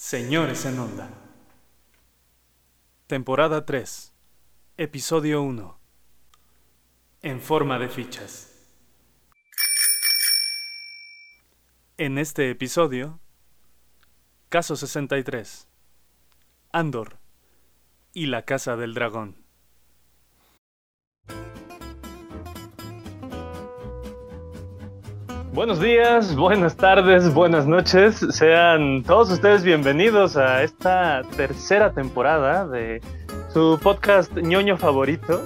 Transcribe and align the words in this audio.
Señores 0.00 0.64
en 0.64 0.78
Onda. 0.78 1.10
Temporada 3.08 3.66
3. 3.66 4.12
Episodio 4.76 5.42
1. 5.42 5.80
En 7.22 7.40
forma 7.40 7.80
de 7.80 7.88
fichas. 7.88 8.64
En 11.96 12.16
este 12.18 12.48
episodio, 12.48 13.18
Caso 14.48 14.76
63. 14.76 15.66
Andor 16.70 17.18
y 18.14 18.26
la 18.26 18.44
Casa 18.44 18.76
del 18.76 18.94
Dragón. 18.94 19.47
Buenos 25.58 25.80
días, 25.80 26.36
buenas 26.36 26.76
tardes, 26.76 27.34
buenas 27.34 27.66
noches. 27.66 28.24
Sean 28.30 29.02
todos 29.02 29.28
ustedes 29.28 29.64
bienvenidos 29.64 30.36
a 30.36 30.62
esta 30.62 31.22
tercera 31.36 31.92
temporada 31.92 32.64
de 32.68 33.02
su 33.52 33.76
podcast 33.82 34.32
ñoño 34.36 34.76
favorito, 34.76 35.42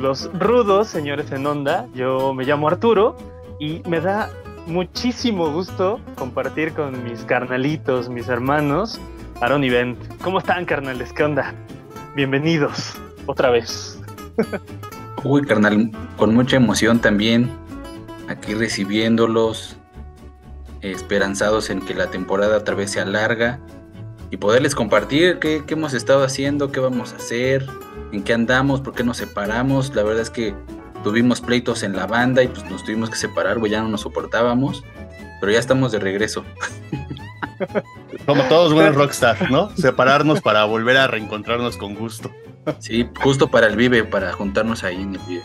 Los 0.00 0.28
Rudos 0.32 0.88
Señores 0.88 1.30
en 1.30 1.46
Onda. 1.46 1.86
Yo 1.94 2.34
me 2.34 2.42
llamo 2.42 2.66
Arturo 2.66 3.16
y 3.60 3.80
me 3.88 4.00
da 4.00 4.28
muchísimo 4.66 5.52
gusto 5.52 6.00
compartir 6.16 6.72
con 6.72 7.04
mis 7.04 7.22
carnalitos, 7.24 8.08
mis 8.08 8.28
hermanos, 8.28 9.00
Aaron 9.40 9.62
y 9.62 9.70
Ben. 9.70 9.96
¿Cómo 10.24 10.40
están, 10.40 10.64
carnales? 10.64 11.12
¿Qué 11.12 11.22
onda? 11.22 11.54
Bienvenidos 12.16 13.00
otra 13.26 13.50
vez. 13.50 14.02
Uy, 15.22 15.42
carnal, 15.42 15.92
con 16.16 16.34
mucha 16.34 16.56
emoción 16.56 16.98
también 16.98 17.61
aquí 18.28 18.54
recibiéndolos, 18.54 19.76
esperanzados 20.80 21.70
en 21.70 21.80
que 21.80 21.94
la 21.94 22.08
temporada 22.08 22.58
otra 22.58 22.74
vez 22.74 22.90
sea 22.90 23.04
larga 23.04 23.60
y 24.30 24.36
poderles 24.38 24.74
compartir 24.74 25.38
qué, 25.38 25.62
hemos 25.68 25.94
estado 25.94 26.24
haciendo, 26.24 26.72
qué 26.72 26.80
vamos 26.80 27.12
a 27.12 27.16
hacer, 27.16 27.66
en 28.12 28.22
qué 28.24 28.32
andamos, 28.32 28.80
por 28.80 28.94
qué 28.94 29.04
nos 29.04 29.18
separamos. 29.18 29.94
La 29.94 30.02
verdad 30.02 30.22
es 30.22 30.30
que 30.30 30.54
tuvimos 31.04 31.40
pleitos 31.40 31.82
en 31.82 31.94
la 31.94 32.06
banda 32.06 32.42
y 32.42 32.48
pues 32.48 32.64
nos 32.70 32.84
tuvimos 32.84 33.10
que 33.10 33.16
separar, 33.16 33.58
güey, 33.58 33.72
ya 33.72 33.82
no 33.82 33.88
nos 33.88 34.00
soportábamos, 34.00 34.82
pero 35.40 35.52
ya 35.52 35.58
estamos 35.58 35.92
de 35.92 35.98
regreso. 35.98 36.44
Como 38.26 38.42
todos 38.44 38.72
buenos 38.72 38.94
rockstar, 38.94 39.50
¿no? 39.50 39.70
Separarnos 39.76 40.40
para 40.40 40.64
volver 40.64 40.96
a 40.96 41.06
reencontrarnos 41.06 41.76
con 41.76 41.94
gusto. 41.94 42.30
Sí, 42.78 43.08
justo 43.22 43.48
para 43.48 43.66
el 43.66 43.76
Vive, 43.76 44.04
para 44.04 44.32
juntarnos 44.32 44.84
ahí 44.84 45.02
en 45.02 45.14
el 45.14 45.20
Vive. 45.28 45.42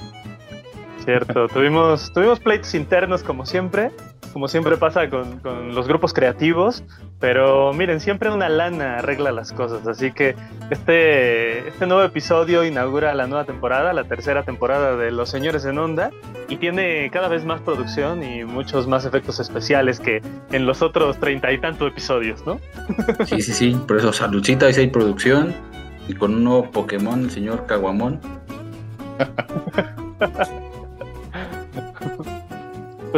Cierto, 1.08 1.48
tuvimos, 1.48 2.12
tuvimos 2.12 2.42
pleitos 2.42 2.76
internos 2.76 3.24
como 3.24 3.46
siempre, 3.46 3.92
como 4.34 4.50
siempre 4.50 4.76
pasa 4.76 5.10
con, 5.10 5.40
los 5.74 5.88
grupos 5.88 6.12
creativos, 6.12 6.84
pero 7.18 7.72
miren, 7.72 8.02
siempre 8.02 8.30
una 8.30 8.50
lana 8.50 8.98
arregla 8.98 9.32
las 9.32 9.54
cosas, 9.54 9.88
así 9.88 10.12
que 10.12 10.36
este, 10.70 11.66
este 11.66 11.88
nuevo 11.88 12.04
episodio 12.04 12.66
inaugura 12.66 13.14
la 13.14 13.26
nueva 13.26 13.46
temporada, 13.46 13.94
la 13.94 14.04
tercera 14.04 14.44
temporada 14.44 14.98
de 14.98 15.12
Los 15.12 15.30
Señores 15.30 15.64
en 15.64 15.78
Onda, 15.78 16.12
y 16.50 16.58
tiene 16.58 17.10
cada 17.10 17.30
vez 17.30 17.46
más 17.46 17.62
producción 17.62 18.22
y 18.22 18.44
muchos 18.44 18.86
más 18.86 19.06
efectos 19.06 19.40
especiales 19.40 20.02
que 20.02 20.22
en 20.52 20.66
los 20.66 20.82
otros 20.82 21.16
treinta 21.22 21.54
y 21.54 21.58
tantos 21.58 21.90
episodios, 21.90 22.46
¿no? 22.46 22.60
Sí, 23.26 23.42
sí, 23.42 23.54
sí, 23.54 23.78
por 23.88 23.96
eso 23.96 24.12
saludcita, 24.12 24.66
ahí 24.66 24.74
hay 24.76 24.88
producción, 24.88 25.56
y 26.10 26.16
con 26.16 26.34
un 26.34 26.44
nuevo 26.44 26.70
Pokémon, 26.70 27.24
el 27.24 27.32
señor 27.32 27.66
Caguamón. 27.66 28.20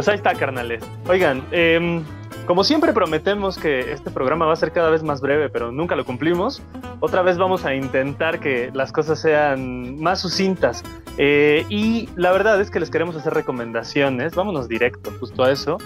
Pues 0.00 0.08
ahí 0.08 0.16
está, 0.16 0.34
carnales. 0.34 0.82
Oigan, 1.10 1.44
em, 1.50 2.02
como 2.46 2.64
siempre 2.64 2.94
prometemos 2.94 3.58
que 3.58 3.92
este 3.92 4.10
programa 4.10 4.46
va 4.46 4.54
a 4.54 4.56
ser 4.56 4.72
cada 4.72 4.88
vez 4.88 5.02
más 5.02 5.20
breve, 5.20 5.50
pero 5.50 5.72
nunca 5.72 5.94
lo 5.94 6.06
cumplimos. 6.06 6.62
Otra 7.00 7.20
vez 7.20 7.36
vamos 7.36 7.66
a 7.66 7.74
intentar 7.74 8.40
que 8.40 8.70
las 8.72 8.92
cosas 8.92 9.20
sean 9.20 10.00
más 10.00 10.20
sucintas. 10.20 10.82
Eh, 11.18 11.66
y 11.68 12.08
la 12.16 12.32
verdad 12.32 12.58
es 12.62 12.70
que 12.70 12.80
les 12.80 12.88
queremos 12.88 13.14
hacer 13.14 13.34
recomendaciones. 13.34 14.34
Vámonos 14.34 14.68
directo, 14.68 15.12
justo 15.20 15.44
a 15.44 15.52
eso 15.52 15.76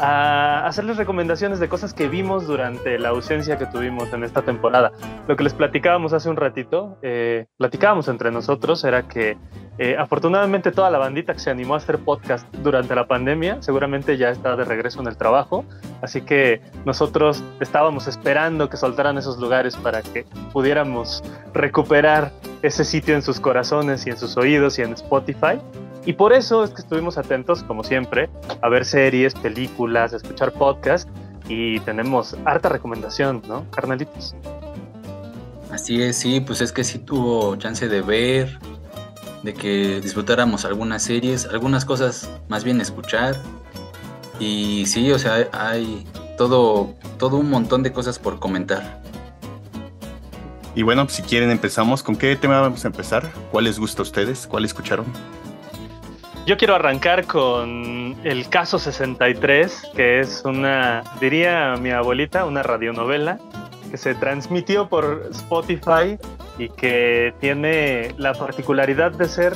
a 0.00 0.66
hacerles 0.66 0.96
recomendaciones 0.96 1.58
de 1.60 1.68
cosas 1.68 1.94
que 1.94 2.08
vimos 2.08 2.46
durante 2.46 2.98
la 2.98 3.10
ausencia 3.10 3.58
que 3.58 3.66
tuvimos 3.66 4.12
en 4.12 4.24
esta 4.24 4.42
temporada. 4.42 4.92
Lo 5.26 5.36
que 5.36 5.44
les 5.44 5.54
platicábamos 5.54 6.12
hace 6.12 6.28
un 6.28 6.36
ratito, 6.36 6.98
eh, 7.02 7.46
platicábamos 7.56 8.08
entre 8.08 8.30
nosotros, 8.30 8.84
era 8.84 9.08
que 9.08 9.36
eh, 9.78 9.96
afortunadamente 9.96 10.72
toda 10.72 10.90
la 10.90 10.98
bandita 10.98 11.32
que 11.32 11.38
se 11.38 11.50
animó 11.50 11.74
a 11.74 11.76
hacer 11.76 11.98
podcast 11.98 12.52
durante 12.52 12.96
la 12.96 13.06
pandemia 13.06 13.62
seguramente 13.62 14.16
ya 14.16 14.30
está 14.30 14.56
de 14.56 14.64
regreso 14.64 15.00
en 15.00 15.06
el 15.06 15.16
trabajo, 15.16 15.64
así 16.02 16.22
que 16.22 16.60
nosotros 16.84 17.44
estábamos 17.60 18.08
esperando 18.08 18.68
que 18.68 18.76
soltaran 18.76 19.18
esos 19.18 19.38
lugares 19.38 19.76
para 19.76 20.02
que 20.02 20.26
pudiéramos 20.52 21.22
recuperar 21.54 22.32
ese 22.62 22.84
sitio 22.84 23.14
en 23.14 23.22
sus 23.22 23.38
corazones 23.38 24.04
y 24.06 24.10
en 24.10 24.16
sus 24.16 24.36
oídos 24.36 24.78
y 24.80 24.82
en 24.82 24.94
Spotify. 24.94 25.60
Y 26.08 26.14
por 26.14 26.32
eso 26.32 26.64
es 26.64 26.70
que 26.70 26.80
estuvimos 26.80 27.18
atentos, 27.18 27.62
como 27.64 27.84
siempre, 27.84 28.30
a 28.62 28.70
ver 28.70 28.86
series, 28.86 29.34
películas, 29.34 30.14
a 30.14 30.16
escuchar 30.16 30.52
podcasts 30.52 31.06
y 31.50 31.80
tenemos 31.80 32.34
harta 32.46 32.70
recomendación, 32.70 33.42
¿no, 33.46 33.70
carnalitos? 33.70 34.34
Así 35.70 36.00
es, 36.00 36.16
sí, 36.16 36.40
pues 36.40 36.62
es 36.62 36.72
que 36.72 36.82
sí 36.82 36.98
tuvo 36.98 37.56
chance 37.56 37.88
de 37.88 38.00
ver, 38.00 38.58
de 39.42 39.52
que 39.52 40.00
disfrutáramos 40.00 40.64
algunas 40.64 41.02
series, 41.02 41.44
algunas 41.44 41.84
cosas 41.84 42.30
más 42.48 42.64
bien 42.64 42.80
escuchar. 42.80 43.36
Y 44.40 44.86
sí, 44.86 45.12
o 45.12 45.18
sea, 45.18 45.46
hay 45.52 46.06
todo, 46.38 46.94
todo 47.18 47.36
un 47.36 47.50
montón 47.50 47.82
de 47.82 47.92
cosas 47.92 48.18
por 48.18 48.38
comentar. 48.38 49.02
Y 50.74 50.84
bueno, 50.84 51.06
si 51.10 51.22
quieren 51.22 51.50
empezamos, 51.50 52.02
¿con 52.02 52.16
qué 52.16 52.34
tema 52.36 52.62
vamos 52.62 52.86
a 52.86 52.88
empezar? 52.88 53.30
¿Cuál 53.52 53.64
les 53.64 53.78
gusta 53.78 54.00
a 54.00 54.04
ustedes? 54.04 54.46
¿Cuál 54.46 54.64
escucharon? 54.64 55.04
Yo 56.48 56.56
quiero 56.56 56.76
arrancar 56.76 57.26
con 57.26 58.16
el 58.24 58.48
caso 58.48 58.78
63, 58.78 59.90
que 59.94 60.20
es 60.20 60.42
una, 60.46 61.04
diría 61.20 61.74
mi 61.78 61.90
abuelita, 61.90 62.46
una 62.46 62.62
radionovela 62.62 63.38
que 63.90 63.98
se 63.98 64.14
transmitió 64.14 64.88
por 64.88 65.28
Spotify 65.30 66.16
y 66.56 66.70
que 66.70 67.34
tiene 67.38 68.14
la 68.16 68.32
particularidad 68.32 69.12
de 69.12 69.28
ser 69.28 69.52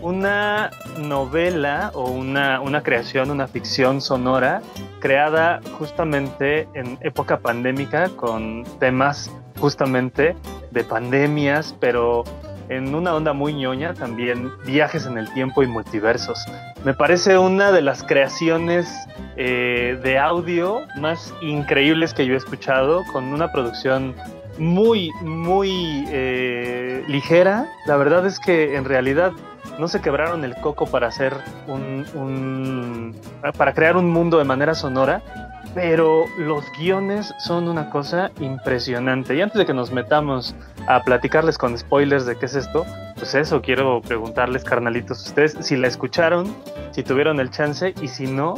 una 0.00 0.70
novela 0.98 1.90
o 1.94 2.08
una, 2.08 2.60
una, 2.60 2.84
creación, 2.84 3.32
una 3.32 3.48
ficción 3.48 4.00
sonora 4.00 4.62
creada 5.00 5.60
justamente 5.80 6.68
en 6.74 6.96
época 7.00 7.40
pandémica 7.40 8.08
con 8.10 8.62
temas 8.78 9.32
justamente 9.58 10.36
de 10.70 10.84
pandemias, 10.84 11.74
pero 11.80 12.22
en 12.70 12.94
una 12.94 13.14
onda 13.14 13.32
muy 13.32 13.52
ñoña 13.52 13.92
también 13.94 14.52
viajes 14.64 15.04
en 15.04 15.18
el 15.18 15.30
tiempo 15.34 15.62
y 15.62 15.66
multiversos. 15.66 16.46
Me 16.84 16.94
parece 16.94 17.36
una 17.36 17.72
de 17.72 17.82
las 17.82 18.02
creaciones 18.04 18.88
eh, 19.36 19.98
de 20.02 20.18
audio 20.18 20.82
más 20.96 21.34
increíbles 21.42 22.14
que 22.14 22.24
yo 22.26 22.34
he 22.34 22.36
escuchado, 22.36 23.02
con 23.12 23.24
una 23.24 23.52
producción 23.52 24.14
muy, 24.58 25.10
muy 25.20 26.04
eh, 26.10 27.04
ligera. 27.08 27.66
La 27.86 27.96
verdad 27.96 28.24
es 28.24 28.38
que 28.38 28.76
en 28.76 28.84
realidad 28.84 29.32
no 29.78 29.88
se 29.88 30.00
quebraron 30.00 30.44
el 30.44 30.54
coco 30.56 30.86
para 30.86 31.08
hacer 31.08 31.34
un, 31.66 33.14
para 33.56 33.74
crear 33.74 33.96
un 33.96 34.10
mundo 34.10 34.38
de 34.38 34.44
manera 34.44 34.74
sonora 34.74 35.49
pero 35.74 36.26
los 36.38 36.64
guiones 36.78 37.32
son 37.38 37.68
una 37.68 37.90
cosa 37.90 38.30
impresionante. 38.40 39.34
Y 39.36 39.40
antes 39.40 39.58
de 39.58 39.66
que 39.66 39.74
nos 39.74 39.90
metamos 39.92 40.54
a 40.86 41.02
platicarles 41.02 41.58
con 41.58 41.76
spoilers 41.76 42.26
de 42.26 42.36
qué 42.36 42.46
es 42.46 42.54
esto, 42.54 42.84
pues 43.16 43.34
eso, 43.34 43.62
quiero 43.62 44.00
preguntarles, 44.00 44.64
carnalitos, 44.64 45.26
ustedes 45.26 45.56
si 45.60 45.76
la 45.76 45.88
escucharon, 45.88 46.54
si 46.90 47.02
tuvieron 47.02 47.38
el 47.40 47.50
chance 47.50 47.94
y 48.00 48.08
si 48.08 48.26
no, 48.26 48.54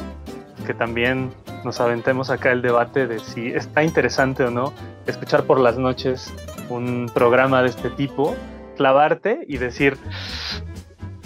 que 0.67 0.75
también 0.75 1.33
nos 1.65 1.81
aventemos 1.81 2.31
acá 2.31 2.53
el 2.53 2.63
debate 2.63 3.07
de 3.07 3.19
si 3.19 3.49
está 3.49 3.83
interesante 3.83 4.45
o 4.45 4.51
no 4.51 4.73
escuchar 5.07 5.45
por 5.45 5.59
las 5.59 5.77
noches 5.77 6.33
un 6.69 7.11
programa 7.13 7.63
de 7.63 7.69
este 7.69 7.91
tipo, 7.91 8.35
clavarte 8.77 9.41
y 9.49 9.59
decir, 9.59 9.99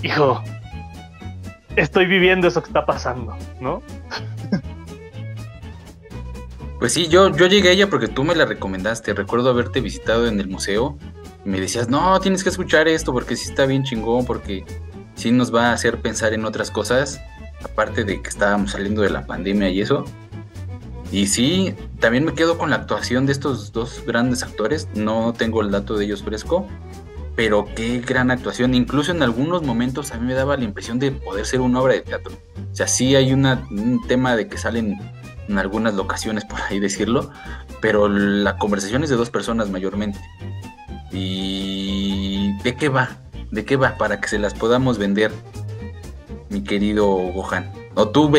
hijo, 0.02 0.42
estoy 1.76 2.06
viviendo 2.06 2.48
eso 2.48 2.62
que 2.62 2.68
está 2.68 2.86
pasando, 2.86 3.36
¿no? 3.60 3.82
Pues 6.78 6.92
sí, 6.92 7.08
yo, 7.08 7.34
yo 7.34 7.46
llegué 7.46 7.70
a 7.70 7.72
ella 7.72 7.88
porque 7.88 8.06
tú 8.06 8.22
me 8.22 8.34
la 8.34 8.44
recomendaste. 8.44 9.14
Recuerdo 9.14 9.48
haberte 9.48 9.80
visitado 9.80 10.26
en 10.26 10.38
el 10.40 10.48
museo 10.48 10.98
y 11.44 11.48
me 11.48 11.60
decías, 11.60 11.88
no, 11.88 12.18
tienes 12.20 12.42
que 12.42 12.50
escuchar 12.50 12.86
esto 12.86 13.12
porque 13.12 13.36
sí 13.36 13.48
está 13.48 13.64
bien 13.64 13.82
chingón, 13.82 14.26
porque 14.26 14.64
sí 15.14 15.32
nos 15.32 15.54
va 15.54 15.70
a 15.70 15.72
hacer 15.72 16.00
pensar 16.00 16.34
en 16.34 16.44
otras 16.44 16.70
cosas, 16.70 17.20
aparte 17.64 18.04
de 18.04 18.20
que 18.20 18.28
estábamos 18.28 18.72
saliendo 18.72 19.02
de 19.02 19.10
la 19.10 19.26
pandemia 19.26 19.70
y 19.70 19.80
eso. 19.80 20.04
Y 21.10 21.28
sí, 21.28 21.74
también 21.98 22.24
me 22.24 22.34
quedo 22.34 22.58
con 22.58 22.68
la 22.68 22.76
actuación 22.76 23.26
de 23.26 23.32
estos 23.32 23.72
dos 23.72 24.02
grandes 24.06 24.42
actores. 24.42 24.88
No 24.94 25.32
tengo 25.32 25.62
el 25.62 25.70
dato 25.70 25.96
de 25.96 26.04
ellos 26.04 26.22
fresco, 26.22 26.66
pero 27.36 27.64
qué 27.74 28.00
gran 28.00 28.30
actuación. 28.30 28.74
Incluso 28.74 29.12
en 29.12 29.22
algunos 29.22 29.62
momentos 29.62 30.12
a 30.12 30.18
mí 30.18 30.26
me 30.26 30.34
daba 30.34 30.56
la 30.56 30.64
impresión 30.64 30.98
de 30.98 31.12
poder 31.12 31.46
ser 31.46 31.60
una 31.60 31.80
obra 31.80 31.94
de 31.94 32.00
teatro. 32.02 32.34
O 32.70 32.74
sea, 32.74 32.86
sí 32.86 33.14
hay 33.14 33.32
un 33.32 34.02
tema 34.08 34.36
de 34.36 34.48
que 34.48 34.58
salen 34.58 34.98
en 35.48 35.58
algunas 35.58 35.94
locaciones, 35.94 36.44
por 36.44 36.60
ahí 36.60 36.80
decirlo, 36.80 37.30
pero 37.80 38.08
la 38.08 38.56
conversación 38.58 39.04
es 39.04 39.10
de 39.10 39.16
dos 39.16 39.30
personas 39.30 39.70
mayormente. 39.70 40.18
¿Y 41.12 42.52
de 42.62 42.76
qué 42.76 42.88
va? 42.88 43.16
¿De 43.50 43.64
qué 43.64 43.76
va? 43.76 43.96
Para 43.96 44.20
que 44.20 44.28
se 44.28 44.38
las 44.38 44.54
podamos 44.54 44.98
vender, 44.98 45.30
mi 46.50 46.62
querido 46.62 47.06
Gohan. 47.06 47.72
¿O 47.94 48.08
tú, 48.08 48.30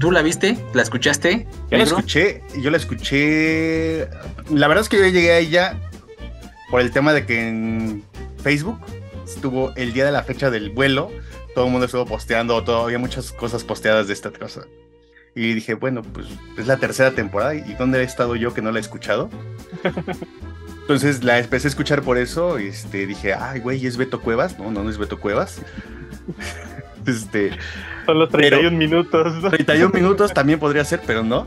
tú 0.00 0.10
la 0.10 0.22
viste? 0.22 0.58
¿La 0.74 0.82
escuchaste? 0.82 1.46
Yo 1.70 1.78
la 1.78 1.84
escuché, 1.84 2.42
yo 2.60 2.70
la 2.70 2.76
escuché. 2.76 4.08
La 4.50 4.66
verdad 4.66 4.82
es 4.82 4.88
que 4.88 4.98
yo 4.98 5.06
llegué 5.06 5.30
a 5.30 5.38
ella 5.38 5.80
por 6.70 6.80
el 6.80 6.90
tema 6.90 7.12
de 7.12 7.24
que 7.24 7.48
en 7.48 8.04
Facebook 8.42 8.80
estuvo 9.24 9.72
el 9.76 9.92
día 9.92 10.04
de 10.04 10.12
la 10.12 10.24
fecha 10.24 10.50
del 10.50 10.70
vuelo, 10.70 11.10
todo 11.54 11.66
el 11.66 11.70
mundo 11.70 11.86
estuvo 11.86 12.04
posteando, 12.04 12.62
todo, 12.64 12.82
había 12.82 12.98
muchas 12.98 13.32
cosas 13.32 13.64
posteadas 13.64 14.08
de 14.08 14.12
esta 14.12 14.30
cosa. 14.32 14.62
Y 15.36 15.52
dije, 15.52 15.74
bueno, 15.74 16.00
pues 16.02 16.26
es 16.56 16.66
la 16.66 16.78
tercera 16.78 17.10
temporada 17.10 17.54
y 17.54 17.74
¿dónde 17.74 18.00
he 18.00 18.02
estado 18.02 18.36
yo 18.36 18.54
que 18.54 18.62
no 18.62 18.72
la 18.72 18.78
he 18.78 18.80
escuchado? 18.80 19.28
Entonces 20.80 21.22
la 21.22 21.38
empecé 21.38 21.68
a 21.68 21.70
escuchar 21.70 22.00
por 22.00 22.16
eso, 22.16 22.58
y 22.58 22.68
este, 22.68 23.06
dije, 23.06 23.34
ay, 23.34 23.60
güey, 23.60 23.84
¿es 23.86 23.98
Beto 23.98 24.20
Cuevas? 24.20 24.58
No, 24.58 24.70
no, 24.70 24.82
no 24.82 24.88
es 24.88 24.96
Beto 24.96 25.20
Cuevas. 25.20 25.60
este, 27.06 27.50
Son 28.06 28.18
los 28.18 28.30
31 28.30 28.76
minutos. 28.78 29.50
31 29.50 29.90
minutos 29.94 30.32
también 30.32 30.58
podría 30.58 30.84
ser, 30.86 31.02
pero 31.06 31.22
no. 31.22 31.46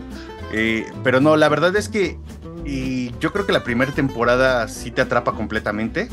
Eh, 0.54 0.86
pero 1.04 1.20
no, 1.20 1.36
la 1.36 1.50
verdad 1.50 1.76
es 1.76 1.90
que 1.90 2.18
y 2.66 3.18
yo 3.20 3.32
creo 3.34 3.48
que 3.48 3.54
la 3.54 3.64
primera 3.64 3.92
temporada 3.92 4.68
sí 4.68 4.92
te 4.92 5.02
atrapa 5.02 5.32
completamente 5.32 6.10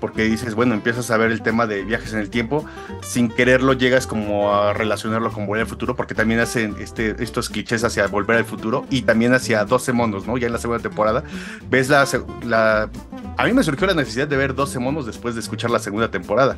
porque 0.00 0.24
dices, 0.24 0.54
bueno, 0.54 0.74
empiezas 0.74 1.10
a 1.10 1.16
ver 1.16 1.30
el 1.30 1.42
tema 1.42 1.66
de 1.66 1.84
viajes 1.84 2.12
en 2.12 2.18
el 2.20 2.30
tiempo, 2.30 2.64
sin 3.02 3.28
quererlo 3.28 3.74
llegas 3.74 4.06
como 4.06 4.52
a 4.52 4.72
relacionarlo 4.72 5.32
con 5.32 5.46
Volver 5.46 5.62
al 5.62 5.68
Futuro, 5.68 5.94
porque 5.94 6.14
también 6.14 6.40
hacen 6.40 6.76
este, 6.80 7.22
estos 7.22 7.48
clichés 7.48 7.84
hacia 7.84 8.06
Volver 8.06 8.38
al 8.38 8.44
Futuro 8.44 8.86
y 8.90 9.02
también 9.02 9.34
hacia 9.34 9.64
12 9.64 9.92
monos, 9.92 10.26
¿no? 10.26 10.36
Ya 10.38 10.46
en 10.46 10.52
la 10.52 10.58
segunda 10.58 10.82
temporada, 10.82 11.22
ves 11.68 11.88
la, 11.88 12.06
la... 12.44 12.90
A 13.36 13.44
mí 13.44 13.52
me 13.52 13.62
surgió 13.62 13.86
la 13.86 13.94
necesidad 13.94 14.26
de 14.26 14.36
ver 14.36 14.54
12 14.54 14.78
monos 14.78 15.06
después 15.06 15.34
de 15.34 15.40
escuchar 15.40 15.70
la 15.70 15.78
segunda 15.78 16.10
temporada. 16.10 16.56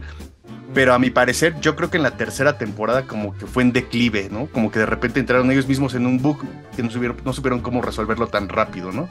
Pero 0.75 0.95
a 0.95 0.99
mi 0.99 1.11
parecer, 1.11 1.61
yo 1.61 1.77
creo 1.77 1.91
que 1.91 1.99
en 1.99 2.03
la 2.03 2.17
tercera 2.17 2.57
temporada 2.57 3.07
como 3.07 3.37
que 3.37 3.47
fue 3.47 3.63
en 3.63 3.73
declive, 3.73 4.29
¿no? 4.31 4.47
Como 4.47 4.71
que 4.71 4.79
de 4.79 4.87
repente 4.87 5.21
entraron 5.21 5.51
ellos 5.51 5.69
mismos 5.69 5.95
en 5.95 6.07
un 6.07 6.23
bug 6.23 6.39
que 6.75 6.83
no 6.83 6.91
supieron, 6.91 7.19
no 7.25 7.33
supieron 7.35 7.61
cómo 7.61 7.83
resolverlo 7.83 8.29
tan 8.29 8.49
rápido, 8.49 8.91
¿no? 8.91 9.11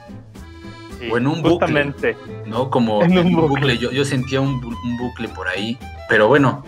O 1.10 1.18
en 1.18 1.28
un 1.28 1.42
bucle, 1.42 1.94
¿no? 2.46 2.70
Como 2.70 3.00
un, 3.00 3.36
bucle. 3.36 3.78
Yo, 3.78 4.06
sentía 4.06 4.42
un, 4.42 4.60
bucle 4.98 5.28
por 5.30 5.48
ahí, 5.48 5.78
pero 6.10 6.28
bueno, 6.28 6.64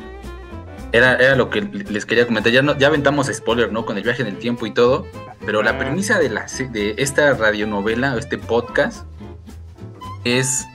era, 0.91 1.15
era 1.15 1.35
lo 1.35 1.50
que 1.50 1.62
les 1.62 2.06
quería 2.06 2.25
comentar. 2.25 2.51
Ya, 2.51 2.62
no, 2.62 2.77
ya 2.77 2.88
aventamos 2.88 3.27
spoiler, 3.27 3.71
¿no? 3.71 3.85
Con 3.85 3.97
el 3.97 4.03
viaje 4.03 4.21
en 4.21 4.30
el 4.30 4.38
tiempo 4.38 4.65
y 4.65 4.71
todo, 4.71 5.06
pero 5.45 5.62
la 5.62 5.77
premisa 5.77 6.19
de, 6.19 6.30
la, 6.30 6.45
de 6.71 6.95
esta 6.97 7.33
radionovela, 7.33 8.18
este 8.18 8.38
podcast, 8.38 9.06
es 10.24 10.65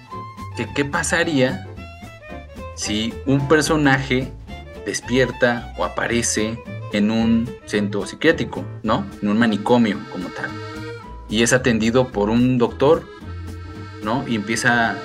que 0.57 0.67
qué 0.75 0.85
pasaría 0.85 1.67
si 2.75 3.15
un 3.27 3.49
personaje 3.49 4.31
despierta 4.85 5.75
o 5.79 5.85
aparece 5.85 6.59
en 6.93 7.11
un 7.11 7.49
centro 7.67 8.07
psiquiátrico, 8.07 8.65
¿no? 8.83 9.05
En 9.23 9.29
un 9.29 9.39
manicomio 9.39 9.99
como 10.13 10.29
tal. 10.29 10.51
Y 11.29 11.43
es 11.43 11.53
atendido 11.53 12.09
por 12.09 12.31
un 12.31 12.57
doctor 12.59 13.05
¿no? 14.03 14.27
Y 14.27 14.35
empieza 14.35 14.97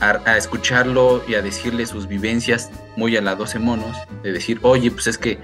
a, 0.00 0.36
escucharlo 0.36 1.22
y 1.28 1.34
a 1.34 1.42
decirle 1.42 1.86
sus 1.86 2.08
vivencias 2.08 2.70
muy 2.96 3.16
a 3.16 3.22
la 3.22 3.36
12 3.36 3.58
monos, 3.60 3.96
de 4.22 4.32
decir, 4.32 4.58
oye, 4.62 4.90
pues 4.90 5.06
es 5.06 5.16
que 5.16 5.38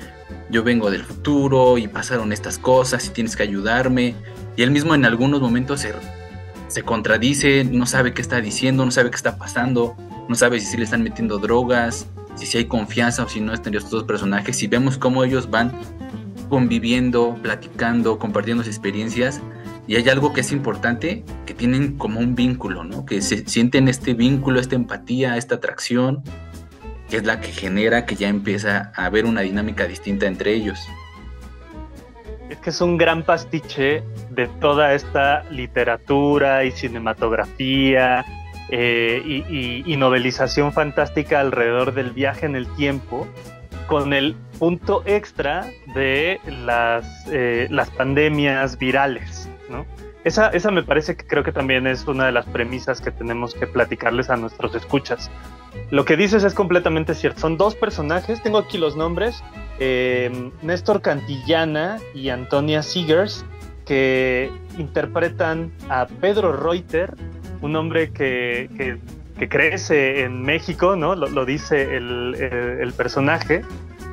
yo 0.50 0.62
vengo 0.64 0.90
del 0.90 1.04
futuro 1.04 1.78
y 1.78 1.86
pasaron 1.86 2.32
estas 2.32 2.58
cosas 2.58 3.06
y 3.06 3.10
tienes 3.10 3.36
que 3.36 3.44
ayudarme. 3.44 4.14
Y 4.56 4.62
él 4.62 4.70
mismo 4.70 4.94
en 4.94 5.04
algunos 5.04 5.40
momentos 5.40 5.86
se, 6.68 6.82
contradice, 6.82 7.64
no 7.64 7.86
sabe 7.86 8.12
qué 8.12 8.20
está 8.20 8.40
diciendo, 8.40 8.84
no 8.84 8.90
sabe 8.90 9.10
qué 9.10 9.16
está 9.16 9.38
pasando, 9.38 9.96
no 10.28 10.34
sabe 10.34 10.58
si, 10.58 10.76
le 10.76 10.84
están 10.84 11.02
metiendo 11.02 11.38
drogas, 11.38 12.06
si, 12.34 12.46
si 12.46 12.58
hay 12.58 12.64
confianza 12.64 13.22
o 13.22 13.28
si 13.28 13.40
no 13.40 13.54
entre 13.54 13.76
estos 13.76 13.92
dos 13.92 14.04
personajes. 14.04 14.60
Y 14.62 14.66
vemos 14.66 14.98
cómo 14.98 15.22
ellos 15.22 15.48
van 15.50 15.72
conviviendo, 16.48 17.38
platicando, 17.42 18.18
compartiendo 18.18 18.64
sus 18.64 18.74
experiencias 18.74 19.40
y 19.88 19.96
hay 19.96 20.06
algo 20.10 20.34
que 20.34 20.42
es 20.42 20.52
importante, 20.52 21.24
que 21.46 21.54
tienen 21.54 21.96
como 21.96 22.20
un 22.20 22.34
vínculo, 22.34 22.84
¿no? 22.84 23.06
Que 23.06 23.22
se 23.22 23.48
sienten 23.48 23.88
este 23.88 24.12
vínculo, 24.12 24.60
esta 24.60 24.76
empatía, 24.76 25.38
esta 25.38 25.54
atracción, 25.54 26.22
que 27.08 27.16
es 27.16 27.24
la 27.24 27.40
que 27.40 27.48
genera 27.48 28.04
que 28.04 28.14
ya 28.14 28.28
empieza 28.28 28.92
a 28.94 29.06
haber 29.06 29.24
una 29.24 29.40
dinámica 29.40 29.86
distinta 29.86 30.26
entre 30.26 30.52
ellos. 30.52 30.78
Es 32.50 32.58
que 32.58 32.68
es 32.68 32.80
un 32.82 32.98
gran 32.98 33.22
pastiche 33.22 34.02
de 34.30 34.46
toda 34.60 34.92
esta 34.92 35.44
literatura 35.50 36.64
y 36.64 36.70
cinematografía 36.70 38.26
eh, 38.68 39.82
y, 39.86 39.96
novelización 39.96 40.74
fantástica 40.74 41.40
alrededor 41.40 41.94
del 41.94 42.10
viaje 42.10 42.44
en 42.44 42.56
el 42.56 42.66
tiempo, 42.76 43.26
con 43.86 44.12
el 44.12 44.36
punto 44.58 45.02
extra 45.06 45.66
de 45.94 46.40
las, 46.46 47.06
eh, 47.32 47.68
las 47.70 47.88
pandemias 47.88 48.78
virales. 48.78 49.48
Esa, 50.24 50.48
esa 50.48 50.70
me 50.70 50.82
parece 50.82 51.16
que 51.16 51.26
creo 51.26 51.44
que 51.44 51.52
también 51.52 51.86
es 51.86 52.06
una 52.06 52.26
de 52.26 52.32
las 52.32 52.46
premisas 52.46 53.00
que 53.00 53.10
tenemos 53.10 53.54
que 53.54 53.66
platicarles 53.66 54.30
a 54.30 54.36
nuestros 54.36 54.74
escuchas. 54.74 55.30
Lo 55.90 56.04
que 56.04 56.16
dices 56.16 56.44
es 56.44 56.54
completamente 56.54 57.14
cierto. 57.14 57.40
Son 57.40 57.56
dos 57.56 57.74
personajes, 57.74 58.42
tengo 58.42 58.58
aquí 58.58 58.78
los 58.78 58.96
nombres, 58.96 59.42
eh, 59.78 60.50
Néstor 60.62 61.00
Cantillana 61.00 61.98
y 62.14 62.28
Antonia 62.30 62.82
Seegers, 62.82 63.44
que 63.86 64.50
interpretan 64.76 65.72
a 65.88 66.06
Pedro 66.06 66.52
Reuter, 66.52 67.14
un 67.62 67.74
hombre 67.76 68.12
que, 68.12 68.68
que, 69.38 69.48
crece 69.48 70.24
en 70.24 70.42
México, 70.42 70.96
¿no? 70.96 71.14
Lo, 71.14 71.44
dice 71.46 71.96
el, 71.96 72.34
el, 72.34 72.92
personaje. 72.92 73.62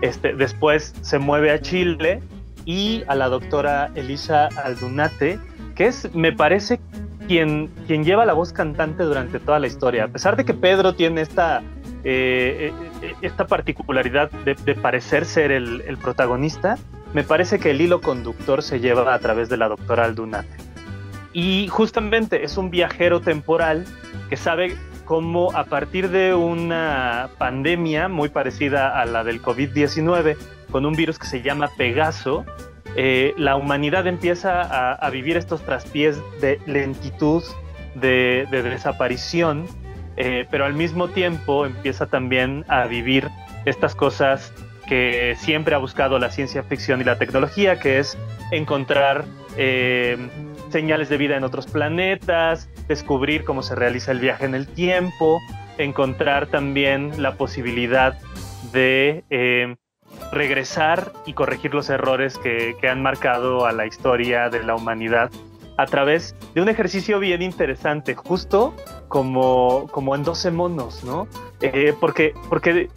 Este, 0.02 0.34
después 0.34 0.94
se 1.02 1.20
mueve 1.20 1.52
a 1.52 1.60
Chile 1.60 2.22
y 2.66 3.04
a 3.08 3.16
la 3.16 3.30
doctora 3.30 3.92
Elisa 3.96 4.48
Aldunate, 4.64 5.40
que 5.76 5.88
es, 5.88 6.14
me 6.14 6.34
parece, 6.34 6.80
quien, 7.28 7.68
quien 7.88 8.04
lleva 8.04 8.26
la 8.26 8.34
voz 8.34 8.54
cantante 8.54 9.04
durante 9.04 9.40
toda 9.40 9.60
la 9.60 9.68
historia. 9.68 10.06
A 10.06 10.08
pesar 10.08 10.36
de 10.36 10.46
que 10.46 10.54
Pedro 10.54 10.94
tiene 10.94 11.22
esta, 11.22 11.62
eh, 12.04 12.74
eh, 13.02 13.14
esta 13.22 13.48
particularidad 13.48 14.32
de, 14.32 14.56
parecer 14.76 15.26
ser 15.26 15.52
el, 15.52 15.82
el, 15.88 15.98
protagonista, 15.98 16.78
me 17.14 17.24
parece 17.24 17.60
que 17.60 17.72
el 17.72 17.82
hilo 17.82 18.02
conductor 18.02 18.62
se 18.62 18.80
lleva 18.80 19.14
a 19.14 19.20
través 19.20 19.50
de 19.50 19.58
la 19.58 19.68
doctora 19.68 20.06
Aldunate. 20.06 20.58
Y 21.34 21.68
justamente 21.68 22.44
es 22.44 22.58
un 22.58 22.70
viajero 22.70 23.20
temporal 23.20 23.86
que 24.30 24.38
sabe 24.38 24.78
cómo 25.06 25.52
a 25.54 25.66
partir 25.66 26.10
de 26.10 26.34
una 26.34 27.30
pandemia 27.38 28.10
muy 28.10 28.30
parecida 28.30 29.00
a 29.00 29.06
la 29.06 29.24
del 29.24 29.42
COVID-19, 29.42 30.36
con 30.72 30.86
un 30.86 30.94
virus 30.94 31.20
que 31.20 31.28
se 31.28 31.42
llama 31.42 31.70
Pegaso, 31.78 32.46
eh, 32.98 33.34
la 33.38 33.56
humanidad 33.56 34.08
empieza 34.08 34.94
a, 34.94 35.10
vivir 35.10 35.38
estos 35.38 35.62
traspiés 35.64 36.18
de 36.42 36.60
lentitud, 36.66 37.44
de, 37.94 38.48
desaparición, 38.50 39.66
eh, 40.18 40.46
pero 40.50 40.66
al 40.66 40.74
mismo 40.74 41.10
tiempo 41.10 41.66
empieza 41.66 42.08
también 42.08 42.64
a 42.68 42.86
vivir 42.86 43.30
estas 43.66 43.96
cosas 43.96 44.54
que 44.88 45.36
siempre 45.38 45.76
ha 45.76 45.78
buscado 45.78 46.20
la 46.20 46.30
ciencia 46.30 46.64
ficción 46.64 47.02
y 47.02 47.04
la 47.04 47.18
tecnología, 47.18 47.80
que 47.80 48.00
es 48.00 48.18
encontrar 48.52 49.26
eh, 49.58 50.18
señales 50.70 51.10
de 51.10 51.18
vida 51.18 51.38
en 51.38 51.44
otros 51.44 51.68
planetas, 51.68 52.70
descubrir 52.88 53.44
cómo 53.44 53.64
se 53.64 53.76
realiza 53.76 54.12
el 54.12 54.20
viaje 54.20 54.46
en 54.46 54.56
el 54.56 54.68
tiempo, 54.68 55.40
encontrar 55.78 56.48
también 56.48 57.22
la 57.22 57.36
posibilidad 57.36 58.18
de 58.72 59.24
eh, 59.30 59.76
regresar 60.32 61.12
y 61.26 61.34
corregir 61.34 61.74
los 61.74 61.90
errores 61.90 62.38
que, 62.38 62.76
han 62.88 63.02
marcado 63.02 63.66
a 63.66 63.72
la 63.72 63.86
historia 63.86 64.50
de 64.50 64.64
la 64.64 64.76
humanidad 64.76 65.32
a 65.78 65.86
través 65.86 66.36
de 66.54 66.62
un 66.62 66.70
ejercicio 66.70 67.20
bien 67.20 67.42
interesante, 67.42 68.16
justo 68.16 68.74
como, 69.08 69.88
como 69.92 70.16
en 70.16 70.24
12 70.24 70.52
monos, 70.52 71.04
¿no? 71.04 71.28
Eh, 71.62 71.94
porque, 72.00 72.34
porque 72.50 72.90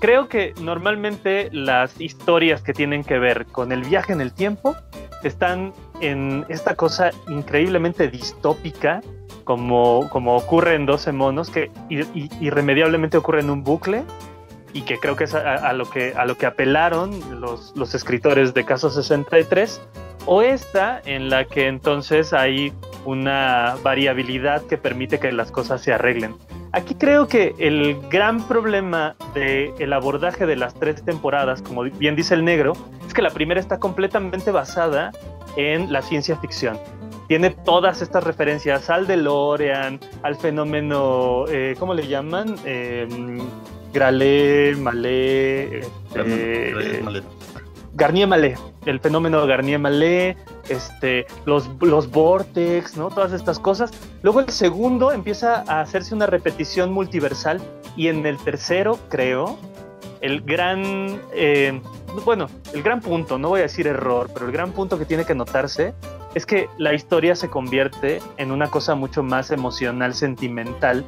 creo 0.00 0.28
que 0.28 0.52
normalmente 0.60 1.48
las 1.52 2.00
historias 2.00 2.62
que 2.62 2.72
tienen 2.72 3.04
que 3.04 3.18
ver 3.18 3.46
con 3.46 3.72
el 3.72 3.82
viaje 3.82 4.12
en 4.12 4.20
el 4.20 4.32
tiempo 4.32 4.74
están 5.22 5.72
en 6.00 6.44
esta 6.48 6.74
cosa 6.74 7.10
increíblemente 7.28 8.08
distópica 8.08 9.02
como, 9.44 10.08
como 10.10 10.36
ocurre 10.36 10.74
en 10.74 10.86
12 10.86 11.12
monos, 11.12 11.50
que 11.50 11.70
irremediablemente 11.88 13.16
ocurre 13.16 13.40
en 13.40 13.50
un 13.50 13.62
bucle 13.62 14.04
y 14.72 14.82
que 14.82 14.98
creo 14.98 15.16
que 15.16 15.24
es 15.24 15.34
a, 15.34 15.72
lo, 15.72 15.88
que, 15.88 16.12
a 16.16 16.26
lo 16.26 16.36
que 16.36 16.46
apelaron 16.46 17.40
los, 17.40 17.72
los 17.76 17.94
escritores 17.94 18.52
de 18.52 18.64
Caso 18.64 18.90
63, 18.90 19.80
o 20.26 20.42
esta 20.42 21.00
en 21.04 21.30
la 21.30 21.44
que 21.44 21.68
entonces 21.68 22.32
hay 22.32 22.72
una 23.04 23.76
variabilidad 23.82 24.62
que 24.62 24.76
permite 24.76 25.18
que 25.18 25.32
las 25.32 25.50
cosas 25.50 25.80
se 25.80 25.92
arreglen. 25.92 26.34
Aquí 26.72 26.94
creo 26.94 27.26
que 27.26 27.54
el 27.58 27.96
gran 28.10 28.46
problema 28.46 29.16
del 29.32 29.92
abordaje 29.92 30.44
de 30.44 30.56
las 30.56 30.74
tres 30.74 31.02
temporadas, 31.04 31.62
como 31.62 31.84
bien 31.84 32.16
dice 32.16 32.34
el 32.34 32.44
negro, 32.44 32.74
es 33.06 33.14
que 33.14 33.22
la 33.22 33.30
primera 33.30 33.60
está 33.60 33.78
completamente 33.78 34.50
basada 34.50 35.12
en 35.56 35.92
la 35.92 36.02
ciencia 36.02 36.36
ficción. 36.36 36.78
Tiene 37.28 37.50
todas 37.50 38.02
estas 38.02 38.22
referencias 38.22 38.88
al 38.88 39.06
DeLorean, 39.06 39.98
al 40.22 40.36
fenómeno, 40.36 41.44
eh, 41.48 41.74
¿cómo 41.78 41.92
le 41.92 42.06
llaman? 42.06 42.54
Eh, 42.64 43.08
Gralé, 43.92 44.76
Malé, 44.78 45.80
este, 45.80 47.02
Garnier 47.94 48.28
Malé, 48.28 48.54
el 48.84 49.00
fenómeno 49.00 49.46
Garnier 49.46 49.78
Malé, 49.78 50.36
este, 50.68 51.26
los, 51.46 51.68
los 51.80 52.10
vortex, 52.10 52.96
¿no? 52.96 53.08
Todas 53.08 53.32
estas 53.32 53.58
cosas. 53.58 53.90
Luego 54.22 54.40
el 54.40 54.50
segundo 54.50 55.12
empieza 55.12 55.64
a 55.66 55.80
hacerse 55.80 56.14
una 56.14 56.26
repetición 56.26 56.92
multiversal 56.92 57.60
y 57.96 58.08
en 58.08 58.24
el 58.26 58.36
tercero, 58.36 58.98
creo, 59.08 59.58
el 60.20 60.42
gran, 60.42 61.20
eh, 61.32 61.80
bueno, 62.24 62.48
el 62.72 62.82
gran 62.82 63.00
punto, 63.00 63.38
no 63.38 63.48
voy 63.48 63.60
a 63.60 63.62
decir 63.64 63.86
error, 63.86 64.30
pero 64.32 64.46
el 64.46 64.52
gran 64.52 64.72
punto 64.72 64.98
que 64.98 65.04
tiene 65.04 65.24
que 65.24 65.34
notarse 65.34 65.94
es 66.34 66.46
que 66.46 66.68
la 66.78 66.92
historia 66.94 67.34
se 67.34 67.48
convierte 67.48 68.20
en 68.36 68.50
una 68.52 68.68
cosa 68.68 68.94
mucho 68.94 69.22
más 69.22 69.50
emocional, 69.50 70.14
sentimental, 70.14 71.04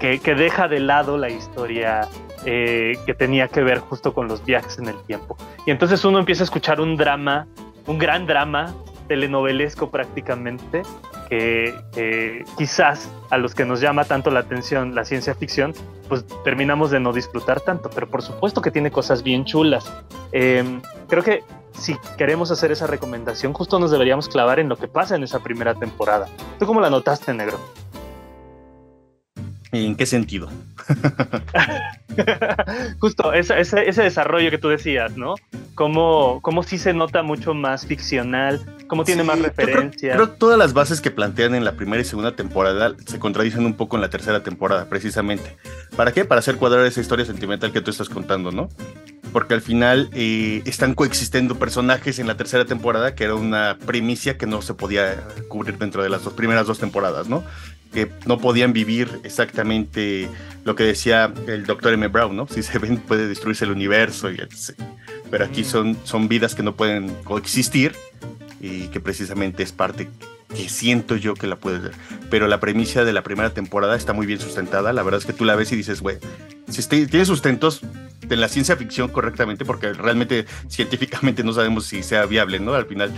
que, 0.00 0.34
deja 0.34 0.66
de 0.66 0.80
lado 0.80 1.16
la 1.16 1.30
historia 1.30 2.08
eh, 2.44 2.98
que 3.06 3.14
tenía 3.14 3.46
que 3.46 3.62
ver 3.62 3.78
justo 3.78 4.12
con 4.12 4.26
los 4.26 4.44
viajes 4.44 4.78
en 4.78 4.88
el 4.88 5.00
tiempo. 5.04 5.36
Y 5.64 5.70
entonces 5.70 6.04
uno 6.04 6.18
empieza 6.18 6.42
a 6.42 6.46
escuchar 6.46 6.80
un 6.80 6.96
drama, 6.96 7.46
un 7.86 7.98
gran 7.98 8.26
drama 8.26 8.74
telenovelesco 9.06 9.90
prácticamente, 9.90 10.82
que, 11.32 12.44
quizás 12.58 13.08
a 13.30 13.38
los 13.38 13.54
que 13.54 13.64
nos 13.64 13.80
llama 13.80 14.04
tanto 14.04 14.30
la 14.30 14.40
atención 14.40 14.94
la 14.94 15.06
ciencia 15.06 15.34
ficción, 15.34 15.72
pues 16.08 16.26
terminamos 16.44 16.90
de 16.90 17.00
no 17.00 17.12
disfrutar 17.12 17.60
tanto, 17.62 17.88
pero 17.88 18.06
por 18.06 18.20
supuesto 18.20 18.60
que 18.60 18.70
tiene 18.70 18.90
cosas 18.90 19.22
bien 19.22 19.46
chulas. 19.46 19.90
Em, 20.32 20.82
creo 21.08 21.22
que 21.22 21.42
si 21.72 21.96
queremos 22.18 22.50
hacer 22.50 22.70
esa 22.70 22.86
recomendación, 22.86 23.54
justo 23.54 23.78
nos 23.78 23.90
deberíamos 23.90 24.28
clavar 24.28 24.58
en 24.58 24.68
lo 24.68 24.76
que 24.76 24.88
pasa 24.88 25.16
en 25.16 25.22
esa 25.22 25.40
primera 25.40 25.74
temporada. 25.74 26.28
¿Tú 26.58 26.66
cómo 26.66 26.82
la 26.82 26.90
notaste, 26.90 27.32
negro? 27.32 27.58
¿En 29.72 29.96
qué 29.96 30.04
sentido? 30.04 30.50
Justo 32.98 33.32
ese, 33.32 33.58
ese, 33.58 34.02
desarrollo 34.02 34.50
que 34.50 34.58
tú 34.58 34.68
decías, 34.68 35.16
¿no? 35.16 35.34
Como, 35.74 36.42
como 36.42 36.62
sí 36.62 36.76
se 36.76 36.92
nota 36.92 37.22
mucho 37.22 37.54
más 37.54 37.86
ficcional, 37.86 38.60
cómo 38.86 39.04
tiene 39.04 39.24
más 39.24 39.40
referencias. 39.40 40.14
Creo, 40.14 40.30
que 40.30 40.36
todas 40.36 40.58
las 40.58 40.74
bases 40.74 41.00
que 41.00 41.10
plantean 41.10 41.54
en 41.54 41.64
la 41.64 41.72
primera 41.72 42.02
y 42.02 42.04
segunda 42.04 42.36
temporada 42.36 42.94
se 43.06 43.18
contradicen 43.18 43.64
un 43.64 43.72
poco 43.72 43.96
en 43.96 44.02
la 44.02 44.10
tercera 44.10 44.42
temporada, 44.42 44.90
precisamente. 44.90 45.56
¿Para 45.96 46.12
qué? 46.12 46.26
Para 46.26 46.40
hacer 46.40 46.56
cuadrar 46.56 46.84
esa 46.84 47.00
historia 47.00 47.24
sentimental 47.24 47.72
que 47.72 47.80
tú 47.80 47.90
estás 47.90 48.10
contando, 48.10 48.52
¿no? 48.52 48.68
Porque 49.32 49.54
al 49.54 49.62
final 49.62 50.10
eh, 50.12 50.60
están 50.66 50.92
coexistiendo 50.92 51.58
personajes 51.58 52.18
en 52.18 52.26
la 52.26 52.36
tercera 52.36 52.66
temporada, 52.66 53.14
que 53.14 53.24
era 53.24 53.36
una 53.36 53.78
primicia 53.86 54.36
que 54.36 54.44
no 54.44 54.60
se 54.60 54.74
podía 54.74 55.24
cubrir 55.48 55.78
dentro 55.78 56.02
de 56.02 56.10
las 56.10 56.24
dos 56.24 56.34
primeras 56.34 56.66
dos 56.66 56.78
temporadas, 56.78 57.26
¿no? 57.26 57.42
Que 57.92 58.10
no 58.26 58.38
podían 58.38 58.72
vivir 58.72 59.20
exactamente 59.22 60.28
lo 60.64 60.74
que 60.74 60.84
decía 60.84 61.32
el 61.46 61.66
doctor 61.66 61.92
M. 61.92 62.08
Brown, 62.08 62.36
¿no? 62.36 62.46
Si 62.48 62.62
se 62.62 62.78
ven 62.78 62.98
puede 62.98 63.28
destruirse 63.28 63.64
el 63.64 63.72
universo, 63.72 64.30
y 64.30 64.38
pero 65.30 65.44
aquí 65.44 65.64
son, 65.64 65.96
son 66.04 66.28
vidas 66.28 66.54
que 66.54 66.62
no 66.62 66.74
pueden 66.74 67.14
coexistir 67.24 67.94
y 68.60 68.88
que 68.88 69.00
precisamente 69.00 69.62
es 69.62 69.72
parte 69.72 70.08
que 70.54 70.68
siento 70.68 71.16
yo 71.16 71.34
que 71.34 71.46
la 71.46 71.56
puedes 71.56 71.82
ver. 71.82 71.92
Pero 72.30 72.46
la 72.46 72.60
premisa 72.60 73.04
de 73.04 73.12
la 73.12 73.22
primera 73.22 73.50
temporada 73.50 73.96
está 73.96 74.12
muy 74.12 74.26
bien 74.26 74.40
sustentada. 74.40 74.92
La 74.92 75.02
verdad 75.02 75.20
es 75.20 75.26
que 75.26 75.32
tú 75.32 75.44
la 75.44 75.56
ves 75.56 75.72
y 75.72 75.76
dices, 75.76 76.00
güey, 76.00 76.18
si 76.68 76.82
tiene 76.86 77.24
sustentos 77.24 77.80
de 78.20 78.36
la 78.36 78.48
ciencia 78.48 78.76
ficción 78.76 79.08
correctamente, 79.08 79.64
porque 79.64 79.92
realmente 79.92 80.46
científicamente 80.68 81.42
no 81.42 81.52
sabemos 81.52 81.86
si 81.86 82.02
sea 82.02 82.26
viable, 82.26 82.60
¿no? 82.60 82.74
Al 82.74 82.86
final 82.86 83.10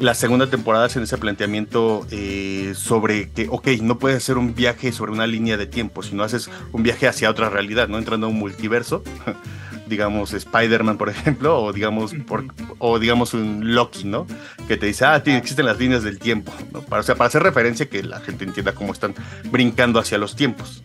la 0.00 0.14
segunda 0.14 0.48
temporada 0.48 0.88
en 0.94 1.02
ese 1.02 1.18
planteamiento 1.18 2.06
eh, 2.10 2.72
sobre 2.74 3.30
que, 3.30 3.48
ok, 3.50 3.68
no 3.82 3.98
puedes 3.98 4.16
hacer 4.16 4.38
un 4.38 4.54
viaje 4.54 4.92
sobre 4.92 5.12
una 5.12 5.26
línea 5.26 5.58
de 5.58 5.66
tiempo, 5.66 6.02
sino 6.02 6.22
haces 6.22 6.50
un 6.72 6.82
viaje 6.82 7.06
hacia 7.06 7.28
otra 7.28 7.50
realidad, 7.50 7.88
¿no? 7.88 7.98
Entrando 7.98 8.26
a 8.26 8.30
un 8.30 8.38
multiverso, 8.38 9.04
digamos 9.86 10.32
Spider-Man, 10.32 10.96
por 10.96 11.10
ejemplo, 11.10 11.62
o 11.62 11.72
digamos, 11.72 12.14
por, 12.26 12.46
o 12.78 12.98
digamos 12.98 13.34
un 13.34 13.74
Loki, 13.74 14.04
¿no? 14.04 14.26
Que 14.66 14.78
te 14.78 14.86
dice, 14.86 15.04
ah, 15.04 15.16
existen 15.16 15.66
las 15.66 15.78
líneas 15.78 16.02
del 16.02 16.18
tiempo, 16.18 16.52
¿no? 16.72 16.80
Para, 16.80 17.00
o 17.00 17.02
sea, 17.04 17.14
para 17.14 17.28
hacer 17.28 17.42
referencia 17.42 17.88
que 17.88 18.02
la 18.02 18.20
gente 18.20 18.44
entienda 18.44 18.72
cómo 18.72 18.92
están 18.92 19.14
brincando 19.50 20.00
hacia 20.00 20.16
los 20.16 20.34
tiempos. 20.34 20.82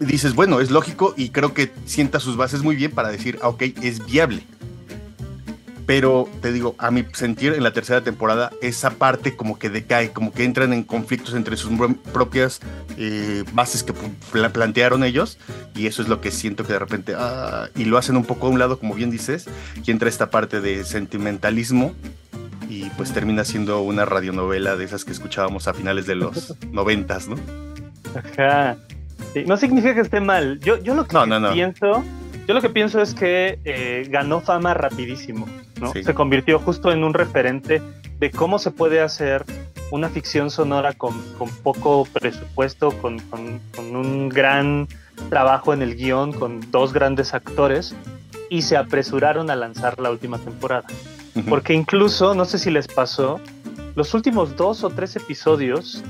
Dices, 0.00 0.34
bueno, 0.34 0.60
es 0.60 0.70
lógico 0.70 1.14
y 1.16 1.30
creo 1.30 1.54
que 1.54 1.72
sienta 1.86 2.20
sus 2.20 2.36
bases 2.36 2.62
muy 2.62 2.74
bien 2.74 2.90
para 2.90 3.10
decir, 3.10 3.38
ah, 3.40 3.48
ok, 3.48 3.62
es 3.82 4.04
viable 4.04 4.44
pero 5.86 6.28
te 6.42 6.52
digo, 6.52 6.74
a 6.78 6.90
mi 6.90 7.04
sentir 7.12 7.52
en 7.52 7.62
la 7.62 7.72
tercera 7.72 8.02
temporada, 8.02 8.50
esa 8.60 8.90
parte 8.90 9.36
como 9.36 9.58
que 9.58 9.70
decae, 9.70 10.12
como 10.12 10.32
que 10.32 10.42
entran 10.44 10.72
en 10.72 10.82
conflictos 10.82 11.34
entre 11.34 11.56
sus 11.56 11.70
propias 12.12 12.60
eh, 12.98 13.44
bases 13.52 13.84
que 13.84 13.92
plantearon 14.50 15.04
ellos, 15.04 15.38
y 15.76 15.86
eso 15.86 16.02
es 16.02 16.08
lo 16.08 16.20
que 16.20 16.32
siento 16.32 16.66
que 16.66 16.72
de 16.72 16.80
repente, 16.80 17.14
ah, 17.16 17.68
y 17.76 17.84
lo 17.84 17.98
hacen 17.98 18.16
un 18.16 18.24
poco 18.24 18.48
a 18.48 18.50
un 18.50 18.58
lado, 18.58 18.80
como 18.80 18.94
bien 18.94 19.10
dices, 19.10 19.48
y 19.84 19.90
entra 19.92 20.08
esta 20.08 20.28
parte 20.28 20.60
de 20.60 20.84
sentimentalismo, 20.84 21.94
y 22.68 22.90
pues 22.90 23.12
termina 23.12 23.44
siendo 23.44 23.80
una 23.80 24.04
radionovela 24.04 24.76
de 24.76 24.84
esas 24.84 25.04
que 25.04 25.12
escuchábamos 25.12 25.68
a 25.68 25.74
finales 25.74 26.06
de 26.06 26.16
los 26.16 26.56
noventas, 26.72 27.28
¿no? 27.28 27.36
Ajá. 28.16 28.76
no 29.46 29.56
significa 29.56 29.94
que 29.94 30.00
esté 30.00 30.20
mal. 30.20 30.58
Yo, 30.60 30.82
yo 30.82 30.94
lo 30.94 31.06
que 31.06 31.16
pienso 31.52 32.04
yo 32.46 32.54
lo 32.54 32.62
que 32.62 32.70
pienso 32.70 33.00
es 33.00 33.14
que 33.14 33.58
eh, 33.64 34.06
ganó 34.08 34.40
fama 34.40 34.72
rapidísimo, 34.72 35.46
¿no? 35.80 35.92
Se 35.92 36.14
convirtió 36.14 36.58
justo 36.58 36.92
en 36.92 37.02
un 37.02 37.12
referente 37.12 37.82
de 38.18 38.30
cómo 38.30 38.58
se 38.58 38.70
puede 38.70 39.00
hacer 39.00 39.44
una 39.90 40.08
ficción 40.08 40.50
sonora 40.50 40.92
con, 40.92 41.20
poco 41.62 42.06
presupuesto, 42.12 42.92
con, 42.98 43.20
un 43.78 44.28
gran 44.28 44.88
trabajo 45.28 45.72
en 45.72 45.82
el 45.82 45.96
guion, 45.96 46.32
con 46.32 46.60
dos 46.70 46.92
grandes 46.92 47.34
actores, 47.34 47.94
y 48.48 48.62
se 48.62 48.76
apresuraron 48.76 49.50
a 49.50 49.56
lanzar 49.56 49.98
la 50.00 50.10
última 50.10 50.38
temporada. 50.38 50.86
Porque 51.48 51.74
incluso, 51.74 52.34
no 52.34 52.44
sé 52.44 52.58
si 52.58 52.70
les 52.70 52.86
pasó, 52.86 53.40
los 53.94 54.14
últimos 54.14 54.56
dos 54.56 54.84
o 54.84 54.90
tres 54.90 55.16
episodios 55.16 56.02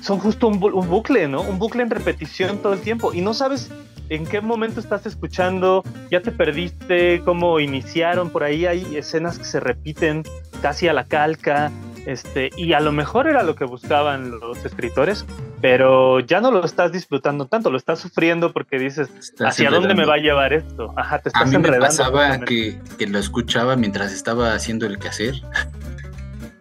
son 0.00 0.18
justo 0.18 0.48
un, 0.48 0.62
un, 0.62 0.88
bucle, 0.88 1.28
¿no? 1.28 1.42
Un 1.42 1.58
bucle 1.58 1.82
en 1.82 1.90
repetición 1.90 2.58
todo 2.58 2.72
el 2.72 2.80
tiempo. 2.80 3.12
Y 3.14 3.20
no 3.20 3.34
sabes 3.34 3.70
en 4.08 4.26
qué 4.26 4.40
momento 4.40 4.80
estás 4.80 5.06
escuchando, 5.06 5.82
ya 6.10 6.20
te 6.20 6.32
perdiste, 6.32 7.22
cómo 7.24 7.60
iniciaron, 7.60 8.30
por 8.30 8.44
ahí 8.44 8.66
hay 8.66 8.96
escenas 8.96 9.38
que 9.38 9.44
se 9.44 9.60
repiten 9.60 10.22
casi 10.60 10.88
a 10.88 10.92
la 10.92 11.04
calca, 11.04 11.70
este, 12.06 12.50
y 12.56 12.72
a 12.72 12.80
lo 12.80 12.92
mejor 12.92 13.28
era 13.28 13.42
lo 13.42 13.54
que 13.54 13.64
buscaban 13.64 14.40
los 14.40 14.64
escritores, 14.64 15.24
pero 15.60 16.18
ya 16.20 16.40
no 16.40 16.50
lo 16.50 16.64
estás 16.64 16.90
disfrutando 16.90 17.46
tanto, 17.46 17.70
lo 17.70 17.76
estás 17.76 18.00
sufriendo 18.00 18.52
porque 18.52 18.78
dices, 18.78 19.08
¿hacia 19.38 19.70
dónde 19.70 19.94
me 19.94 20.04
va 20.04 20.14
a 20.14 20.18
llevar 20.18 20.52
esto? 20.52 20.92
Ajá, 20.96 21.20
te 21.20 21.28
estás 21.28 21.42
a 21.42 21.46
mí 21.46 21.58
me 21.58 21.78
pasaba 21.78 22.40
que, 22.40 22.80
que, 22.98 23.06
lo 23.06 23.18
escuchaba 23.18 23.76
mientras 23.76 24.12
estaba 24.12 24.54
haciendo 24.54 24.86
el 24.86 24.98
quehacer. 24.98 25.34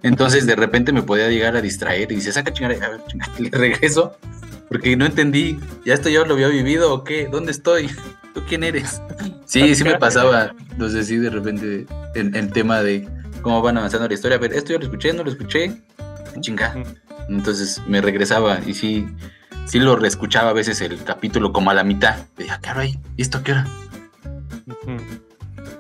Entonces 0.04 0.46
de 0.46 0.56
repente 0.56 0.92
me 0.92 1.04
podía 1.04 1.30
llegar 1.30 1.56
a 1.56 1.62
distraer 1.62 2.12
y 2.12 2.16
dice, 2.16 2.32
saca 2.32 2.54
chingada, 2.54 2.86
a 2.86 2.90
ver, 2.90 3.02
chingada, 3.08 3.34
le 3.40 3.50
regreso 3.50 4.18
porque 4.72 4.96
no 4.96 5.06
entendí, 5.06 5.60
¿ya 5.86 5.94
esto 5.94 6.08
yo 6.08 6.26
lo 6.26 6.34
había 6.34 6.48
vivido 6.48 6.94
o 6.94 7.04
qué? 7.04 7.28
¿Dónde 7.30 7.52
estoy? 7.52 7.90
¿Tú 8.34 8.42
quién 8.48 8.64
eres? 8.64 9.02
Sí, 9.44 9.76
sí 9.76 9.84
me 9.84 10.00
pasaba, 10.00 10.56
no 10.78 10.88
sé 10.88 11.04
si 11.04 11.18
de 11.18 11.30
repente 11.30 11.86
el, 12.16 12.54
tema 12.54 12.82
de 12.82 13.06
cómo 13.42 13.62
van 13.62 13.78
avanzando 13.78 14.08
la 14.08 14.14
historia, 14.14 14.40
pero 14.40 14.56
esto 14.56 14.72
yo 14.72 14.80
lo 14.80 14.86
escuché, 14.86 15.12
no 15.12 15.26
lo 15.26 15.30
escuché, 15.30 15.82
chinga. 16.40 16.82
Entonces 17.28 17.82
me 17.86 18.00
regresaba 18.00 18.62
y 18.66 18.74
sí, 18.74 19.08
sí 19.66 19.78
lo 19.78 19.98
reescuchaba 19.98 20.52
a 20.52 20.54
veces 20.54 20.80
el 20.80 21.04
capítulo 21.04 21.52
como 21.52 21.70
a 21.70 21.74
la 21.74 21.84
mitad. 21.84 22.16
Dije, 22.38 22.54
¿qué 22.62 22.70
hora 22.70 22.80
hay? 22.80 22.98
¿Y 23.18 23.24
esto 23.24 23.44
qué 23.44 23.52
hora? 23.52 23.68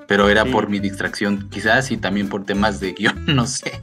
Pero 0.05 0.27
era 0.27 0.43
por 0.43 0.67
mi 0.67 0.79
distracción, 0.79 1.48
quizás, 1.50 1.91
y 1.91 1.98
también 1.98 2.27
por 2.27 2.43
temas 2.43 2.81
de 2.81 2.91
guion, 2.91 3.25
no 3.33 3.48
sé. 3.48 3.81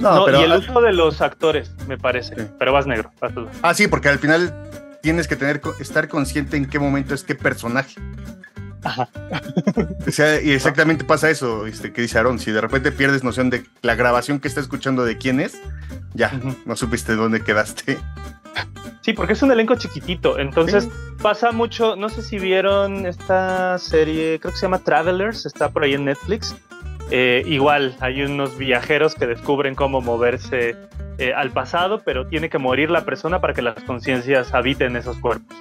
No, 0.00 0.24
pero, 0.24 0.40
y 0.40 0.44
el 0.44 0.52
uso 0.52 0.80
de 0.80 0.92
los 0.92 1.20
actores, 1.20 1.70
me 1.86 1.98
parece. 1.98 2.36
Pero 2.58 2.72
vas 2.72 2.86
negro. 2.86 3.10
Ah, 3.62 3.74
sí, 3.74 3.88
porque 3.88 4.08
al 4.08 4.18
final 4.18 4.54
tienes 5.02 5.28
que 5.28 5.36
tener 5.36 5.60
estar 5.80 6.08
consciente 6.08 6.56
en 6.56 6.66
qué 6.66 6.78
momento 6.78 7.14
es 7.14 7.22
qué 7.22 7.34
personaje. 7.34 8.00
Ajá. 8.82 9.08
O 10.06 10.10
sea, 10.10 10.40
y 10.40 10.52
exactamente 10.52 11.04
pasa 11.04 11.30
eso, 11.30 11.66
este, 11.66 11.92
que 11.92 12.02
dice 12.02 12.18
Aaron, 12.18 12.38
si 12.38 12.52
de 12.52 12.60
repente 12.60 12.92
pierdes 12.92 13.24
noción 13.24 13.48
de 13.50 13.64
la 13.82 13.94
grabación 13.94 14.40
que 14.40 14.48
está 14.48 14.60
escuchando 14.60 15.04
de 15.04 15.16
quién 15.16 15.40
es, 15.40 15.58
ya, 16.12 16.38
no 16.66 16.76
supiste 16.76 17.14
dónde 17.14 17.42
quedaste. 17.42 17.98
Sí, 19.00 19.12
porque 19.12 19.34
es 19.34 19.42
un 19.42 19.52
elenco 19.52 19.74
chiquitito, 19.74 20.38
entonces 20.38 20.88
pasa 21.20 21.52
mucho, 21.52 21.94
no 21.94 22.08
sé 22.08 22.22
si 22.22 22.38
vieron 22.38 23.04
esta 23.04 23.78
serie, 23.78 24.40
creo 24.40 24.52
que 24.52 24.58
se 24.58 24.62
llama 24.62 24.78
Travelers, 24.78 25.44
está 25.44 25.68
por 25.68 25.84
ahí 25.84 25.92
en 25.92 26.06
Netflix, 26.06 26.54
Eh, 27.10 27.42
igual, 27.46 27.94
hay 28.00 28.22
unos 28.22 28.56
viajeros 28.58 29.14
que 29.14 29.26
descubren 29.26 29.74
cómo 29.74 30.00
moverse 30.00 30.76
eh, 31.18 31.32
al 31.34 31.50
pasado, 31.50 32.02
pero 32.04 32.26
tiene 32.26 32.48
que 32.48 32.58
morir 32.58 32.90
la 32.90 33.04
persona 33.04 33.40
para 33.40 33.54
que 33.54 33.62
las 33.62 33.82
conciencias 33.84 34.52
habiten 34.54 34.96
esos 34.96 35.18
cuerpos. 35.18 35.56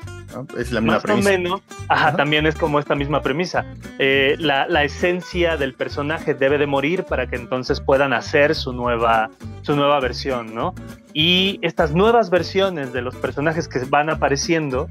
Es 0.57 0.71
la 0.71 0.81
misma 0.81 0.93
Más 0.95 1.03
premisa. 1.03 1.29
o 1.29 1.31
menos, 1.31 1.61
ajá, 1.89 2.07
Ajá. 2.07 2.17
también 2.17 2.47
es 2.47 2.55
como 2.55 2.79
esta 2.79 2.95
misma 2.95 3.21
premisa. 3.21 3.65
Eh, 3.99 4.35
la, 4.39 4.67
la 4.67 4.83
esencia 4.83 5.57
del 5.57 5.75
personaje 5.75 6.33
debe 6.33 6.57
de 6.57 6.65
morir 6.65 7.03
para 7.03 7.27
que 7.27 7.35
entonces 7.35 7.79
puedan 7.81 8.13
hacer 8.13 8.55
su 8.55 8.73
nueva, 8.73 9.29
su 9.61 9.75
nueva 9.75 9.99
versión, 9.99 10.55
¿no? 10.55 10.73
Y 11.13 11.59
estas 11.61 11.93
nuevas 11.93 12.29
versiones 12.29 12.91
de 12.91 13.01
los 13.01 13.15
personajes 13.15 13.67
que 13.67 13.79
van 13.85 14.09
apareciendo 14.09 14.89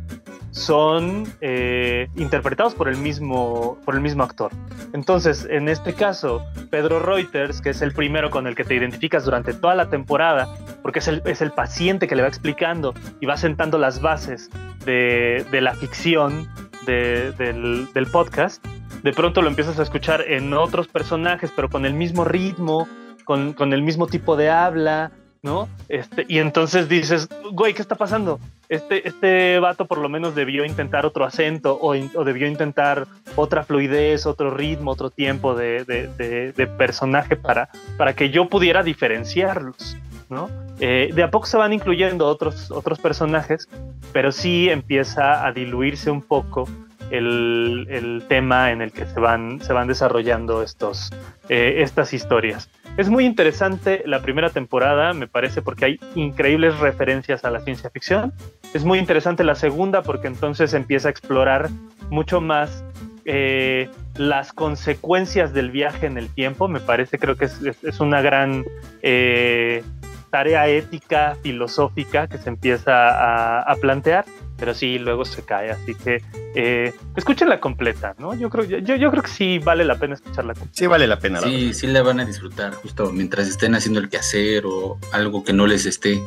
son 0.53 1.25
eh, 1.41 2.09
interpretados 2.15 2.75
por 2.75 2.89
el, 2.89 2.97
mismo, 2.99 3.79
por 3.85 3.95
el 3.95 4.03
mismo 4.03 4.23
actor. 4.23 4.51
Entonces, 4.93 5.47
en 5.51 5.69
este 5.69 5.95
caso, 5.95 6.45
Pedro 6.71 7.01
Reuters, 7.01 7.61
que 7.61 7.71
es 7.71 7.81
el 7.83 7.93
primero 7.93 8.31
con 8.31 8.47
el 8.47 8.55
que 8.55 8.63
te 8.63 8.75
identificas 8.75 9.25
durante 9.25 9.55
toda 9.55 9.75
la 9.75 9.89
temporada, 9.89 10.55
porque 10.83 10.99
es 10.99 11.09
el, 11.09 11.23
es 11.25 11.41
el 11.41 11.53
paciente 11.53 12.07
que 12.07 12.15
le 12.15 12.23
va 12.23 12.29
explicando 12.29 12.93
y 13.21 13.27
va 13.27 13.37
sentando 13.37 13.79
las 13.79 14.03
bases 14.03 14.51
de, 14.85 15.45
de 15.51 15.61
la 15.63 15.75
ficción 15.75 16.49
de- 16.87 17.33
del, 17.33 17.89
del 17.95 18.07
podcast, 18.09 18.65
de 19.03 19.13
pronto 19.13 19.41
lo 19.41 19.49
empiezas 19.49 19.79
a 19.79 19.83
escuchar 19.83 20.21
en 20.29 20.53
otros 20.53 20.87
personajes, 20.87 21.51
pero 21.57 21.71
con 21.71 21.87
el 21.87 21.95
mismo 21.95 22.25
ritmo, 22.25 22.87
con, 23.25 23.55
con 23.55 23.73
el 23.73 23.83
mismo 23.83 24.07
tipo 24.07 24.37
de 24.37 24.51
habla, 24.51 25.13
¿no? 25.43 25.69
Este, 25.89 26.25
y 26.29 26.39
entonces 26.39 26.89
dices, 26.89 27.29
güey, 27.53 27.75
¿qué 27.75 27.83
está 27.83 27.97
pasando? 27.97 28.39
Este, 28.69 29.07
este 29.07 29.59
vato 29.59 29.87
por 29.87 29.99
lo 29.99 30.09
menos 30.09 30.35
debió 30.35 30.65
intentar 30.65 31.05
otro 31.05 31.25
acento 31.25 31.79
o, 31.81 31.95
debió 32.25 32.47
intentar 32.47 33.07
otra 33.37 33.65
fluidez, 33.65 34.25
otro 34.25 34.51
ritmo, 34.53 34.93
otro 34.93 35.11
tiempo 35.11 35.55
de, 35.55 35.85
de- 35.85 36.07
de- 36.17 36.53
de 36.53 36.67
personaje 36.69 37.35
para, 37.37 37.69
para 37.97 38.15
que 38.15 38.31
yo 38.31 38.49
pudiera 38.49 38.83
diferenciarlos, 38.85 39.97
¿no? 40.31 40.49
Eh, 40.81 41.11
de 41.13 41.23
a 41.23 41.31
poco 41.31 41.47
se 41.47 41.57
van 41.57 41.73
incluyendo 41.73 42.27
otros, 42.27 42.71
otros 42.71 42.99
personajes, 43.01 43.69
pero 44.13 44.33
sí 44.33 44.69
empieza 44.71 45.45
a 45.45 45.53
diluirse 45.53 46.11
un 46.11 46.23
poco 46.23 46.69
el, 47.11 47.87
el 47.91 48.25
tema 48.29 48.71
en 48.71 48.81
el 48.81 48.91
que 48.93 49.05
se 49.07 49.21
van, 49.21 49.61
se 49.61 49.73
van 49.73 49.87
desarrollando 49.89 50.63
estos, 50.63 51.11
eh, 51.49 51.77
estas 51.83 52.15
historias. 52.15 52.71
Es 52.99 53.09
muy 53.09 53.25
interesante 53.25 54.03
la 54.05 54.21
primera 54.21 54.51
temporada, 54.51 55.15
me 55.15 55.27
parece, 55.27 55.63
porque 55.63 55.85
hay 55.87 56.01
increíbles 56.15 56.79
referencias 56.79 57.43
a 57.45 57.51
la 57.51 57.61
ciencia 57.61 57.89
ficción. 57.89 58.35
Es 58.75 58.85
muy 58.85 58.99
interesante 58.99 59.45
la 59.45 59.55
segunda 59.55 60.03
porque 60.03 60.27
entonces 60.27 60.75
empieza 60.75 61.09
a 61.09 61.11
explorar 61.11 61.71
mucho 62.11 62.43
más 62.43 62.85
eh, 63.25 63.89
las 64.17 64.53
consecuencias 64.53 65.55
del 65.55 65.71
viaje 65.71 66.07
en 66.07 66.19
el 66.19 66.29
tiempo. 66.29 66.69
Me 66.69 66.81
parece, 66.81 67.19
creo 67.19 67.37
que 67.37 67.47
es, 67.47 68.01
una 68.01 68.21
gran 68.21 68.63
eh, 69.01 69.83
tarea 70.29 70.69
ética, 70.69 71.37
filosófica 71.43 72.27
que 72.27 72.37
se 72.37 72.51
empieza 72.51 73.61
a 73.61 73.75
plantear, 73.77 74.27
pero 74.63 74.75
sí, 74.75 74.97
luego 75.01 75.25
se 75.25 75.43
cae. 75.43 75.73
Así 75.73 75.97
que 75.97 76.23
eh, 76.55 76.95
escúchenla 77.17 77.59
completa, 77.59 78.15
¿no? 78.19 78.33
Yo 78.33 78.49
creo, 78.49 78.65
yo, 78.65 78.79
yo 78.95 79.11
creo 79.11 79.23
que 79.25 79.29
sí 79.31 79.59
vale 79.59 79.85
la 79.85 79.97
pena 79.99 80.15
escucharla 80.15 80.55
completa. 80.55 80.79
Sí, 80.79 80.87
vale 80.87 81.09
la 81.09 81.19
pena. 81.19 81.41
la 81.41 81.49
Sí, 81.49 81.75
sí 81.75 81.89
la 81.89 82.03
van 82.03 82.21
a 82.21 82.25
disfrutar 82.25 82.75
justo 82.75 83.11
mientras 83.11 83.49
estén 83.49 83.75
haciendo 83.75 83.99
el 83.99 84.09
quehacer 84.09 84.63
o 84.67 85.01
algo 85.11 85.43
que 85.43 85.53
no 85.53 85.67
les 85.67 85.85
esté 85.85 86.23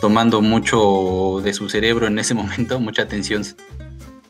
tomando 0.00 0.40
mucho 0.42 1.40
de 1.44 1.54
su 1.54 1.68
cerebro 1.68 2.08
en 2.08 2.18
ese 2.18 2.34
momento, 2.40 2.80
mucha 2.80 3.02
atención. 3.02 3.44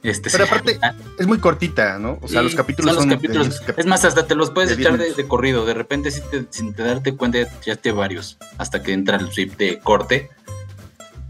Este, 0.03 0.31
Pero 0.31 0.45
aparte, 0.45 0.79
Ah, 0.83 0.93
Es 1.19 1.27
muy 1.27 1.39
cortita, 1.39 1.97
¿no? 1.99 2.19
O 2.21 2.29
sea, 2.29 2.41
sí, 2.41 2.45
los 2.45 2.55
capítulos 2.57 2.95
son 2.97 3.09
los 3.09 3.15
capítulos. 3.17 3.61
de- 3.61 3.67
cap- 3.67 3.79
es 3.79 3.87
más, 3.87 4.05
hasta 4.05 4.27
te 4.27 4.35
los 4.35 4.51
puedes 4.51 4.77
de 4.77 4.83
echar 4.83 4.99
de, 4.99 5.15
de 5.15 5.27
corrido. 5.29 5.65
De 5.65 5.75
repente, 5.75 6.11
sin 6.11 6.25
te, 6.29 6.45
sin 6.51 6.75
te 6.75 6.83
darte 6.83 7.17
cuenta, 7.17 7.39
ya 7.65 7.77
te 7.77 7.93
varios. 7.93 8.37
Hasta 8.59 8.83
que 8.83 8.93
entra 8.93 9.17
el 9.17 9.31
sweep 9.33 9.57
de 9.57 9.79
corte. 9.79 10.29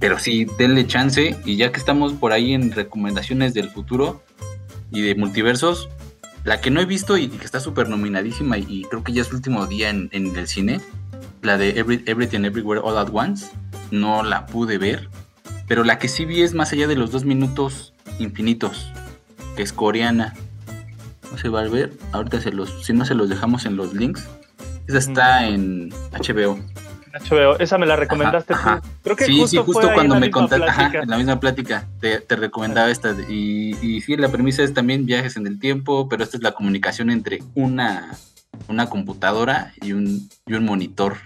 Pero 0.02 0.18
sí, 0.18 0.47
denle 0.59 0.85
chance. 0.87 1.37
Y 1.44 1.56
ya 1.56 1.71
que 1.71 1.78
estamos 1.78 2.12
por 2.14 2.32
ahí 2.32 2.52
en 2.54 2.73
recomendaciones 2.73 3.54
del 3.54 3.71
futuro 3.71 4.23
y 4.90 5.00
de 5.00 5.14
multiversos, 5.14 5.88
la 6.42 6.61
que 6.61 6.71
no 6.73 6.80
he 6.80 6.85
visto 6.87 7.16
y, 7.16 7.25
y 7.25 7.28
que 7.28 7.44
está 7.44 7.61
súper 7.61 7.88
nominadísima 7.88 8.59
y, 8.59 8.66
y 8.68 8.82
creo 8.82 9.04
que 9.04 9.12
ya 9.12 9.23
es 9.23 9.28
el 9.28 9.37
último 9.37 9.66
día 9.68 9.90
en, 9.90 10.09
en 10.11 10.35
el 10.37 10.49
cine, 10.49 10.80
la 11.40 11.56
de 11.56 11.76
Every- 11.80 12.02
Everything 12.06 12.44
Everywhere 12.44 12.80
All 12.85 12.99
at 12.99 13.11
Once, 13.12 13.47
no 13.92 14.25
la 14.25 14.47
pude 14.47 14.76
ver. 14.76 15.09
Pero 15.68 15.85
la 15.85 16.00
que 16.00 16.09
sí 16.09 16.24
vi 16.24 16.42
es 16.42 16.53
más 16.53 16.72
allá 16.72 16.88
de 16.88 16.96
los 16.96 17.12
dos 17.12 17.24
minutos 17.24 17.94
infinitos, 18.18 18.90
que 19.57 19.62
es 19.62 19.72
coreana. 19.72 20.35
No 21.31 21.38
se 21.38 21.48
va 21.48 21.61
a 21.61 21.68
ver. 21.68 21.92
Ahorita 22.11 22.40
se 22.40 22.50
los, 22.50 22.85
si 22.85 22.92
no 22.92 23.05
se 23.05 23.14
los 23.14 23.29
dejamos 23.29 23.64
en 23.66 23.76
los 23.76 23.94
links. 23.94 24.26
Esa 24.88 24.98
está 24.98 25.46
en 25.46 25.90
HBO. 26.11 26.59
HBO, 27.12 27.59
esa 27.59 27.79
me 27.79 27.87
la 27.87 27.96
recomendaste 27.96 28.55
Ajá, 28.55 28.81
tú. 28.81 28.88
Creo 29.03 29.16
que 29.16 29.25
Sí, 29.27 29.33
justo, 29.38 29.46
sí, 29.48 29.57
justo 29.66 29.90
cuando 29.92 30.18
me 30.18 30.31
contaste, 30.31 30.98
en 30.98 31.09
la 31.11 31.16
misma 31.18 31.38
plática, 31.40 31.87
te, 32.01 32.20
te 32.20 32.37
recomendaba 32.37 32.90
esta. 32.90 33.14
Y, 33.29 33.77
y 33.83 34.01
sí, 34.01 34.16
la 34.16 34.29
premisa 34.31 34.62
es 34.62 34.72
también 34.75 35.05
viajes 35.07 35.37
en 35.37 35.46
el 35.46 35.59
tiempo, 35.59 36.09
pero 36.09 36.25
esta 36.25 36.37
es 36.37 36.42
la 36.42 36.53
comunicación 36.53 37.11
entre 37.11 37.40
una, 37.55 38.16
una 38.68 38.87
computadora 38.87 39.72
y 39.83 39.92
un, 39.92 40.29
y 40.46 40.55
un 40.55 40.64
monitor. 40.64 41.16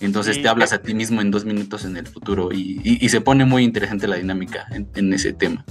Entonces 0.00 0.36
Sí. 0.36 0.42
te 0.42 0.48
hablas 0.48 0.72
a 0.72 0.78
ti 0.80 0.94
mismo 0.94 1.20
en 1.20 1.30
dos 1.30 1.44
minutos 1.44 1.84
en 1.84 1.96
el 1.96 2.06
futuro 2.06 2.50
y, 2.52 2.80
y- 2.84 3.04
y 3.04 3.08
se 3.08 3.20
pone 3.20 3.44
muy 3.44 3.64
interesante 3.64 4.06
la 4.06 4.16
dinámica 4.16 4.66
en, 4.70 4.88
en 4.94 5.12
ese 5.12 5.32
tema. 5.32 5.64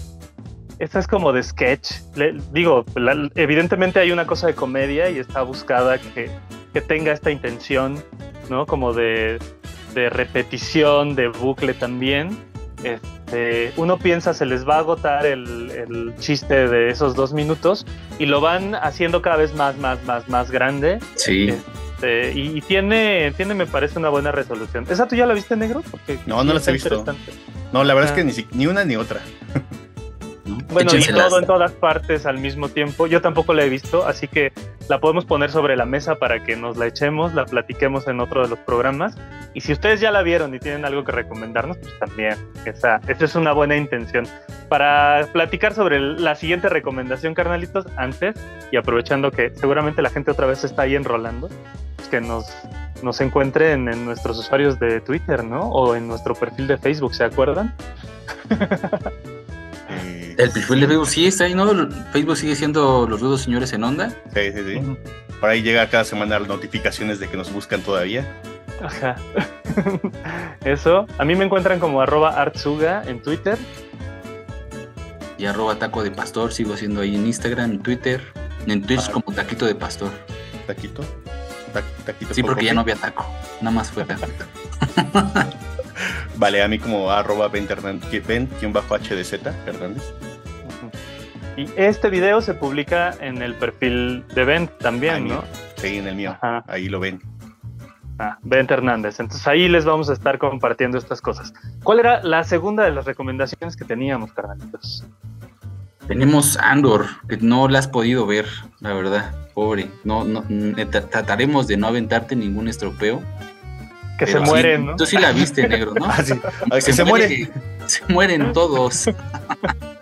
Esta 0.79 0.99
es 0.99 1.07
como 1.07 1.33
de 1.33 1.43
sketch. 1.43 1.91
Le- 2.15 2.37
digo, 2.53 2.85
la- 2.95 3.29
evidentemente 3.35 3.99
hay 3.99 4.11
una 4.11 4.25
cosa 4.25 4.47
de 4.47 4.55
comedia 4.55 5.09
y 5.09 5.19
está 5.19 5.41
buscada 5.41 5.97
que, 5.97 6.29
que 6.73 6.81
tenga 6.81 7.11
esta 7.11 7.31
intención, 7.31 8.01
¿no? 8.49 8.65
Como 8.65 8.93
de, 8.93 9.39
de 9.93 10.09
repetición, 10.09 11.15
de 11.15 11.27
bucle 11.27 11.73
también. 11.73 12.37
Este, 12.81 13.73
uno 13.75 13.97
piensa 13.99 14.33
se 14.33 14.45
les 14.45 14.65
va 14.67 14.75
a 14.77 14.79
agotar 14.79 15.25
el, 15.25 15.69
el 15.71 16.13
chiste 16.17 16.69
de 16.69 16.89
esos 16.89 17.13
dos 17.13 17.33
minutos 17.33 17.85
y 18.17 18.25
lo 18.25 18.39
van 18.39 18.73
haciendo 18.73 19.21
cada 19.21 19.35
vez 19.35 19.53
más, 19.53 19.77
más, 19.77 20.01
más, 20.05 20.29
más 20.29 20.49
grande. 20.49 20.99
Sí. 21.15 21.49
Este, 21.95 22.31
y, 22.39 22.57
y 22.57 22.61
tiene, 22.61 23.33
tiene, 23.35 23.53
me 23.53 23.65
parece, 23.65 23.99
una 23.99 24.07
buena 24.07 24.31
resolución. 24.31 24.85
¿Esa 24.89 25.09
tú 25.09 25.17
ya 25.17 25.25
la 25.25 25.33
viste 25.33 25.57
negro? 25.57 25.83
Porque 25.91 26.17
No, 26.25 26.41
no 26.45 26.53
las 26.53 26.65
he 26.69 26.71
visto. 26.71 27.03
No, 27.73 27.83
la 27.83 27.93
verdad 27.93 28.13
Ah. 28.15 28.19
es 28.21 28.33
que 28.35 28.45
ni, 28.51 28.57
ni 28.57 28.67
una 28.67 28.85
ni 28.85 28.95
otra. 28.95 29.19
¿No? 30.69 30.73
Bueno, 30.73 30.91
y 30.95 31.03
todo 31.03 31.39
en 31.39 31.45
todas 31.45 31.71
partes 31.71 32.25
al 32.25 32.37
mismo 32.37 32.69
tiempo. 32.69 33.07
Yo 33.07 33.21
tampoco 33.21 33.53
la 33.53 33.63
he 33.63 33.69
visto, 33.69 34.05
así 34.05 34.27
que 34.27 34.53
la 34.87 34.99
podemos 34.99 35.25
poner 35.25 35.51
sobre 35.51 35.75
la 35.75 35.85
mesa 35.85 36.15
para 36.15 36.43
que 36.43 36.55
nos 36.55 36.77
la 36.77 36.87
echemos, 36.87 37.33
la 37.33 37.45
platiquemos 37.45 38.07
en 38.07 38.19
otro 38.19 38.43
de 38.43 38.49
los 38.49 38.59
programas. 38.59 39.15
Y 39.53 39.61
si 39.61 39.73
ustedes 39.73 39.99
ya 39.99 40.11
la 40.11 40.21
vieron 40.21 40.53
y 40.53 40.59
tienen 40.59 40.85
algo 40.85 41.03
que 41.03 41.11
recomendarnos, 41.11 41.77
pues 41.77 41.97
también. 41.99 42.35
Esa, 42.65 43.01
esa 43.07 43.25
es 43.25 43.35
una 43.35 43.51
buena 43.51 43.75
intención. 43.75 44.27
Para 44.67 45.27
platicar 45.31 45.73
sobre 45.73 45.99
la 45.99 46.35
siguiente 46.35 46.69
recomendación, 46.69 47.33
carnalitos, 47.33 47.85
antes 47.97 48.35
y 48.71 48.77
aprovechando 48.77 49.31
que 49.31 49.51
seguramente 49.55 50.01
la 50.01 50.09
gente 50.09 50.31
otra 50.31 50.45
vez 50.45 50.63
está 50.63 50.83
ahí 50.83 50.95
enrolando, 50.95 51.49
pues 51.95 52.07
que 52.07 52.21
nos, 52.21 52.45
nos 53.01 53.19
encuentren 53.21 53.87
en 53.87 54.05
nuestros 54.05 54.37
usuarios 54.37 54.79
de 54.79 55.01
Twitter, 55.01 55.43
¿no? 55.43 55.69
O 55.69 55.95
en 55.95 56.07
nuestro 56.07 56.35
perfil 56.35 56.67
de 56.67 56.77
Facebook, 56.77 57.15
¿se 57.15 57.23
acuerdan? 57.23 57.73
Eh, 60.03 60.35
El 60.37 60.51
perfil 60.51 60.79
de 60.81 60.87
Facebook 60.87 61.07
sí 61.07 61.27
está 61.27 61.43
ahí, 61.45 61.53
¿no? 61.55 61.67
Facebook 62.11 62.37
sigue 62.37 62.55
siendo 62.55 63.07
los 63.07 63.19
rudos 63.19 63.41
señores 63.41 63.71
en 63.73 63.83
onda. 63.83 64.09
sí, 64.33 64.51
sí, 64.53 64.59
sí. 64.65 64.81
Por 65.39 65.49
ahí 65.49 65.61
llega 65.61 65.89
cada 65.89 66.03
semana 66.03 66.37
las 66.39 66.47
notificaciones 66.49 67.19
de 67.19 67.27
que 67.29 67.37
nos 67.37 67.51
buscan 67.53 67.81
todavía. 67.81 68.25
Ajá. 68.83 69.15
Eso. 70.65 71.05
A 71.17 71.23
mí 71.25 71.35
me 71.35 71.45
encuentran 71.45 71.79
como 71.79 72.01
arroba 72.01 72.41
artsuga 72.41 73.03
en 73.07 73.21
Twitter. 73.21 73.57
Y 75.37 75.45
arroba 75.45 75.75
taco 75.75 76.03
de 76.03 76.11
pastor, 76.11 76.51
sigo 76.51 76.73
haciendo 76.73 76.99
ahí 77.01 77.15
en 77.15 77.25
Instagram, 77.25 77.71
en 77.71 77.79
Twitter, 77.79 78.21
en 78.67 78.81
Twitch 78.83 79.05
Ah. 79.07 79.11
como 79.13 79.31
taquito 79.33 79.65
de 79.65 79.75
pastor. 79.75 80.11
Taquito. 80.67 81.01
Ta- 81.73 81.83
taquito 82.05 82.33
Sí, 82.33 82.41
por 82.41 82.51
porque 82.51 82.65
ya 82.65 82.73
no 82.73 82.81
había 82.81 82.95
taco, 82.95 83.25
nada 83.61 83.73
más 83.73 83.89
fue 83.89 84.03
taco. 84.03 84.25
Vale, 86.37 86.61
a 86.63 86.67
mí 86.67 86.79
como 86.79 87.11
arroba 87.11 87.47
Ben 87.47 87.67
Ben, 88.27 88.47
bajo 88.73 88.95
HDZ 88.97 89.33
Hernández. 89.65 90.03
Y 91.57 91.67
este 91.75 92.09
video 92.09 92.41
se 92.41 92.53
publica 92.53 93.13
en 93.19 93.41
el 93.41 93.53
perfil 93.55 94.23
de 94.33 94.45
Bent 94.45 94.69
Ah, 94.71 94.77
también. 94.79 95.27
¿no? 95.27 95.43
Sí, 95.75 95.97
en 95.97 96.07
el 96.07 96.15
mío. 96.15 96.31
Ajá. 96.41 96.63
Ahí 96.67 96.87
lo 96.87 96.99
ven. 97.01 97.21
Ah, 98.17 98.37
Bent 98.43 98.71
Hernández. 98.71 99.19
Entonces 99.19 99.45
ahí 99.47 99.67
les 99.67 99.83
vamos 99.85 100.09
a 100.09 100.13
estar 100.13 100.37
compartiendo 100.37 100.97
estas 100.97 101.21
cosas. 101.21 101.53
¿Cuál 101.83 101.99
era 101.99 102.23
la 102.23 102.43
segunda 102.43 102.83
de 102.83 102.91
las 102.91 103.05
recomendaciones 103.05 103.75
que 103.75 103.83
teníamos, 103.85 104.31
carnalitos? 104.33 105.05
Tenemos 106.07 106.57
Andor, 106.57 107.05
que 107.27 107.37
no 107.37 107.67
la 107.67 107.79
has 107.79 107.87
podido 107.87 108.25
ver, 108.25 108.47
la 108.79 108.93
verdad, 108.93 109.31
pobre. 109.53 109.89
No, 110.03 110.23
no, 110.23 110.41
tra- 110.43 111.07
trataremos 111.09 111.67
de 111.67 111.77
no 111.77 111.87
aventarte 111.87 112.35
ningún 112.35 112.67
estropeo. 112.67 113.21
Que 114.19 114.25
se 114.27 114.33
pero 114.33 114.45
sí, 114.45 114.51
mueren, 114.51 114.85
¿no? 114.85 114.95
Tú 114.95 115.05
sí 115.05 115.17
la 115.17 115.31
viste, 115.31 115.67
negro, 115.67 115.93
¿no? 115.97 116.05
Ah, 116.09 116.21
sí. 116.23 116.33
Ah, 116.69 116.75
que 116.75 116.93
se 116.93 117.03
muere. 117.05 117.49
Se 117.87 118.01
mueren 118.07 118.53
todos. 118.53 119.09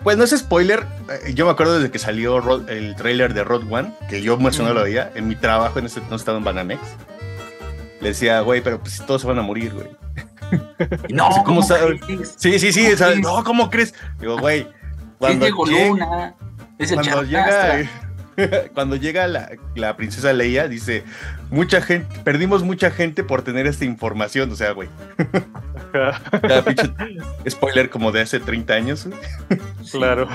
Pues 0.03 0.15
no 0.17 0.23
es 0.23 0.29
spoiler. 0.37 0.85
eh, 1.25 1.33
Yo 1.33 1.43
me 1.45 1.51
acuerdo 1.51 1.79
desde 1.79 1.91
que 1.91 1.99
salió 1.99 2.39
Rod- 2.39 2.69
el 2.69 2.95
trailer 2.95 3.33
de 3.33 3.43
Road 3.43 3.63
One, 3.69 3.91
que 4.09 4.21
yo 4.21 4.37
más 4.37 4.57
o 4.57 4.63
menos 4.63 4.77
lo 4.77 4.83
veía 4.83 5.11
en 5.15 5.27
mi 5.27 5.35
trabajo, 5.35 5.79
en 5.79 5.87
ese 5.87 5.99
no 6.09 6.15
estaba 6.15 6.37
en 6.37 6.45
Banamex. 6.45 6.79
Le 7.99 8.09
decía, 8.09 8.39
güey, 8.39 8.61
pero 8.61 8.79
pues 8.79 9.03
todos 9.05 9.21
se 9.21 9.27
van 9.27 9.37
a 9.39 9.41
morir, 9.41 9.73
güey. 9.73 9.87
No, 11.09 11.27
¿cómo 11.29 11.43
¿cómo 11.43 11.63
sabe? 11.63 11.99
crees? 11.99 12.35
Sí, 12.37 12.57
sí, 12.57 12.71
sí. 12.71 12.83
¿Cómo 12.83 12.93
o 12.93 12.97
sea, 12.97 13.07
crees? 13.07 13.21
no, 13.21 13.43
¿cómo 13.43 13.69
crees? 13.69 13.93
Digo, 14.19 14.37
güey, 14.37 14.61
Es 14.61 14.67
cuando, 15.19 15.45
Diego 15.45 15.65
llega- 15.65 15.87
Luna. 15.89 16.35
Es 16.77 16.91
el 16.91 16.99
cuando 17.01 17.23
llega, 17.23 17.89
cuando 18.73 18.95
llega 18.95 19.27
la, 19.27 19.51
la 19.75 19.97
princesa 19.97 20.33
Leia, 20.33 20.67
dice, 20.67 21.03
mucha 21.49 21.81
gente, 21.81 22.19
perdimos 22.23 22.63
mucha 22.63 22.91
gente 22.91 23.23
por 23.23 23.41
tener 23.41 23.67
esta 23.67 23.85
información. 23.85 24.51
O 24.51 24.55
sea, 24.55 24.71
güey, 24.71 24.89
spoiler 27.49 27.89
como 27.89 28.11
de 28.11 28.21
hace 28.21 28.39
30 28.39 28.73
años. 28.73 29.07
Claro. 29.91 30.27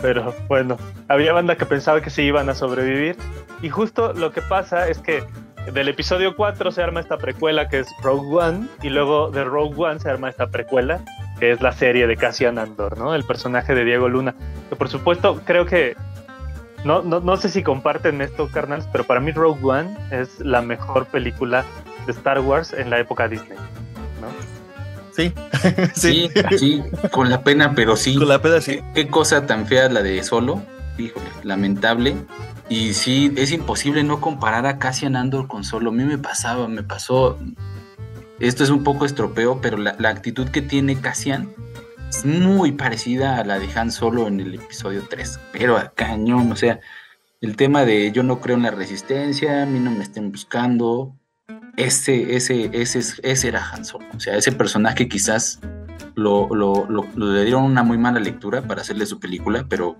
Pero 0.00 0.34
bueno, 0.48 0.78
había 1.08 1.32
banda 1.32 1.56
que 1.56 1.66
pensaba 1.66 2.00
que 2.00 2.10
sí 2.10 2.22
iban 2.22 2.48
a 2.48 2.54
sobrevivir. 2.54 3.16
Y 3.62 3.70
justo 3.70 4.12
lo 4.12 4.32
que 4.32 4.42
pasa 4.42 4.88
es 4.88 4.98
que 4.98 5.24
del 5.72 5.88
episodio 5.88 6.36
4 6.36 6.72
se 6.72 6.82
arma 6.82 7.00
esta 7.00 7.16
precuela 7.16 7.68
que 7.68 7.80
es 7.80 7.88
Rogue 8.02 8.36
One. 8.36 8.68
Y 8.82 8.90
luego 8.90 9.30
de 9.30 9.44
Rogue 9.44 9.74
One 9.76 10.00
se 10.00 10.10
arma 10.10 10.28
esta 10.28 10.48
precuela 10.48 11.00
que 11.38 11.52
es 11.52 11.60
la 11.60 11.72
serie 11.72 12.06
de 12.06 12.16
Cassian 12.16 12.58
Andor, 12.58 12.98
¿no? 12.98 13.14
El 13.14 13.24
personaje 13.24 13.74
de 13.74 13.84
Diego 13.84 14.08
Luna. 14.08 14.34
Que 14.68 14.76
por 14.76 14.88
supuesto 14.88 15.40
creo 15.44 15.66
que. 15.66 15.96
No, 16.84 17.02
no, 17.02 17.20
no 17.20 17.36
sé 17.38 17.48
si 17.48 17.62
comparten 17.62 18.20
esto, 18.20 18.48
carnals, 18.48 18.86
pero 18.92 19.04
para 19.04 19.18
mí 19.18 19.32
Rogue 19.32 19.60
One 19.62 19.96
es 20.10 20.38
la 20.40 20.60
mejor 20.60 21.06
película 21.06 21.64
de 22.04 22.12
Star 22.12 22.40
Wars 22.40 22.74
en 22.74 22.90
la 22.90 23.00
época 23.00 23.26
Disney. 23.26 23.58
¿no? 24.20 24.28
Sí, 25.16 25.32
Sí, 25.94 26.30
sí, 26.58 26.82
con 27.10 27.30
la 27.30 27.42
pena, 27.42 27.74
pero 27.74 27.96
sí. 27.96 28.16
Con 28.16 28.28
la 28.28 28.42
peda, 28.42 28.60
sí. 28.60 28.80
Qué 28.94 29.08
cosa 29.08 29.46
tan 29.46 29.66
fea 29.66 29.88
la 29.88 30.02
de 30.02 30.22
Solo. 30.22 30.62
Híjole, 30.98 31.26
lamentable. 31.42 32.16
Y 32.68 32.92
sí, 32.92 33.32
es 33.36 33.50
imposible 33.50 34.04
no 34.04 34.20
comparar 34.20 34.66
a 34.66 34.78
Cassian 34.78 35.16
Andor 35.16 35.48
con 35.48 35.64
Solo. 35.64 35.90
A 35.90 35.92
mí 35.92 36.04
me 36.04 36.18
pasaba, 36.18 36.68
me 36.68 36.82
pasó. 36.82 37.38
Esto 38.40 38.62
es 38.62 38.68
un 38.70 38.84
poco 38.84 39.06
estropeo, 39.06 39.60
pero 39.62 39.78
la, 39.78 39.96
la 39.98 40.10
actitud 40.10 40.48
que 40.50 40.60
tiene 40.60 41.00
Cassian 41.00 41.50
muy 42.24 42.72
parecida 42.72 43.38
a 43.38 43.44
la 43.44 43.58
de 43.58 43.68
Han 43.74 43.90
Solo 43.90 44.26
en 44.28 44.40
el 44.40 44.54
episodio 44.54 45.02
3. 45.08 45.40
Pero 45.52 45.76
a 45.76 45.92
cañón, 45.94 46.52
o 46.52 46.56
sea, 46.56 46.80
el 47.40 47.56
tema 47.56 47.84
de 47.84 48.12
yo 48.12 48.22
no 48.22 48.40
creo 48.40 48.56
en 48.56 48.62
la 48.62 48.70
resistencia, 48.70 49.62
a 49.62 49.66
mí 49.66 49.80
no 49.80 49.90
me 49.90 50.02
estén 50.04 50.30
buscando. 50.30 51.16
Ese, 51.76 52.36
ese, 52.36 52.70
ese, 52.72 53.00
es- 53.00 53.20
ese 53.24 53.48
era 53.48 53.68
Han 53.72 53.84
Solo. 53.84 54.06
O 54.14 54.20
sea, 54.20 54.36
ese 54.36 54.52
personaje 54.52 55.08
quizás 55.08 55.60
lo- 56.14 56.48
lo 56.54 56.86
le 57.16 57.42
dieron 57.44 57.64
una 57.64 57.82
muy 57.82 57.98
mala 57.98 58.20
lectura 58.20 58.62
para 58.62 58.82
hacerle 58.82 59.06
su 59.06 59.18
película, 59.18 59.66
pero 59.68 59.96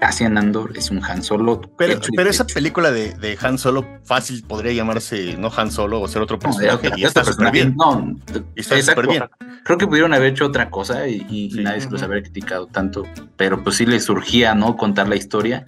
Cassian 0.00 0.38
Andor 0.38 0.72
es 0.76 0.90
un 0.90 1.04
Han 1.04 1.22
Solo. 1.22 1.60
Pero, 1.76 1.92
hecho 1.92 2.08
y 2.12 2.16
pero 2.16 2.30
esa 2.30 2.46
película 2.46 2.90
de, 2.90 3.12
de 3.14 3.36
Han 3.42 3.58
Solo 3.58 3.86
fácil 4.04 4.42
podría 4.42 4.72
llamarse 4.72 5.36
no 5.36 5.50
Han 5.54 5.70
Solo 5.70 6.00
o 6.00 6.08
ser 6.08 6.22
otro 6.22 6.38
personaje 6.38 6.88
otra- 6.88 6.98
y 6.98 7.04
está 7.04 7.22
súper 7.24 7.52
bien. 7.52 7.76
No, 7.76 8.16
está 8.56 8.80
súper 8.80 9.06
bien. 9.06 9.24
Creo 9.62 9.76
que 9.76 9.86
pudieron 9.86 10.14
haber 10.14 10.32
hecho 10.32 10.46
otra 10.46 10.70
cosa 10.70 11.06
y, 11.06 11.26
y 11.28 11.50
Sí. 11.50 11.62
nadie 11.62 11.82
se 11.82 11.90
los 11.90 12.02
habría 12.02 12.22
criticado 12.22 12.66
tanto, 12.66 13.04
pero 13.36 13.62
pues 13.62 13.76
sí 13.76 13.84
les 13.84 14.04
surgía, 14.04 14.54
¿no? 14.54 14.76
Contar 14.76 15.06
la 15.08 15.16
historia. 15.16 15.66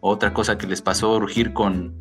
Otra 0.00 0.32
cosa 0.34 0.58
que 0.58 0.66
les 0.66 0.82
pasó 0.82 1.12
urgir 1.14 1.52
con, 1.52 1.94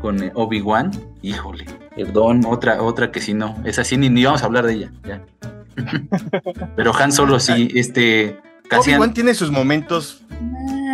con 0.00 0.22
eh, 0.22 0.30
Obi-Wan, 0.34 0.92
híjole, 1.22 1.64
perdón, 1.96 2.42
otra, 2.46 2.80
otra 2.82 3.10
que 3.10 3.20
sí 3.20 3.34
no, 3.34 3.56
esa 3.64 3.82
sí 3.84 3.96
ni, 3.96 4.08
ni 4.08 4.24
vamos 4.24 4.42
a 4.42 4.46
hablar 4.46 4.66
de 4.66 4.74
ella, 4.74 4.92
ya. 5.04 5.22
pero 6.76 6.94
Han 6.94 7.10
Solo 7.10 7.40
sí, 7.40 7.70
este, 7.74 8.38
Obi-Wan 8.70 9.14
tiene 9.14 9.34
sus 9.34 9.50
momentos 9.50 10.22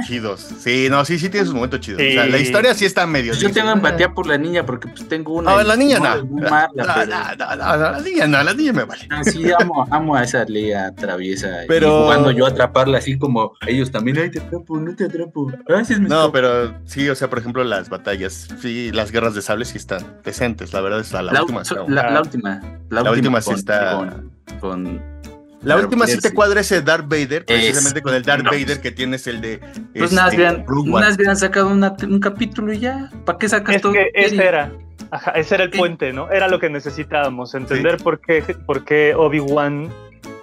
chidos. 0.06 0.48
Sí, 0.60 0.88
no, 0.90 1.04
sí, 1.04 1.18
sí 1.18 1.28
tiene 1.28 1.46
sus 1.46 1.54
momentos 1.54 1.80
chidos. 1.80 2.00
O 2.00 2.04
sea, 2.12 2.26
la 2.26 2.38
historia 2.38 2.74
sí 2.74 2.84
está 2.84 3.06
medio. 3.06 3.32
yo 3.34 3.50
tengo 3.50 3.68
"Ah". 3.68 3.72
empatía 3.72 4.10
por 4.14 4.26
la 4.26 4.38
niña 4.38 4.64
porque 4.66 4.88
pues 4.88 5.08
tengo 5.08 5.34
una. 5.34 5.50
No, 5.52 5.62
la 5.62 5.76
niña 5.76 5.98
no, 5.98 6.16
no. 6.16 6.24
muy 6.26 6.42
No, 6.42 6.50
mala, 6.50 6.68
no, 6.74 6.84
pero- 6.94 7.06
no, 7.06 7.56
no, 7.56 7.76
no, 7.76 7.90
la 7.92 8.00
niña 8.00 8.26
no, 8.26 8.42
la 8.42 8.54
niña 8.54 8.72
me 8.72 8.84
vale. 8.84 9.06
Ah, 9.10 9.22
sí, 9.24 9.44
amo, 9.58 9.86
amo 9.90 10.14
a 10.16 10.22
esa 10.24 10.44
Lea 10.44 10.92
traviesa. 10.94 11.48
Pero- 11.68 11.86
Y 11.88 12.02
jugando 12.04 12.30
yo 12.30 12.46
a 12.46 12.50
atraparla 12.50 12.98
así 12.98 13.18
como 13.18 13.52
ellos 13.66 13.90
también. 13.90 14.18
Ay, 14.18 14.30
te 14.30 14.40
atrapo, 14.40 14.78
no 14.78 14.94
te 14.94 15.04
atrapo. 15.04 15.50
Ay, 15.68 15.84
sí 15.84 15.92
es 15.94 16.00
mi 16.00 16.08
No, 16.08 16.20
stop". 16.20 16.32
pero 16.32 16.74
sí, 16.84 17.08
o 17.08 17.14
sea, 17.14 17.28
por 17.30 17.38
ejemplo, 17.38 17.64
las 17.64 17.88
batallas, 17.88 18.48
sí, 18.60 18.90
las 18.92 19.10
guerras 19.12 19.34
de 19.34 19.42
sables 19.42 19.68
sí 19.68 19.78
están 19.78 20.04
decentes, 20.24 20.72
la 20.72 20.80
verdad 20.80 21.00
es 21.00 21.12
la, 21.12 21.22
La, 21.22 21.40
última. 21.42 21.64
so- 21.64 21.86
la- 21.88 22.02
Ah. 22.02 22.10
la 22.10 22.20
última. 22.20 22.60
La, 22.90 23.02
La 23.02 23.10
última 23.10 23.40
sí 23.40 23.46
con- 23.50 23.54
está- 23.58 23.92
Con, 23.96 24.32
con- 24.60 25.17
La 25.62 25.76
última 25.76 26.06
sí 26.06 26.18
te 26.18 26.32
cuadra 26.32 26.60
ese 26.60 26.82
Darth 26.82 27.08
Vader, 27.08 27.44
precisamente 27.44 27.98
Es- 27.98 28.02
con 28.04 28.14
el 28.14 28.22
Darth 28.22 28.44
no. 28.44 28.50
Vader 28.50 28.80
que 28.80 28.90
tienes 28.92 29.26
el 29.26 29.40
de. 29.40 29.58
Pues 29.58 30.12
este, 30.12 30.14
nada, 30.16 30.30
nada 30.66 31.14
hubieran 31.14 31.36
sacado 31.36 31.68
una- 31.68 31.96
un 32.02 32.20
capítulo 32.20 32.72
y 32.72 32.78
ya. 32.78 33.10
¿Para 33.24 33.38
qué 33.38 33.48
sacas 33.48 33.76
Es 33.76 33.82
todo? 33.82 33.92
que 33.92 34.10
ese 34.14 34.36
era. 34.44 34.70
Ajá, 35.10 35.30
ese 35.32 35.54
era 35.56 35.64
el 35.64 35.72
Sí. 35.72 35.78
puente, 35.78 36.12
¿no? 36.12 36.30
Era 36.30 36.48
lo 36.48 36.60
que 36.60 36.68
necesitábamos, 36.70 37.54
entender 37.54 37.96
por 37.96 38.20
qué, 38.20 38.42
por 38.66 38.84
qué 38.84 39.14
Obi-Wan 39.16 39.88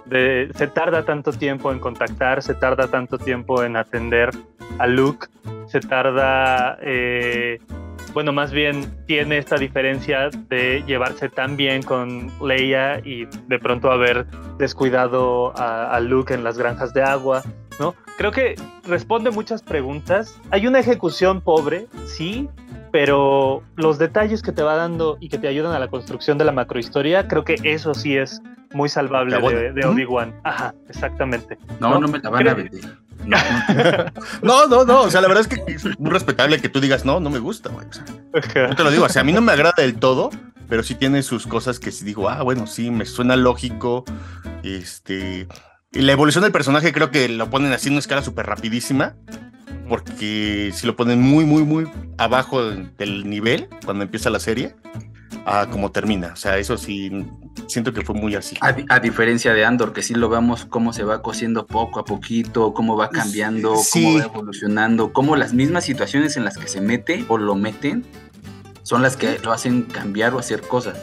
de- 0.06 0.50
se 0.56 0.66
tarda 0.66 1.04
tanto 1.04 1.32
tiempo 1.32 1.72
en 1.72 1.78
contactar, 1.78 2.42
se 2.42 2.54
tarda 2.54 2.88
tanto 2.88 3.16
tiempo 3.16 3.62
en 3.64 3.76
atender 3.76 4.30
a 4.78 4.86
Luke, 4.86 5.28
se 5.68 5.80
tarda, 5.80 6.78
eh, 6.82 7.58
bueno, 8.16 8.32
más 8.32 8.50
bien 8.50 9.04
tiene 9.06 9.36
esta 9.36 9.56
diferencia 9.56 10.30
de 10.48 10.82
llevarse 10.86 11.28
tan 11.28 11.58
bien 11.58 11.82
con 11.82 12.32
Leia 12.42 12.98
y 13.00 13.26
de 13.26 13.58
pronto 13.58 13.90
haber 13.90 14.24
descuidado 14.56 15.54
a, 15.54 15.94
a 15.94 16.00
Luke 16.00 16.32
en 16.32 16.42
las 16.42 16.56
granjas 16.56 16.94
de 16.94 17.02
agua, 17.02 17.42
¿no? 17.78 17.94
Creo 18.16 18.30
que 18.32 18.54
responde 18.84 19.30
muchas 19.30 19.62
preguntas. 19.62 20.40
Hay 20.50 20.66
una 20.66 20.78
ejecución 20.78 21.42
pobre, 21.42 21.88
sí, 22.06 22.48
pero 22.90 23.62
los 23.76 23.98
detalles 23.98 24.40
que 24.40 24.52
te 24.52 24.62
va 24.62 24.76
dando 24.76 25.18
y 25.20 25.28
que 25.28 25.36
te 25.36 25.48
ayudan 25.48 25.74
a 25.74 25.78
la 25.78 25.88
construcción 25.88 26.38
de 26.38 26.46
la 26.46 26.52
macrohistoria, 26.52 27.28
creo 27.28 27.44
que 27.44 27.56
eso 27.64 27.92
sí 27.92 28.16
es 28.16 28.40
muy 28.72 28.88
salvable 28.88 29.38
de. 29.72 29.84
Obi-Wan. 29.84 30.34
Ajá, 30.42 30.74
exactamente. 30.88 31.58
No, 31.80 32.00
no 32.00 32.08
me 32.08 32.18
la 32.18 32.30
van 32.30 32.48
a 32.48 32.54
vender. 32.54 32.96
No, 33.24 33.36
no. 33.36 34.04
No, 34.42 34.66
no, 34.66 34.84
no, 34.84 35.02
o 35.02 35.10
sea, 35.10 35.20
la 35.20 35.28
verdad 35.28 35.46
es 35.48 35.48
que 35.48 35.72
es 35.72 35.98
muy 35.98 36.10
respetable 36.10 36.60
que 36.60 36.68
tú 36.68 36.80
digas, 36.80 37.04
no, 37.04 37.20
no 37.20 37.30
me 37.30 37.38
gusta, 37.38 37.70
güey. 37.70 37.86
O 37.86 37.92
sea, 37.92 38.04
yo 38.68 38.76
te 38.76 38.84
lo 38.84 38.90
digo, 38.90 39.04
o 39.04 39.08
sea, 39.08 39.22
a 39.22 39.24
mí 39.24 39.32
no 39.32 39.40
me 39.40 39.52
agrada 39.52 39.74
del 39.76 39.96
todo, 39.96 40.30
pero 40.68 40.82
sí 40.82 40.94
tiene 40.94 41.22
sus 41.22 41.46
cosas 41.46 41.78
que 41.78 41.92
sí 41.92 42.04
digo, 42.04 42.28
ah, 42.28 42.42
bueno, 42.42 42.66
sí, 42.66 42.90
me 42.90 43.06
suena 43.06 43.36
lógico. 43.36 44.04
Este. 44.62 45.48
Y 45.92 46.00
la 46.02 46.12
evolución 46.12 46.42
del 46.42 46.52
personaje 46.52 46.92
creo 46.92 47.10
que 47.10 47.28
lo 47.28 47.48
ponen 47.48 47.72
así 47.72 47.88
en 47.88 47.94
una 47.94 48.00
escala 48.00 48.22
súper 48.22 48.46
rapidísima, 48.46 49.16
porque 49.88 50.72
si 50.74 50.86
lo 50.86 50.96
ponen 50.96 51.20
muy, 51.20 51.44
muy, 51.44 51.62
muy 51.62 51.88
abajo 52.18 52.62
del 52.62 53.28
nivel 53.28 53.68
cuando 53.84 54.04
empieza 54.04 54.28
la 54.30 54.40
serie, 54.40 54.74
a 55.46 55.66
como 55.70 55.92
termina. 55.92 56.32
O 56.32 56.36
sea, 56.36 56.58
eso 56.58 56.76
sí, 56.76 57.10
siento 57.66 57.92
que 57.92 58.02
fue 58.02 58.14
muy 58.14 58.34
así. 58.34 58.56
A, 58.60 58.72
di- 58.72 58.84
a 58.88 59.00
diferencia 59.00 59.52
de 59.54 59.64
Andor, 59.64 59.92
que 59.92 60.02
sí 60.02 60.14
lo 60.14 60.28
vemos 60.28 60.64
cómo 60.66 60.92
se 60.92 61.02
va 61.04 61.22
cosiendo 61.22 61.66
poco 61.66 62.00
a 62.00 62.04
poquito, 62.04 62.72
cómo 62.74 62.96
va 62.96 63.10
cambiando, 63.10 63.76
Sí. 63.76 64.02
cómo 64.04 64.18
va 64.18 64.24
evolucionando, 64.24 65.12
cómo 65.12 65.36
las 65.36 65.52
mismas 65.54 65.84
situaciones 65.84 66.36
en 66.36 66.44
las 66.44 66.56
que 66.58 66.68
se 66.68 66.80
mete 66.80 67.24
o 67.28 67.38
lo 67.38 67.54
meten 67.54 68.04
son 68.82 69.02
las 69.02 69.16
que 69.16 69.38
lo 69.42 69.52
hacen 69.52 69.82
cambiar 69.82 70.34
o 70.34 70.38
hacer 70.38 70.60
cosas. 70.60 70.98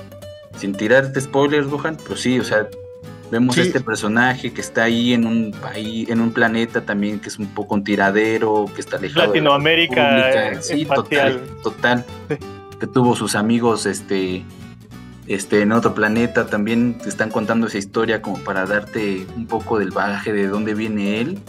Sin 0.58 0.74
tirarte 0.74 1.20
spoilers, 1.20 1.68
Gohan, 1.68 1.98
pero 2.02 2.16
sí, 2.16 2.40
o 2.40 2.44
sea, 2.44 2.68
vemos 3.32 3.56
Sí. 3.56 3.62
este 3.62 3.82
personaje 3.82 4.54
que 4.54 4.62
está 4.62 4.84
ahí 4.84 5.14
en 5.14 5.26
un 5.26 5.52
país, 5.52 6.08
en 6.10 6.22
un 6.22 6.32
planeta 6.32 6.82
también 6.82 7.20
que 7.20 7.30
es 7.30 7.40
un 7.40 7.48
poco 7.48 7.74
un 7.76 7.84
tiradero, 7.84 8.66
que 8.74 8.80
está 8.80 8.98
alejado. 8.98 9.22
de 9.22 9.28
la 9.28 9.28
Latinoamérica 9.34 10.52
eh, 10.52 10.58
sí, 10.62 10.84
espacial. 10.84 11.42
total, 11.64 12.06
total. 12.30 12.40
Que 12.80 12.88
tuvo 12.88 13.16
sus 13.16 13.36
amigos, 13.36 13.86
este, 13.86 14.44
este, 15.28 15.62
en 15.62 15.72
otro 15.72 15.94
planeta, 15.94 16.48
también 16.48 16.98
te 16.98 17.10
están 17.10 17.30
contando 17.30 17.68
esa 17.68 17.78
historia 17.78 18.22
como 18.22 18.38
para 18.40 18.66
darte 18.66 19.26
un 19.36 19.48
poco 19.48 19.80
del 19.80 19.92
bagaje 19.92 20.34
de 20.34 20.48
dónde 20.48 20.74
viene 20.74 21.20
él, 21.22 21.40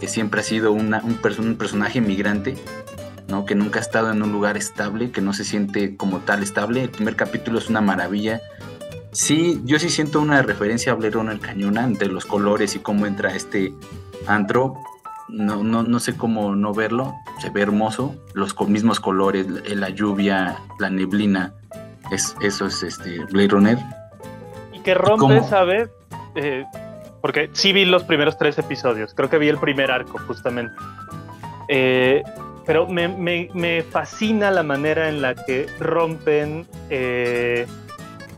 que 0.00 0.08
siempre 0.08 0.40
ha 0.40 0.44
sido 0.44 0.72
una- 0.72 1.02
un, 1.02 1.16
perso- 1.20 1.40
un 1.42 1.56
personaje 1.56 2.00
migrante, 2.00 2.56
¿no? 3.28 3.44
que 3.44 3.54
nunca 3.54 3.78
ha 3.78 3.82
estado 3.82 4.10
en 4.10 4.22
un 4.22 4.32
lugar 4.32 4.56
estable, 4.56 5.10
que 5.12 5.20
no 5.20 5.32
se 5.32 5.44
siente 5.44 5.96
como 5.96 6.18
tal 6.20 6.42
estable. 6.42 6.82
El 6.82 6.90
primer 6.90 7.16
capítulo 7.16 7.58
es 7.58 7.68
una 7.68 7.80
maravilla. 7.80 8.40
Sí, 9.12 9.60
yo 9.64 9.78
sí 9.78 9.88
siento 9.90 10.20
una 10.20 10.40
referencia 10.42 10.92
a 10.92 10.94
Blade 10.94 11.12
Runner 11.12 11.38
Cañona 11.40 11.84
entre 11.84 12.08
los 12.08 12.24
colores 12.24 12.74
y 12.76 12.78
cómo 12.78 13.06
entra 13.06 13.34
este 13.34 13.72
antro. 14.26 14.74
No, 15.28 15.62
no, 15.62 15.82
no 15.84 16.00
sé 16.00 16.16
cómo 16.16 16.56
no 16.56 16.74
verlo, 16.74 17.14
se 17.40 17.50
ve 17.50 17.60
hermoso, 17.62 18.16
los 18.34 18.56
mismos 18.68 18.98
colores, 18.98 19.46
la 19.76 19.88
lluvia, 19.90 20.58
la 20.80 20.90
neblina, 20.90 21.54
es, 22.10 22.34
eso 22.40 22.66
es 22.66 22.82
este 22.82 23.24
Blade 23.30 23.48
Runner. 23.48 23.78
Y 24.72 24.80
que 24.80 24.94
rompe. 24.94 25.42
¿sabes? 25.42 25.88
Eh, 26.34 26.64
porque 27.20 27.50
sí 27.52 27.72
vi 27.72 27.84
los 27.84 28.04
primeros 28.04 28.38
tres 28.38 28.58
episodios, 28.58 29.12
creo 29.14 29.28
que 29.28 29.38
vi 29.38 29.48
el 29.48 29.58
primer 29.58 29.90
arco 29.90 30.18
justamente. 30.26 30.72
Eh, 31.68 32.22
pero 32.66 32.86
me, 32.86 33.08
me- 33.08 33.48
me 33.54 33.82
fascina 33.82 34.50
la 34.50 34.62
manera 34.62 35.08
en 35.08 35.20
la 35.22 35.34
que 35.34 35.66
rompen 35.78 36.66
eh, 36.88 37.66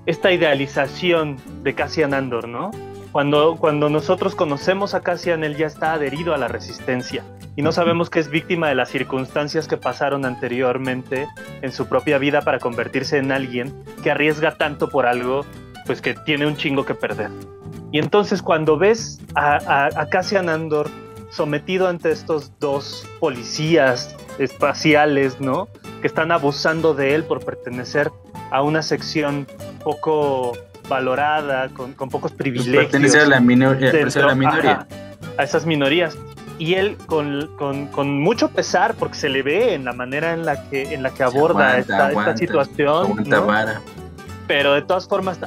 esta 0.07 0.33
idealización 0.33 1.37
de 1.63 1.75
Cassian 1.75 2.13
Andor, 2.15 2.49
¿no? 2.49 2.71
Cuando, 3.13 3.57
cuando 3.57 3.91
nosotros 3.91 4.35
conocemos 4.35 4.95
a 4.95 5.03
Cassian, 5.03 5.45
él 5.45 5.57
ya 5.57 5.67
está 5.67 5.93
adherido 5.93 6.35
a 6.35 6.39
la 6.39 6.49
resistencia 6.49 7.23
y 7.55 7.63
no 7.63 7.71
sabemos 7.71 8.09
que 8.09 8.19
es 8.19 8.31
víctima 8.31 8.69
de 8.69 8.75
las 8.75 8.89
circunstancias 8.89 9.69
que 9.69 9.77
pasaron 9.77 10.25
anteriormente 10.25 11.29
en 11.61 11.73
su 11.73 11.87
propia 11.87 12.17
vida 12.17 12.41
para 12.41 12.59
convertirse 12.59 13.19
en 13.19 13.31
alguien 13.31 13.85
que 14.03 14.11
arriesga 14.11 14.53
tanto 14.57 14.89
por 14.89 15.05
algo, 15.05 15.45
pues 15.85 16.01
que 16.01 16.15
tiene 16.15 16.47
un 16.47 16.57
chingo 16.57 16.87
que 16.87 16.95
perder. 16.95 17.31
Y 17.91 17.99
entonces 17.99 18.41
cuando 18.41 18.79
ves 18.79 19.21
a, 19.35 19.91
a, 19.95 20.07
Cassian 20.09 20.49
Andor 20.49 20.89
sometido 21.31 21.89
ante 21.89 22.11
estos 22.11 22.59
dos 22.59 23.07
policías 23.21 24.17
espaciales, 24.39 25.39
¿no? 25.39 25.69
Que 26.01 26.07
están 26.07 26.33
abusando 26.33 26.95
de 26.95 27.15
él 27.15 27.25
por 27.25 27.45
pertenecer 27.45 28.11
a 28.51 28.63
una 28.63 28.81
sección 28.81 29.47
poco 29.85 30.55
valorada, 30.89 31.69
con, 31.69 31.95
pocos 31.95 32.33
privilegios. 32.33 32.85
Pertenece 32.85 33.19
a 33.19 33.23
la, 33.23 33.37
la 33.37 33.41
minoría. 34.35 34.87
a 35.39 35.43
esas 35.43 35.67
minorías 35.67 36.17
y 36.59 36.75
él 36.75 36.97
con, 37.07 37.49
con, 37.57 37.87
con, 37.89 38.21
mucho 38.21 38.51
pesar, 38.51 38.95
porque 38.95 39.17
se 39.17 39.29
le 39.29 39.43
ve 39.43 39.75
en 39.75 39.85
la 39.85 39.93
manera 39.93 40.33
en 40.33 40.45
la 40.45 40.69
que, 40.69 40.95
en 40.95 41.03
la 41.03 41.11
que 41.11 41.23
aborda 41.23 41.79
esta, 41.79 42.11
esta, 42.11 42.37
situación. 42.37 43.25
Pero 44.47 44.75
de 44.75 44.83
todas 44.83 45.09
formas 45.09 45.41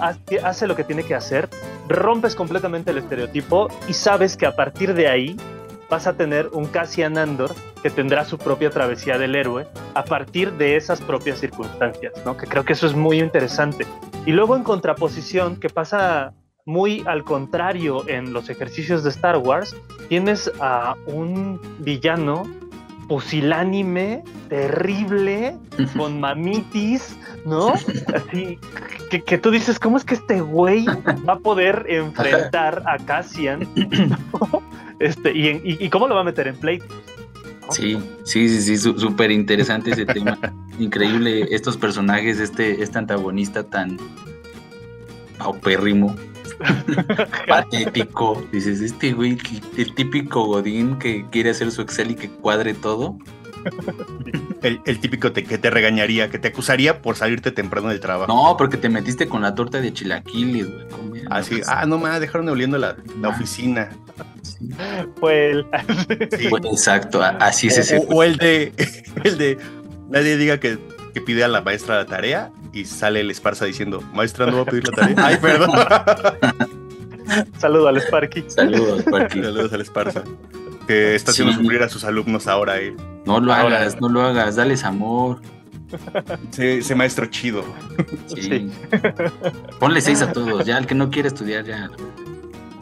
hace 0.44 0.68
lo 0.68 0.76
que 0.76 0.84
tiene 0.84 1.04
que 1.04 1.16
hacer, 1.16 1.50
rompes 1.88 2.36
completamente 2.36 2.92
el 2.92 2.98
estereotipo 2.98 3.70
y 3.88 3.94
sabes 3.94 4.36
que 4.36 4.46
a 4.46 4.56
partir 4.56 4.94
de 4.94 5.08
ahí 5.08 5.38
vas 5.90 6.08
a 6.08 6.14
tener 6.14 6.50
un 6.54 6.66
Cassian 6.66 7.18
Andor 7.18 7.52
que 7.82 7.90
tendrá 7.90 8.26
su 8.26 8.38
propia 8.38 8.70
travesía 8.70 9.18
del 9.18 9.36
héroe 9.36 9.68
a 9.94 10.04
partir 10.04 10.54
de 10.54 10.76
esas 10.76 11.02
propias 11.02 11.40
circunstancias. 11.40 12.14
Que 12.40 12.48
creo 12.48 12.66
que 12.66 12.74
eso 12.74 12.88
es 12.88 12.96
muy 12.96 13.20
interesante. 13.20 13.86
Y 14.26 14.32
luego 14.32 14.56
en 14.56 14.64
contraposición, 14.64 15.60
que 15.60 15.70
pasa 15.70 16.34
muy 16.66 17.04
al 17.06 17.24
contrario 17.24 18.08
en 18.08 18.34
los 18.34 18.50
ejercicios 18.50 19.04
de 19.04 19.12
Star 19.12 19.38
Wars, 19.38 19.76
tienes 20.10 20.52
a 20.60 20.96
un 21.06 21.62
villano 21.80 22.44
pusilánime, 23.08 24.24
terrible, 24.50 25.56
con 25.96 26.20
mamitis, 26.20 27.16
¿no? 27.46 27.74
Así, 28.14 28.60
que, 29.26 29.38
tú 29.38 29.52
dices, 29.52 29.80
¿cómo 29.80 29.98
es 29.98 30.04
que 30.04 30.16
este 30.16 30.42
güey 30.42 30.86
va 31.28 31.34
a 31.34 31.40
poder 31.40 31.86
enfrentar 31.90 32.84
a 32.86 32.98
Cassian? 32.98 33.68
este, 35.00 35.32
y, 35.34 35.90
cómo 35.90 36.08
lo 36.08 36.16
va 36.16 36.22
a 36.22 36.26
meter 36.26 36.48
en 36.48 36.56
play? 36.58 36.82
Sí, 37.70 37.98
sí, 38.24 38.48
sí, 38.48 38.62
sí, 38.62 38.78
súper 38.78 39.32
interesante 39.32 39.92
ese 39.92 40.06
tema. 40.06 40.38
Increíble 40.80 41.48
estos 41.50 41.78
personajes, 41.78 42.40
este, 42.40 42.84
este 42.84 42.98
antagonista 42.98 43.64
tan 43.64 43.98
paupérrimo, 45.38 46.16
patético. 47.48 48.46
Dices, 48.52 48.82
este 48.82 49.14
güey, 49.14 49.38
el 49.78 49.96
típico 49.96 50.46
Godín 50.46 50.98
que 51.00 51.26
quiere 51.32 51.52
hacer 51.52 51.72
su 51.72 51.82
Excel 51.82 52.12
y 52.12 52.16
que 52.16 52.30
cuadre 52.30 52.74
todo. 52.74 53.18
El, 54.62 55.00
típico 55.00 55.34
que 55.34 55.42
te 55.44 55.70
regañaría, 55.70 56.30
que 56.30 56.38
te 56.38 56.50
acusaría 56.50 57.02
por 57.02 57.16
salirte 57.16 57.52
temprano 57.52 57.90
del 57.90 58.00
trabajo. 58.00 58.32
No, 58.32 58.58
porque 58.58 58.78
te 58.78 58.90
metiste 58.90 59.28
con 59.28 59.42
la 59.42 59.56
torta 59.56 59.82
de 59.82 59.92
chilaquiles, 59.92 60.68
güey. 61.08 61.24
Así, 61.30 61.62
ah, 61.68 61.82
ah, 61.82 61.86
no 61.86 61.98
me 61.98 62.20
dejaron 62.20 62.48
oliendo 62.50 62.78
la, 62.78 62.96
la 63.22 63.30
oficina. 63.30 63.90
Pues, 65.20 65.66
exacto, 66.72 67.22
así 67.22 67.68
es 67.68 67.78
ese. 67.80 68.06
O, 68.10 68.24
el 68.24 68.38
de, 68.38 68.72
el 69.24 69.38
de, 69.38 69.58
nadie 70.10 70.38
diga 70.38 70.60
que, 70.60 70.78
que 71.14 71.22
pide 71.22 71.44
a 71.44 71.48
la 71.48 71.62
maestra 71.62 71.98
la 71.98 72.06
tarea 72.06 72.52
y 72.76 72.84
sale 72.84 73.22
el 73.22 73.32
Esparza 73.32 73.64
diciendo, 73.64 74.04
maestra, 74.14 74.48
no 74.48 74.58
va 74.58 74.62
a 74.64 74.66
pedir 74.66 74.86
la 74.90 74.92
tarea. 74.92 75.16
Ay, 75.26 75.38
perdón. 75.38 75.72
Saludos 77.58 77.88
al 77.88 77.98
Sparky. 78.02 78.44
Saludos, 78.48 79.00
Sparky. 79.00 79.42
Saludos 79.42 79.74
al 79.74 79.82
Esparza. 79.82 80.24
Que 80.86 81.16
está 81.16 81.32
haciendo 81.32 81.54
sufrir 81.54 81.82
a 81.82 81.90
sus 81.90 82.04
alumnos 82.04 82.48
ahora 82.48 82.80
eh. 82.80 82.94
No 83.26 83.40
lo 83.40 83.54
hagas, 83.54 84.00
no 84.02 84.10
lo 84.10 84.22
hagas, 84.22 84.58
dales 84.58 84.84
amor. 84.84 85.40
Ese, 86.58 86.96
maestro 86.96 87.28
chido. 87.28 87.64
Sí. 88.28 88.70
Ponle 89.80 90.02
seis 90.02 90.22
a 90.22 90.34
todos, 90.34 90.66
ya 90.66 90.78
el 90.78 90.86
que 90.86 90.96
no 90.96 91.10
quiere 91.10 91.30
estudiar 91.30 91.64
ya. 91.64 91.90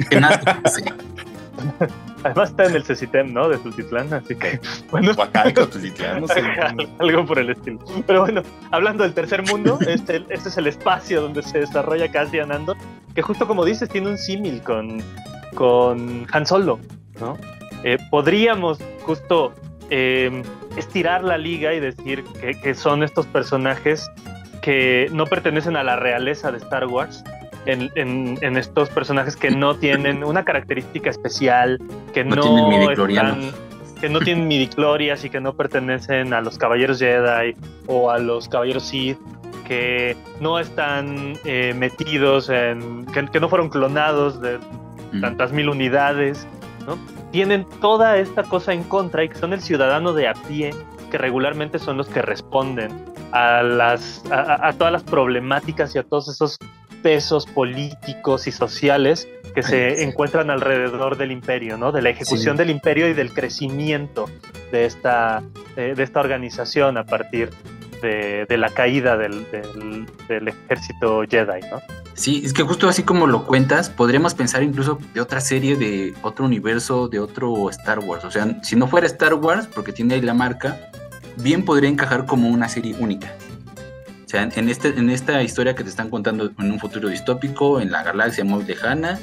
Que 0.10 0.19
nada, 0.19 0.60
sí. 0.65 0.84
Además 2.23 2.52
está 2.52 2.65
en 2.65 2.76
el 2.76 2.84
CECITEM, 2.84 3.34
¿no? 3.34 3.49
De 3.49 3.58
Tultitlán, 3.58 4.13
así 4.13 4.36
que, 4.36 4.60
bueno. 4.91 5.13
no 5.13 6.28
sé. 6.28 6.41
Algo 6.99 7.26
por 7.26 7.39
el 7.39 7.49
estilo. 7.49 7.80
Pero 8.08 8.21
bueno, 8.21 8.43
hablando 8.71 9.04
del 9.04 9.13
tercer 9.13 9.43
mundo, 9.43 9.78
este, 9.88 10.26
este 10.30 10.49
es 10.49 10.58
el 10.58 10.67
espacio 10.67 11.21
donde 11.21 11.43
se 11.43 11.60
desarrolla 11.60 12.12
Cassian 12.12 12.52
Andor, 12.52 12.78
que 13.13 13.21
justo 13.21 13.47
como 13.47 13.65
dices, 13.65 13.89
tiene 13.89 14.10
un 14.10 14.17
símil 14.17 14.62
con, 14.62 15.02
con 15.56 16.28
Han 16.32 16.45
Solo, 16.45 16.80
¿no? 17.19 17.38
Eh, 17.84 17.97
podríamos 18.10 18.80
justo 19.02 19.54
em, 19.89 20.43
estirar 20.78 21.23
la 21.23 21.38
liga 21.38 21.73
y 21.73 21.80
decir 21.80 22.23
que, 22.39 22.60
que 22.60 22.73
son 22.76 23.04
estos 23.04 23.26
personajes 23.28 24.10
que 24.62 25.10
no 25.12 25.26
pertenecen 25.26 25.76
a 25.76 25.84
la 25.84 25.97
realeza 25.97 26.49
de 26.52 26.58
Star 26.58 26.88
Wars, 26.88 27.23
en, 27.65 28.58
estos 28.58 28.89
personajes 28.89 29.36
que 29.36 29.52
no 29.52 29.76
tienen 29.76 30.23
una 30.23 30.43
característica 30.43 31.10
especial, 31.10 31.80
que 32.13 32.23
no, 32.23 32.41
tienen 32.41 33.54
que 34.04 34.10
no 34.10 34.19
tienen 34.19 34.47
midiclorias 34.47 35.23
y 35.23 35.30
que 35.30 35.39
no 35.39 35.54
pertenecen 35.54 36.34
a 36.34 36.41
los 36.41 36.58
caballeros 36.58 36.99
Jedi 36.99 37.56
o 37.88 38.12
a 38.12 38.19
los 38.19 38.49
caballeros 38.49 38.84
Sith, 38.84 39.17
que 39.65 40.17
no 40.41 40.60
están 40.60 41.38
eh, 41.45 41.73
metidos 41.73 42.49
en, 42.49 43.06
que, 43.06 43.39
no 43.39 43.47
fueron 43.47 43.69
clonados 43.69 44.41
de 44.41 44.60
mm. 45.13 45.21
tantas 45.21 45.54
mil 45.54 45.69
unidades, 45.69 46.45
¿no? 46.86 46.97
Tienen 47.32 47.65
toda 47.80 48.17
esta 48.17 48.43
cosa 48.43 48.73
en 48.73 48.84
contra 48.84 49.23
y 49.23 49.30
que 49.30 49.36
son 49.36 49.54
el 49.54 49.62
ciudadano 49.62 50.12
de 50.13 50.28
a 50.28 50.34
pie 50.34 50.71
que 51.10 51.17
regularmente 51.17 51.80
son 51.80 51.97
los 51.97 52.08
que 52.08 52.21
responden 52.21 52.91
a 53.32 53.63
las 53.63 54.23
a 54.32 54.73
todas 54.73 54.91
las 54.91 55.04
problemáticas 55.04 55.95
y 55.95 55.99
a 55.99 56.04
todos 56.04 56.28
esos 56.28 56.60
pesos 57.03 57.45
políticos 57.45 58.47
y 58.47 58.51
sociales 58.51 59.27
que 59.53 59.61
se 59.61 60.03
encuentran 60.03 60.49
alrededor 60.49 61.17
del 61.17 61.31
imperio, 61.31 61.77
¿no? 61.77 61.91
De 61.91 62.01
la 62.01 62.09
ejecución 62.09 62.57
del 62.57 62.71
imperio 62.71 63.07
y 63.07 63.13
del 63.13 63.31
crecimiento 63.31 64.27
de 64.71 64.85
esta, 64.85 65.43
de, 65.75 66.01
esta 66.01 66.21
organización 66.21 66.97
a 66.97 67.05
partir 67.05 67.51
de, 68.01 68.47
la 68.57 68.69
caída 68.69 69.15
del, 69.15 69.45
ejército 70.27 71.21
Jedi, 71.29 71.61
¿no? 71.69 71.81
Sí, 72.15 72.41
es 72.43 72.53
que 72.53 72.63
justo 72.63 72.89
así 72.89 73.03
como 73.03 73.27
lo 73.27 73.45
cuentas, 73.45 73.89
podríamos 73.89 74.33
pensar 74.33 74.63
incluso 74.63 74.99
de 75.13 75.21
otra 75.21 75.41
serie, 75.41 75.75
de 75.75 76.13
otro 76.21 76.45
universo, 76.45 77.07
de 77.07 77.19
otro 77.19 77.69
Star 77.69 77.99
Wars. 77.99 78.25
O 78.25 78.31
sea, 78.31 78.61
si 78.63 78.75
no 78.75 78.87
fuera 78.87 79.05
Star 79.07 79.35
Wars, 79.35 79.67
porque 79.67 79.91
tiene 79.91 80.15
ahí 80.15 80.21
la 80.21 80.33
marca, 80.33 80.79
bien 81.37 81.65
podría 81.65 81.89
encajar 81.89 82.25
como 82.25 82.49
una 82.49 82.69
serie 82.69 82.95
única 82.99 83.33
sea, 84.33 84.49
en, 84.55 84.67
este, 84.67 84.89
en 84.89 85.11
esta 85.11 85.43
historia 85.43 85.75
que 85.75 85.83
te 85.83 85.91
están 85.91 86.09
contando 86.09 86.51
en 86.57 86.71
un 86.71 86.79
futuro 86.79 87.07
distópico, 87.09 87.79
en 87.79 87.91
la 87.91 88.01
galaxia 88.01 88.43
muy 88.43 88.63
lejana, 88.63 89.19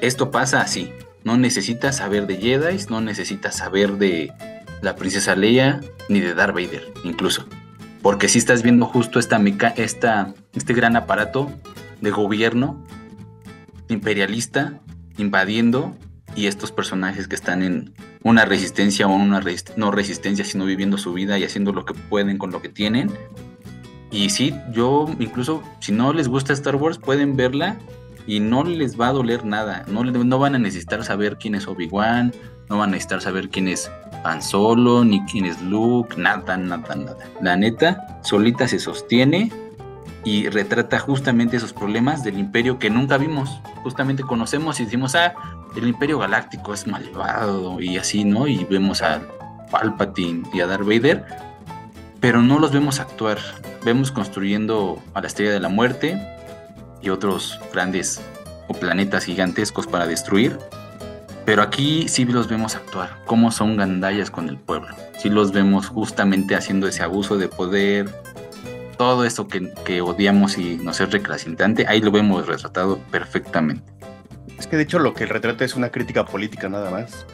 esto 0.00 0.30
pasa 0.30 0.62
así. 0.62 0.90
No 1.22 1.36
necesitas 1.36 1.96
saber 1.96 2.26
de 2.26 2.38
Jedi, 2.38 2.78
no 2.88 3.02
necesitas 3.02 3.56
saber 3.56 3.98
de 3.98 4.32
la 4.80 4.96
princesa 4.96 5.36
Leia, 5.36 5.82
ni 6.08 6.20
de 6.20 6.32
Darth 6.32 6.54
Vader, 6.54 6.90
incluso. 7.04 7.46
Porque 8.00 8.28
si 8.28 8.38
estás 8.38 8.62
viendo 8.62 8.86
justo 8.86 9.18
esta, 9.18 9.38
esta, 9.76 10.32
este 10.54 10.72
gran 10.72 10.96
aparato 10.96 11.52
de 12.00 12.10
gobierno 12.10 12.82
imperialista 13.88 14.80
invadiendo 15.18 15.94
y 16.34 16.46
estos 16.46 16.72
personajes 16.72 17.28
que 17.28 17.34
están 17.34 17.62
en 17.62 17.92
una 18.22 18.46
resistencia 18.46 19.08
o 19.08 19.14
una 19.14 19.42
no 19.76 19.90
resistencia, 19.90 20.44
sino 20.46 20.64
viviendo 20.64 20.96
su 20.96 21.12
vida 21.12 21.38
y 21.38 21.44
haciendo 21.44 21.72
lo 21.72 21.84
que 21.84 21.92
pueden 21.92 22.38
con 22.38 22.50
lo 22.50 22.62
que 22.62 22.70
tienen 22.70 23.10
y 24.10 24.30
sí, 24.30 24.54
yo 24.72 25.06
incluso 25.18 25.62
si 25.80 25.92
no 25.92 26.12
les 26.12 26.28
gusta 26.28 26.52
Star 26.52 26.76
Wars 26.76 26.98
pueden 26.98 27.36
verla 27.36 27.76
y 28.26 28.40
no 28.40 28.64
les 28.64 28.98
va 28.98 29.08
a 29.08 29.12
doler 29.12 29.44
nada. 29.44 29.84
No, 29.88 30.04
no 30.04 30.38
van 30.38 30.54
a 30.54 30.58
necesitar 30.58 31.04
saber 31.04 31.38
quién 31.38 31.54
es 31.54 31.66
Obi-Wan, 31.66 32.32
no 32.68 32.78
van 32.78 32.90
a 32.90 32.92
necesitar 32.92 33.22
saber 33.22 33.48
quién 33.48 33.68
es 33.68 33.90
Han 34.24 34.42
Solo, 34.42 35.04
ni 35.04 35.24
quién 35.24 35.46
es 35.46 35.60
Luke, 35.62 36.16
nada, 36.16 36.56
nada, 36.56 36.94
nada. 36.94 37.16
La 37.40 37.56
neta, 37.56 38.20
solita 38.22 38.68
se 38.68 38.78
sostiene 38.78 39.50
y 40.24 40.48
retrata 40.48 40.98
justamente 40.98 41.56
esos 41.56 41.72
problemas 41.72 42.22
del 42.22 42.38
imperio 42.38 42.78
que 42.78 42.90
nunca 42.90 43.16
vimos. 43.16 43.60
Justamente 43.82 44.22
conocemos 44.22 44.78
y 44.80 44.84
decimos, 44.84 45.14
ah, 45.14 45.34
el 45.76 45.88
imperio 45.88 46.18
galáctico 46.18 46.74
es 46.74 46.86
malvado 46.86 47.80
y 47.80 47.96
así, 47.96 48.24
¿no? 48.24 48.46
Y 48.46 48.64
vemos 48.64 49.00
a 49.00 49.22
Palpatine 49.70 50.42
y 50.52 50.60
a 50.60 50.66
Darth 50.66 50.84
Vader, 50.86 51.24
pero 52.20 52.42
no 52.42 52.58
los 52.58 52.72
vemos 52.72 53.00
actuar. 53.00 53.38
Vemos 53.84 54.12
construyendo 54.12 55.02
a 55.14 55.20
la 55.20 55.26
Estrella 55.26 55.52
de 55.52 55.60
la 55.60 55.68
Muerte 55.68 56.20
y 57.00 57.10
otros 57.10 57.60
grandes 57.72 58.20
o 58.68 58.74
planetas 58.74 59.24
gigantescos 59.24 59.86
para 59.86 60.06
destruir. 60.06 60.58
Pero 61.44 61.62
aquí 61.62 62.08
sí 62.08 62.26
los 62.26 62.48
vemos 62.48 62.74
actuar, 62.74 63.22
cómo 63.24 63.50
son 63.50 63.78
gandallas 63.78 64.30
con 64.30 64.48
el 64.48 64.58
pueblo. 64.58 64.94
Sí 65.18 65.30
los 65.30 65.52
vemos 65.52 65.88
justamente 65.88 66.54
haciendo 66.54 66.86
ese 66.86 67.02
abuso 67.02 67.38
de 67.38 67.48
poder, 67.48 68.10
todo 68.98 69.24
eso 69.24 69.48
que, 69.48 70.02
odiamos 70.02 70.58
y 70.58 70.76
nos 70.76 71.00
es 71.00 71.10
reclascitante, 71.10 71.86
ahí 71.86 72.02
lo 72.02 72.10
vemos 72.10 72.46
retratado 72.46 72.98
perfectamente. 73.10 73.90
Es 74.58 74.66
que 74.66 74.76
de 74.76 74.82
hecho 74.82 74.98
lo 74.98 75.14
que 75.14 75.24
retrata 75.24 75.64
es 75.64 75.74
una 75.74 75.88
crítica 75.88 76.26
política 76.26 76.68
nada 76.68 76.90
más. 76.90 77.24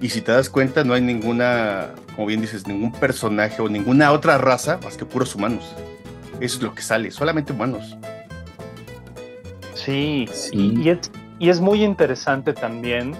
Y 0.00 0.08
si 0.08 0.22
te 0.22 0.32
das 0.32 0.48
cuenta, 0.48 0.82
no 0.82 0.94
hay 0.94 1.02
ninguna, 1.02 1.90
como 2.14 2.26
bien 2.26 2.40
dices, 2.40 2.66
ningún 2.66 2.92
personaje 2.92 3.60
o 3.60 3.68
ninguna 3.68 4.12
otra 4.12 4.38
raza 4.38 4.78
más 4.82 4.96
que 4.96 5.04
puros 5.04 5.34
humanos. 5.34 5.74
Eso 6.40 6.56
es 6.56 6.62
lo 6.62 6.74
que 6.74 6.82
sale, 6.82 7.10
solamente 7.10 7.52
humanos. 7.52 7.96
Sí, 9.74 10.26
sí. 10.32 10.74
Y, 10.82 10.88
es, 10.88 11.10
y 11.38 11.50
es 11.50 11.60
muy 11.60 11.84
interesante 11.84 12.54
también 12.54 13.14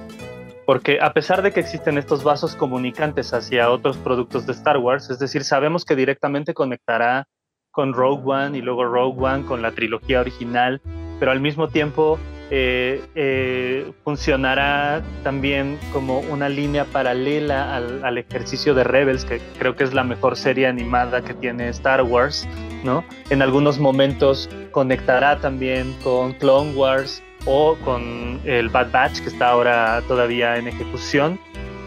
porque 0.71 1.01
a 1.01 1.13
pesar 1.13 1.43
de 1.43 1.53
que 1.53 1.59
existen 1.59 1.99
estos 1.99 2.23
vasos 2.23 2.55
comunicantes 2.55 3.35
hacia 3.35 3.71
otros 3.71 3.97
productos 3.97 4.47
de 4.47 4.53
Star 4.53 4.79
Wars, 4.79 5.11
es 5.11 5.19
decir, 5.19 5.43
sabemos 5.43 5.85
que 5.85 5.97
directamente 5.97 6.55
conectará 6.55 7.27
con 7.73 7.93
Rogue 7.93 8.23
One 8.25 8.57
y 8.57 8.63
luego 8.63 8.85
Rogue 8.85 9.21
One 9.21 9.45
con 9.47 9.63
la 9.63 9.73
trilogía 9.73 10.21
original, 10.21 10.81
pero 11.19 11.33
al 11.33 11.41
mismo 11.41 11.67
tiempo 11.67 12.21
eh, 12.53 13.01
eh, 13.15 13.93
funcionará 14.03 15.03
también 15.23 15.79
como 15.93 16.19
una 16.19 16.49
línea 16.49 16.85
paralela 16.85 17.77
al, 17.77 18.19
ejercicio 18.19 18.75
de 18.75 18.83
Rebels, 18.83 19.25
que 19.25 19.41
creo 19.59 19.77
que 19.77 19.85
es 19.85 19.95
la 19.95 20.03
mejor 20.03 20.37
serie 20.37 20.67
animada 20.67 21.23
que 21.23 21.33
tiene 21.33 21.69
Star 21.69 22.03
Wars, 22.03 22.49
¿no? 22.83 23.05
En 23.31 23.41
algunos 23.41 23.79
momentos 23.79 24.51
conectará 24.73 25.39
también 25.39 25.95
con 26.03 26.33
Clone 26.33 26.73
Wars 26.75 27.23
o 27.47 27.77
con 27.85 28.41
el 28.45 28.69
Bad 28.69 28.91
Batch, 28.91 29.21
que 29.21 29.29
está 29.29 29.51
ahora 29.51 30.03
todavía 30.09 30.57
en 30.57 30.67
ejecución, 30.67 31.39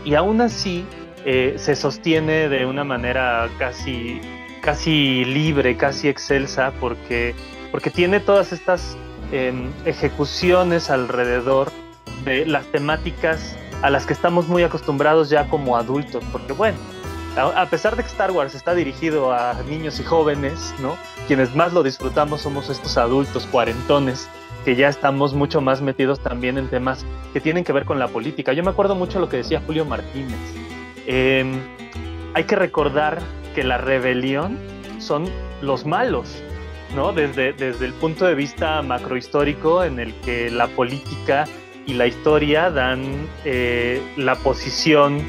y 0.05 0.15
aún 0.15 0.39
así 0.39 0.85
eh, 1.25 1.55
se 1.57 1.75
sostiene 1.75 2.47
de 2.47 2.65
una 2.65 2.85
manera 2.85 3.49
casi, 3.59 4.21
casi 4.61 5.25
libre, 5.25 5.75
casi 5.75 6.07
excelsa, 6.07 6.71
porque, 6.79 7.35
porque 7.69 7.89
tiene 7.89 8.21
todas 8.21 8.53
estas 8.53 8.97
ejecuciones 9.85 10.89
alrededor 10.89 11.71
de 12.23 12.45
las 12.45 12.65
temáticas 12.67 13.57
a 13.81 13.89
las 13.89 14.05
que 14.05 14.13
estamos 14.13 14.47
muy 14.47 14.63
acostumbrados 14.63 15.29
ya 15.29 15.47
como 15.49 15.75
adultos, 15.75 16.23
porque 16.31 16.53
bueno, 16.53 16.77
a, 17.35 17.65
pesar 17.65 17.95
de 17.95 18.03
que 18.03 18.09
Star 18.09 18.31
Wars 18.31 18.53
está 18.53 18.75
dirigido 18.75 19.33
a 19.33 19.55
niños 19.67 19.99
y 19.99 20.03
jóvenes, 20.03 20.73
¿no? 20.79 20.95
Quienes 21.27 21.55
más 21.55 21.73
lo 21.73 21.81
disfrutamos 21.83 22.41
somos 22.41 22.69
estos 22.69 22.97
adultos 22.97 23.47
cuarentones 23.47 24.29
que 24.63 24.75
ya 24.75 24.87
estamos 24.87 25.33
mucho 25.33 25.59
más 25.59 25.81
metidos 25.81 26.19
también 26.19 26.57
en 26.57 26.69
temas 26.69 27.05
que 27.33 27.41
tienen 27.41 27.63
que 27.63 27.73
ver 27.73 27.85
con 27.85 27.99
la 27.99 28.07
política. 28.07 28.53
Yo 28.53 28.63
me 28.63 28.69
acuerdo 28.69 28.95
mucho 28.95 29.19
lo 29.19 29.29
que 29.29 29.37
decía 29.37 29.61
Julio 29.65 29.83
Martínez. 29.83 30.39
Em, 31.07 31.59
hay 32.33 32.43
que 32.45 32.55
recordar 32.55 33.19
que 33.55 33.63
la 33.63 33.77
rebelión 33.77 34.57
son 34.99 35.25
los 35.61 35.85
malos, 35.85 36.41
¿no? 36.95 37.13
Desde, 37.13 37.53
desde 37.53 37.85
el 37.85 37.93
punto 37.93 38.25
de 38.25 38.35
vista 38.35 38.81
macrohistórico 38.81 39.83
en 39.83 39.99
el 39.99 40.13
que 40.21 40.49
la 40.49 40.67
política 40.67 41.45
y 41.85 41.93
la 41.93 42.07
historia 42.07 42.69
dan 42.69 43.27
eh, 43.45 44.01
la 44.17 44.35
posición 44.35 45.21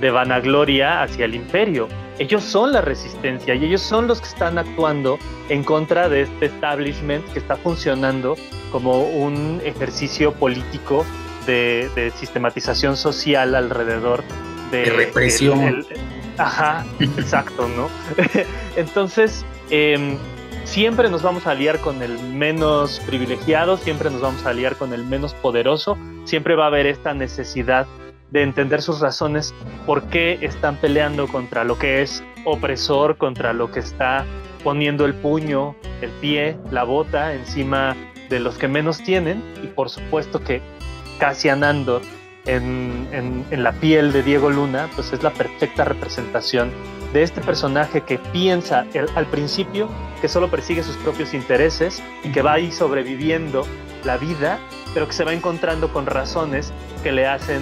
de 0.00 0.10
vanagloria 0.10 1.02
hacia 1.02 1.24
el 1.24 1.34
imperio. 1.34 1.88
Ellos 2.18 2.44
son 2.44 2.72
la 2.72 2.80
resistencia 2.80 3.54
y 3.54 3.64
ellos 3.64 3.82
son 3.82 4.06
los 4.06 4.20
que 4.20 4.28
están 4.28 4.58
actuando 4.58 5.18
en 5.48 5.64
contra 5.64 6.08
de 6.08 6.22
este 6.22 6.46
establishment 6.46 7.24
que 7.32 7.38
está 7.38 7.56
funcionando 7.56 8.36
como 8.70 9.02
un 9.02 9.60
ejercicio 9.64 10.32
político 10.32 11.04
de, 11.46 12.12
sistematización 12.18 12.96
social 12.96 13.54
alrededor 13.54 14.24
de, 14.70 14.84
represión. 14.86 15.86
ajá, 16.38 16.84
exacto, 17.00 17.68
¿no? 17.68 17.88
Entonces, 18.76 19.44
eh, 19.70 20.16
siempre 20.66 21.08
nos 21.08 21.22
vamos 21.22 21.46
a 21.46 21.52
aliar 21.52 21.80
con 21.80 22.02
el 22.02 22.18
menos 22.18 23.00
privilegiado, 23.06 23.78
siempre 23.78 24.10
nos 24.10 24.20
vamos 24.20 24.44
a 24.44 24.50
aliar 24.50 24.76
con 24.76 24.92
el 24.92 25.04
menos 25.04 25.32
poderoso, 25.32 25.96
siempre 26.24 26.54
va 26.54 26.64
a 26.64 26.66
haber 26.66 26.86
esta 26.86 27.14
necesidad 27.14 27.86
de 28.30 28.42
entender 28.42 28.82
sus 28.82 29.00
razones, 29.00 29.54
por 29.86 30.02
qué 30.08 30.38
están 30.42 30.76
peleando 30.76 31.28
contra 31.28 31.64
lo 31.64 31.78
que 31.78 32.02
es 32.02 32.22
opresor, 32.44 33.16
contra 33.16 33.52
lo 33.52 33.70
que 33.70 33.80
está 33.80 34.26
poniendo 34.64 35.04
el 35.06 35.14
puño, 35.14 35.76
el 36.02 36.10
pie, 36.20 36.58
la 36.70 36.82
bota 36.82 37.32
encima 37.32 37.96
de 38.28 38.40
los 38.40 38.58
que 38.58 38.66
menos 38.66 38.98
tienen. 38.98 39.42
Y 39.62 39.68
por 39.68 39.88
supuesto 39.88 40.42
que 40.42 40.60
Cassian 41.18 41.62
Andor 41.62 42.02
en, 42.46 43.44
la 43.50 43.72
piel 43.72 44.12
de 44.12 44.22
Diego 44.22 44.50
Luna 44.50 44.88
pues 44.94 45.12
es 45.12 45.22
la 45.22 45.30
perfecta 45.30 45.84
representación 45.84 46.70
de 47.12 47.22
este 47.22 47.40
personaje 47.40 48.02
que 48.02 48.18
piensa 48.18 48.86
al 49.14 49.26
principio 49.26 49.88
que 50.20 50.28
solo 50.28 50.50
persigue 50.50 50.82
sus 50.82 50.96
propios 50.98 51.34
intereses 51.34 52.02
y 52.24 52.30
que 52.32 52.42
va 52.42 52.54
ahí 52.54 52.72
sobreviviendo 52.72 53.66
la 54.04 54.16
vida, 54.16 54.58
pero 54.94 55.06
que 55.06 55.12
se 55.12 55.24
va 55.24 55.32
encontrando 55.32 55.92
con 55.92 56.06
razones 56.06 56.72
que 57.02 57.12
le 57.12 57.26
hacen 57.26 57.60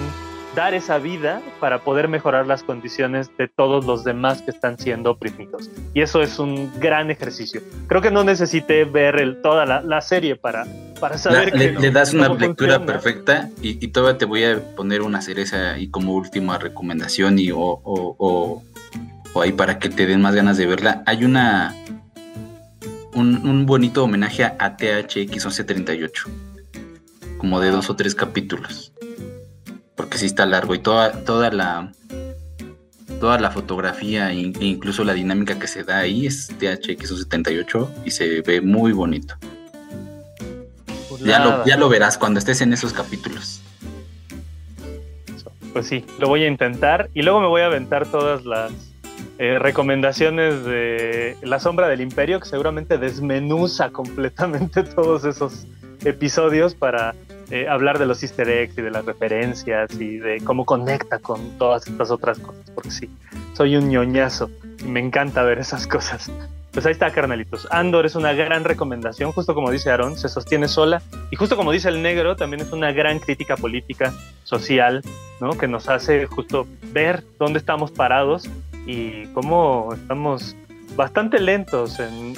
dar 0.55 0.73
esa 0.73 0.97
vida 0.97 1.41
para 1.59 1.79
poder 1.79 2.07
mejorar 2.07 2.47
las 2.47 2.63
condiciones 2.63 3.29
de 3.37 3.49
todos 3.49 3.85
los 3.85 4.05
demás 4.05 4.41
que 4.41 4.51
están 4.51 4.79
siendo 4.79 5.11
oprimidos. 5.11 5.69
Y 5.93 6.01
eso 6.01 6.21
es 6.21 6.39
un 6.39 6.71
gran 6.79 7.11
ejercicio. 7.11 7.61
Creo 7.87 8.01
que 8.01 8.09
no 8.09 8.23
necesité 8.23 8.85
ver 8.85 9.41
toda 9.43 9.65
la, 9.65 10.01
serie 10.01 10.37
para, 10.37 10.65
para 10.99 11.17
saber 11.17 11.51
que... 11.51 11.71
Le, 11.73 11.91
das 11.91 12.13
una 12.13 12.29
lectura 12.29 12.85
perfecta 12.85 13.49
y, 13.61 13.87
todavía 13.89 14.17
te 14.17 14.25
voy 14.25 14.43
a 14.43 14.59
poner 14.75 15.01
una 15.01 15.21
cereza 15.21 15.77
y 15.77 15.89
como 15.89 16.13
última 16.13 16.57
recomendación 16.57 17.39
y 17.39 17.51
o, 17.51 17.59
o, 17.59 18.63
o, 19.33 19.41
ahí 19.41 19.51
para 19.51 19.79
que 19.79 19.89
te 19.89 20.05
den 20.05 20.21
más 20.21 20.35
ganas 20.35 20.57
de 20.57 20.65
verla. 20.65 21.03
Hay 21.05 21.25
una... 21.25 21.75
Un, 23.13 23.47
un 23.47 23.65
bonito 23.65 24.03
homenaje 24.03 24.43
a 24.43 24.75
THX 24.75 25.45
1138 25.45 26.29
como 27.37 27.61
de 27.61 27.71
dos 27.71 27.89
o 27.89 27.95
tres 27.95 28.13
capítulos 28.13 28.91
porque 29.95 30.17
sí 30.17 30.25
está 30.25 30.45
largo 30.45 30.75
y 30.75 30.79
toda, 30.79 31.23
toda 31.23 31.51
la 31.51 31.91
toda 33.19 33.39
la 33.39 33.49
fotografía 33.49 34.31
e 34.31 34.53
incluso 34.59 35.03
la 35.03 35.13
dinámica 35.13 35.57
que 35.57 35.67
se 35.67 35.83
da 35.83 35.99
ahí 35.99 36.27
es 36.27 36.47
THX 36.59 37.17
78 37.17 37.91
y 38.05 38.11
se 38.11 38.41
ve 38.41 38.61
muy 38.61 38.91
bonito. 38.91 39.35
Pues 41.17 41.29
ya 41.29 41.39
lo, 41.39 41.65
ya 41.65 41.77
lo 41.77 41.89
verás 41.89 42.17
cuando 42.17 42.39
estés 42.39 42.61
en 42.61 42.73
esos 42.73 42.93
capítulos. 42.93 43.61
Pues 45.73 45.87
sí, 45.87 46.05
lo 46.19 46.27
voy 46.27 46.43
a 46.43 46.47
intentar 46.47 47.09
y 47.13 47.21
luego 47.21 47.41
me 47.41 47.47
voy 47.47 47.61
a 47.61 47.65
aventar 47.65 48.05
todas 48.07 48.45
las 48.45 48.71
eh, 49.37 49.59
recomendaciones 49.59 50.63
de 50.63 51.37
La 51.41 51.59
Sombra 51.59 51.87
del 51.87 52.01
Imperio, 52.01 52.39
que 52.39 52.47
seguramente 52.47 52.97
desmenuza 52.97 53.89
completamente 53.89 54.83
todos 54.95 55.25
esos 55.25 55.67
episodios 56.05 56.75
para 56.75 57.13
eh, 57.49 57.67
hablar 57.67 57.99
de 57.99 58.05
los 58.05 58.23
easter 58.23 58.47
eggs 58.49 58.77
y 58.77 58.81
de 58.81 58.91
las 58.91 59.05
referencias 59.05 59.91
y 59.99 60.17
de 60.17 60.41
cómo 60.41 60.65
conecta 60.65 61.19
con 61.19 61.57
todas 61.57 61.87
estas 61.87 62.11
otras 62.11 62.39
cosas, 62.39 62.69
porque 62.73 62.91
sí, 62.91 63.09
soy 63.53 63.75
un 63.75 63.89
ñoñazo 63.89 64.49
y 64.79 64.87
me 64.87 64.99
encanta 64.99 65.43
ver 65.43 65.59
esas 65.59 65.87
cosas. 65.87 66.31
Pues 66.75 66.85
ahí 66.85 66.91
está, 66.91 67.09
carnalitos. 67.09 67.69
Andor 67.71 68.05
es 68.05 68.15
una 68.15 68.33
gran 68.33 68.65
recomendación, 68.65 69.31
justo 69.31 69.55
como 69.55 69.71
dice 69.71 69.91
Aaron, 69.91 70.17
se 70.17 70.27
sostiene 70.27 70.67
sola 70.67 71.01
y 71.31 71.37
justo 71.37 71.55
como 71.55 71.71
dice 71.71 71.87
el 71.87 72.01
negro, 72.01 72.35
también 72.35 72.61
es 72.61 72.73
una 72.73 72.91
gran 72.91 73.19
crítica 73.19 73.55
política, 73.55 74.13
social, 74.43 75.01
¿no? 75.39 75.57
que 75.57 75.69
nos 75.69 75.87
hace 75.87 76.25
justo 76.25 76.67
ver 76.91 77.23
dónde 77.39 77.59
estamos 77.59 77.91
parados 77.91 78.49
y 78.85 79.25
cómo 79.27 79.93
estamos 79.93 80.53
bastante 80.97 81.39
lentos 81.39 81.97
en, 82.01 82.35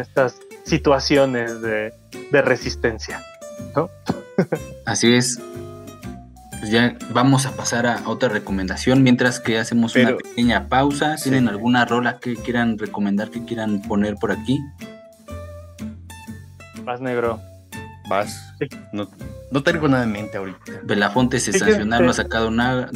estas 0.00 0.40
situaciones 0.64 1.60
de, 1.60 1.92
de 2.30 2.40
resistencia. 2.42 3.22
¿no? 3.76 3.90
Así 4.86 5.14
es. 5.14 5.38
Pues 6.60 6.70
ya 6.70 6.94
vamos 7.14 7.46
a 7.46 7.56
pasar 7.56 7.86
a 7.86 8.02
otra 8.06 8.28
recomendación 8.28 9.02
mientras 9.02 9.40
que 9.40 9.58
hacemos 9.58 9.96
una 9.96 10.14
pequeña 10.16 10.68
pausa. 10.68 11.16
¿Tienen 11.16 11.48
alguna 11.48 11.86
rola 11.86 12.18
que 12.18 12.36
quieran 12.36 12.78
recomendar, 12.78 13.30
que 13.30 13.42
quieran 13.46 13.80
poner 13.80 14.16
por 14.16 14.30
aquí? 14.30 14.60
Vas 16.84 17.00
negro. 17.00 17.40
Vas. 18.10 18.54
No, 18.92 19.08
no, 19.50 19.62
tengo 19.62 19.88
nada 19.88 20.04
en 20.04 20.12
mente 20.12 20.36
ahorita. 20.36 20.80
Belafonte 20.82 21.40
sensacional, 21.40 22.04
no 22.04 22.10
ha 22.10 22.14
sacado 22.14 22.50
nada. 22.50 22.90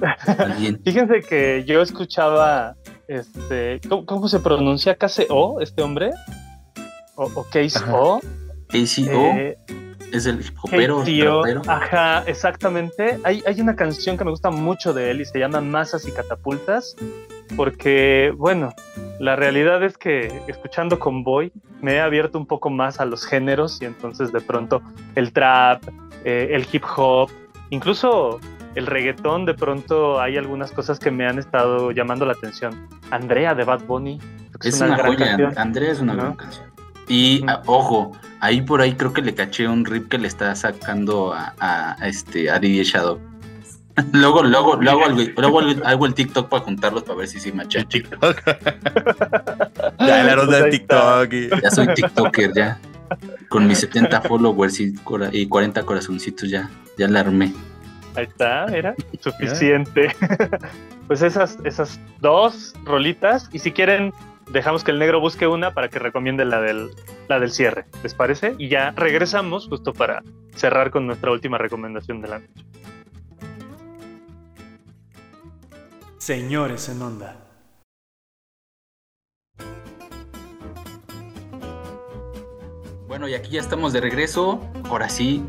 Fíjense 0.84 1.20
que 1.28 1.64
yo 1.66 1.82
escuchaba, 1.82 2.76
este, 3.08 3.80
¿cómo, 3.88 4.28
se 4.28 4.38
pronuncia? 4.38 4.94
¿KCO, 4.94 5.60
este 5.60 5.82
hombre? 5.82 6.12
¿O, 7.16 7.24
o 7.24 8.20
KCO? 8.68 9.36
Eh, 9.36 9.58
es 10.12 10.26
el 10.26 10.40
hip 10.40 10.56
Ajá, 11.66 12.22
exactamente. 12.26 13.18
Hay, 13.24 13.42
hay 13.46 13.60
una 13.60 13.74
canción 13.74 14.16
que 14.16 14.24
me 14.24 14.30
gusta 14.30 14.50
mucho 14.50 14.92
de 14.92 15.10
él 15.10 15.20
y 15.20 15.24
se 15.24 15.40
llama 15.40 15.60
Masas 15.60 16.06
y 16.06 16.12
Catapultas, 16.12 16.94
porque, 17.56 18.32
bueno, 18.36 18.72
la 19.18 19.34
realidad 19.34 19.82
es 19.82 19.98
que 19.98 20.42
escuchando 20.46 20.98
Convoy 20.98 21.52
me 21.80 21.94
he 21.94 22.00
abierto 22.00 22.38
un 22.38 22.46
poco 22.46 22.70
más 22.70 23.00
a 23.00 23.04
los 23.04 23.26
géneros 23.26 23.82
y 23.82 23.86
entonces 23.86 24.32
de 24.32 24.40
pronto 24.40 24.82
el 25.16 25.32
trap, 25.32 25.82
eh, 26.24 26.50
el 26.52 26.66
hip 26.70 26.84
hop, 26.96 27.30
incluso 27.70 28.40
el 28.74 28.86
reggaetón, 28.86 29.46
de 29.46 29.54
pronto 29.54 30.20
hay 30.20 30.36
algunas 30.36 30.72
cosas 30.72 30.98
que 30.98 31.10
me 31.10 31.26
han 31.26 31.38
estado 31.38 31.90
llamando 31.92 32.24
la 32.24 32.32
atención. 32.32 32.88
Andrea 33.10 33.54
de 33.54 33.64
Bad 33.64 33.84
Bunny. 33.84 34.20
Es, 34.62 34.80
una, 34.80 34.96
joya, 34.96 35.52
Andrea 35.56 35.92
es 35.92 36.00
una 36.00 36.14
gran 36.14 36.34
canción. 36.36 36.66
Y, 37.08 37.44
ah, 37.46 37.62
ojo, 37.66 38.12
ahí 38.44 38.60
por 38.60 38.82
ahí 38.82 38.94
creo 38.94 39.12
que 39.12 39.22
le 39.22 39.34
caché 39.34 39.66
un 39.66 39.86
rip 39.86 40.08
que 40.08 40.18
le 40.18 40.28
está 40.28 40.54
sacando 40.54 41.32
a, 41.32 41.54
a, 41.58 42.06
este 42.06 42.50
a 42.50 42.58
Didier 42.58 42.84
Shadow. 42.84 43.18
luego, 44.12 44.42
luego, 44.42 44.76
luego, 44.76 45.04
hago, 45.04 45.20
luego 45.36 45.60
hago 45.84 46.06
el 46.06 46.14
TikTok 46.14 46.48
para 46.48 46.62
juntarlos 46.62 47.04
para 47.04 47.18
ver 47.18 47.28
si 47.28 47.40
sí 47.40 47.52
machan. 47.52 47.88
TikTok. 47.88 48.42
ya 49.98 50.24
la 50.24 50.34
ronda 50.34 50.62
de 50.62 50.70
TikTok. 50.70 51.30
Ya 51.62 51.70
soy 51.70 51.94
TikToker, 51.94 52.52
ya. 52.54 52.78
Con 53.48 53.66
mis 53.66 53.78
70 53.92 54.20
followers 54.22 54.78
y, 54.80 54.94
40 55.46 55.82
corazoncitos 55.84 56.50
ya, 56.50 56.68
ya 56.98 57.08
la 57.08 57.20
armé. 57.20 57.52
Ahí 58.14 58.24
está, 58.24 58.66
era 58.66 58.94
suficiente. 59.20 60.14
pues 61.06 61.22
esas, 61.22 61.58
esas 61.64 61.98
dos 62.20 62.74
rolitas. 62.84 63.48
Y 63.52 63.58
si 63.60 63.72
quieren, 63.72 64.12
dejamos 64.50 64.84
que 64.84 64.90
el 64.90 64.98
negro 64.98 65.20
busque 65.20 65.46
una 65.46 65.72
para 65.72 65.88
que 65.88 65.98
recomiende 65.98 66.44
la 66.44 66.60
del, 66.60 66.90
la 67.28 67.40
del 67.40 67.50
cierre. 67.50 67.86
¿Les 68.02 68.14
parece? 68.14 68.54
Y 68.58 68.68
ya 68.68 68.92
regresamos 68.92 69.68
justo 69.68 69.92
para 69.92 70.22
cerrar 70.54 70.90
con 70.90 71.06
nuestra 71.06 71.30
última 71.30 71.58
recomendación 71.58 72.20
de 72.20 72.28
la 72.28 72.38
noche. 72.40 72.64
Señores 76.18 76.88
en 76.88 77.02
onda. 77.02 77.36
Bueno, 83.06 83.28
y 83.28 83.34
aquí 83.34 83.52
ya 83.52 83.60
estamos 83.60 83.92
de 83.92 84.00
regreso. 84.00 84.60
Ahora 84.84 85.08
sí, 85.08 85.44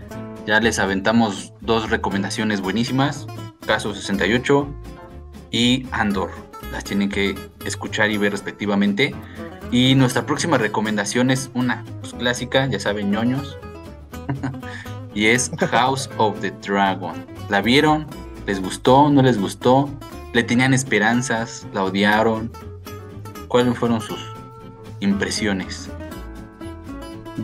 ya 0.45 0.59
les 0.59 0.77
aventamos 0.77 1.53
dos 1.61 1.89
recomendaciones 1.89 2.61
buenísimas. 2.61 3.25
Caso 3.65 3.95
68 3.95 4.67
y 5.49 5.87
Andor. 5.91 6.29
Las 6.76 6.84
tienen 6.84 7.09
que 7.09 7.36
escuchar 7.65 8.11
y 8.11 8.17
ver 8.17 8.34
respectivamente. 8.34 9.15
Y 9.71 9.95
nuestra 9.95 10.26
próxima 10.26 10.57
recomendación 10.57 11.32
es 11.32 11.49
una 11.53 11.84
pues, 12.01 12.13
clásica, 12.13 12.67
ya 12.67 12.80
saben, 12.80 13.11
ñoños. 13.11 13.57
y 15.15 15.28
es 15.28 15.49
House 15.71 16.09
of 16.17 16.39
the 16.41 16.51
Dragon. 16.61 17.26
¿La 17.49 17.61
vieron? 17.61 18.05
¿Les 18.45 18.61
gustó? 18.61 19.09
¿No 19.09 19.21
les 19.21 19.39
gustó? 19.39 19.89
le 20.36 20.43
tenían 20.43 20.73
esperanzas, 20.73 21.65
la 21.73 21.86
odiaron. 21.86 22.51
¿Cuáles 23.47 23.78
fueron 23.78 24.01
sus 24.01 24.19
impresiones? 24.99 25.89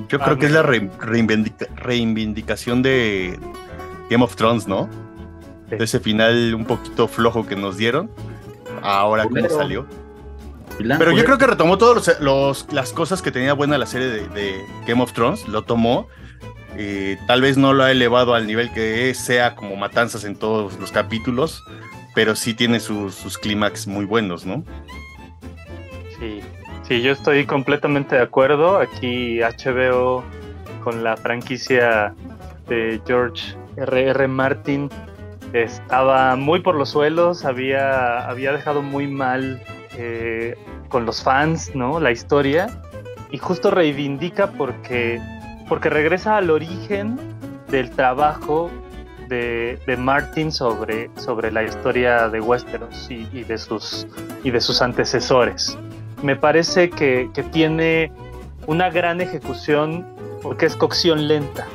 Yo 0.09 0.19
creo 0.19 0.37
que 0.37 0.47
es 0.47 0.51
la 0.51 0.61
reivindicación 0.61 2.83
de 2.83 3.39
Game 4.09 4.25
of 4.25 4.35
Thrones, 4.35 4.67
¿no? 4.67 4.89
ese 5.71 6.01
final 6.01 6.53
un 6.53 6.65
poquito 6.65 7.07
flojo 7.07 7.47
que 7.47 7.55
nos 7.55 7.77
dieron. 7.77 8.11
Ahora 8.81 9.23
cómo 9.23 9.49
salió. 9.49 9.85
Pero 10.77 11.11
yo 11.11 11.23
creo 11.25 11.37
que 11.37 11.47
retomó 11.47 11.77
todas 11.77 12.17
las 12.71 12.93
cosas 12.93 13.21
que 13.21 13.31
tenía 13.31 13.53
buena 13.53 13.77
la 13.77 13.85
serie 13.85 14.07
de, 14.07 14.65
Game 14.87 15.01
of 15.01 15.13
Thrones. 15.13 15.47
Lo 15.47 15.63
tomó. 15.63 16.07
Eh, 16.77 17.17
tal 17.27 17.41
vez 17.41 17.57
no 17.57 17.73
lo 17.73 17.83
ha 17.83 17.91
elevado 17.91 18.33
al 18.33 18.47
nivel 18.47 18.71
que 18.71 19.13
sea 19.13 19.55
como 19.55 19.75
matanzas 19.75 20.23
en 20.23 20.37
todos 20.37 20.79
los 20.79 20.91
capítulos 20.91 21.61
pero 22.13 22.35
sí 22.35 22.53
tiene 22.53 22.79
sus, 22.79 23.37
clímax 23.37 23.87
muy 23.87 24.05
buenos, 24.05 24.45
¿no? 24.45 24.63
Sí, 26.19 26.41
sí, 26.87 27.01
yo 27.01 27.11
estoy 27.13 27.45
completamente 27.45 28.15
de 28.15 28.21
acuerdo. 28.21 28.77
Aquí 28.77 29.39
HBO 29.39 30.23
con 30.83 31.03
la 31.03 31.15
franquicia 31.17 32.13
de 32.67 33.01
George 33.05 33.55
R.R. 33.77 34.09
R. 34.09 34.27
Martin 34.27 34.89
estaba 35.53 36.35
muy 36.35 36.61
por 36.61 36.75
los 36.75 36.89
suelos, 36.89 37.45
había, 37.45 38.27
había 38.27 38.51
dejado 38.51 38.81
muy 38.81 39.07
mal 39.07 39.61
eh, 39.97 40.55
con 40.89 41.05
los 41.05 41.23
fans, 41.23 41.75
¿no? 41.75 41.99
La 41.99 42.11
historia. 42.11 42.69
Y 43.31 43.37
justo 43.37 43.71
reivindica 43.71 44.51
porque, 44.51 45.21
porque 45.69 45.89
regresa 45.89 46.37
al 46.37 46.49
origen 46.49 47.17
del 47.69 47.89
trabajo 47.91 48.69
de, 49.27 49.97
Martin 49.97 50.51
sobre, 50.51 51.09
sobre 51.15 51.51
la 51.51 51.63
historia 51.63 52.27
de 52.27 52.41
Westeros 52.41 53.09
y, 53.09 53.43
de, 53.43 53.57
sus, 53.57 54.05
y 54.43 54.51
de 54.51 54.59
sus 54.59 54.81
antecesores. 54.81 55.77
Me 56.21 56.35
parece 56.35 56.89
que, 56.89 57.29
tiene 57.51 58.11
una 58.67 58.89
gran 58.89 59.21
ejecución 59.21 60.05
porque 60.41 60.65
es 60.65 60.75
cocción 60.75 61.27
lenta, 61.27 61.65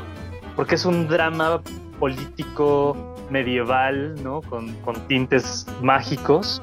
porque 0.54 0.74
es 0.74 0.84
un 0.84 1.08
drama 1.08 1.62
político 1.98 3.15
medieval, 3.30 4.14
¿no? 4.22 4.42
con, 4.42 4.74
tintes 5.08 5.66
mágicos, 5.82 6.62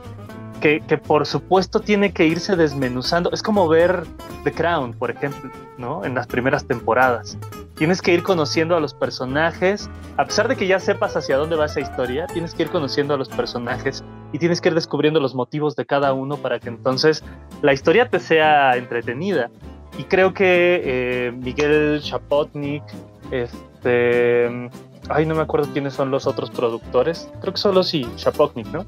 que, 0.62 0.82
que, 0.82 0.98
por 0.98 1.26
supuesto 1.26 1.80
tiene 1.80 2.14
que 2.14 2.26
irse 2.26 2.56
desmenuzando. 2.56 3.32
Es 3.32 3.44
como 3.44 3.68
ver 3.68 4.04
The 4.44 4.52
Crown, 4.52 4.94
por 4.94 5.12
ejemplo, 5.12 5.52
¿no? 5.78 6.06
en 6.06 6.16
las 6.16 6.28
primeras 6.28 6.66
temporadas 6.66 7.38
tienes 7.76 8.02
que 8.02 8.14
ir 8.14 8.24
conociendo 8.24 8.76
a 8.76 8.80
los 8.80 8.94
personajes, 8.94 9.90
a 10.18 10.26
pesar 10.26 10.48
de 10.48 10.56
que 10.56 10.68
ya 10.68 10.80
sepas 10.80 11.16
hacia 11.16 11.38
dónde 11.38 11.56
va 11.56 11.66
esa 11.66 11.80
historia, 11.80 12.28
tienes 12.28 12.54
que 12.54 12.64
ir 12.64 12.70
conociendo 12.70 13.14
a 13.14 13.18
los 13.18 13.30
personajes 13.30 14.04
y 14.32 14.40
tienes 14.40 14.62
que 14.62 14.70
ir 14.70 14.76
descubriendo 14.76 15.20
los 15.20 15.36
motivos 15.36 15.76
de 15.76 15.86
cada 15.86 16.14
uno 16.14 16.38
para 16.38 16.60
que 16.60 16.70
entonces 16.70 17.24
la 17.62 17.74
historia 17.74 18.10
te 18.10 18.20
sea 18.20 18.78
entretenida. 18.78 19.50
Y 19.98 20.06
creo 20.06 20.34
que 20.34 20.82
eh, 20.84 21.32
Miguel 21.32 22.00
Chapotnik, 22.02 22.84
este, 23.32 24.70
ay, 25.10 25.26
no 25.26 25.36
me 25.36 25.42
acuerdo 25.42 25.68
quiénes 25.72 25.94
son 25.94 26.12
los 26.12 26.28
otros 26.28 26.50
productores, 26.50 27.30
creo 27.42 27.54
que 27.54 27.60
solo 27.60 27.84
sí, 27.84 28.08
Chapotnik, 28.16 28.68
¿no? 28.68 28.86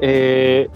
Eh, 0.00 0.68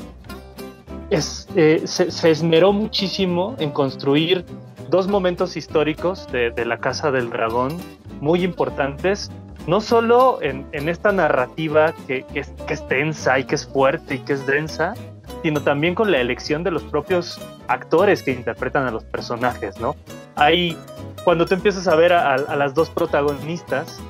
eh, 1.10 1.82
se 1.86 2.30
esmeró 2.30 2.72
muchísimo 2.72 3.56
en 3.58 3.70
construir 3.70 4.44
dos 4.90 5.06
momentos 5.08 5.56
históricos 5.56 6.26
de, 6.32 6.52
la 6.64 6.78
Casa 6.78 7.10
del 7.10 7.30
Dragón 7.30 7.76
muy 8.20 8.42
importantes, 8.42 9.30
no 9.66 9.80
solo 9.80 10.38
en, 10.42 10.66
esta 10.72 11.12
narrativa 11.12 11.94
que, 12.06 12.24
es, 12.34 12.48
que 12.66 12.76
tensa 12.76 13.38
y 13.38 13.44
que 13.44 13.54
es 13.54 13.66
fuerte 13.66 14.16
y 14.16 14.18
que 14.20 14.32
es 14.34 14.46
densa, 14.46 14.94
sino 15.42 15.60
también 15.62 15.94
con 15.94 16.10
la 16.10 16.20
elección 16.20 16.64
de 16.64 16.70
los 16.70 16.82
propios 16.84 17.40
actores 17.68 18.22
que 18.22 18.32
interpretan 18.32 18.86
a 18.86 18.90
los 18.90 19.04
personajes, 19.04 19.78
¿no? 19.78 19.94
Hay, 20.36 20.76
cuando 21.24 21.44
tú 21.46 21.54
empiezas 21.54 21.86
a 21.86 21.94
ver 21.94 22.12
a, 22.12 22.36
las 22.56 22.74
dos 22.74 22.90
protagonistas 22.90 24.00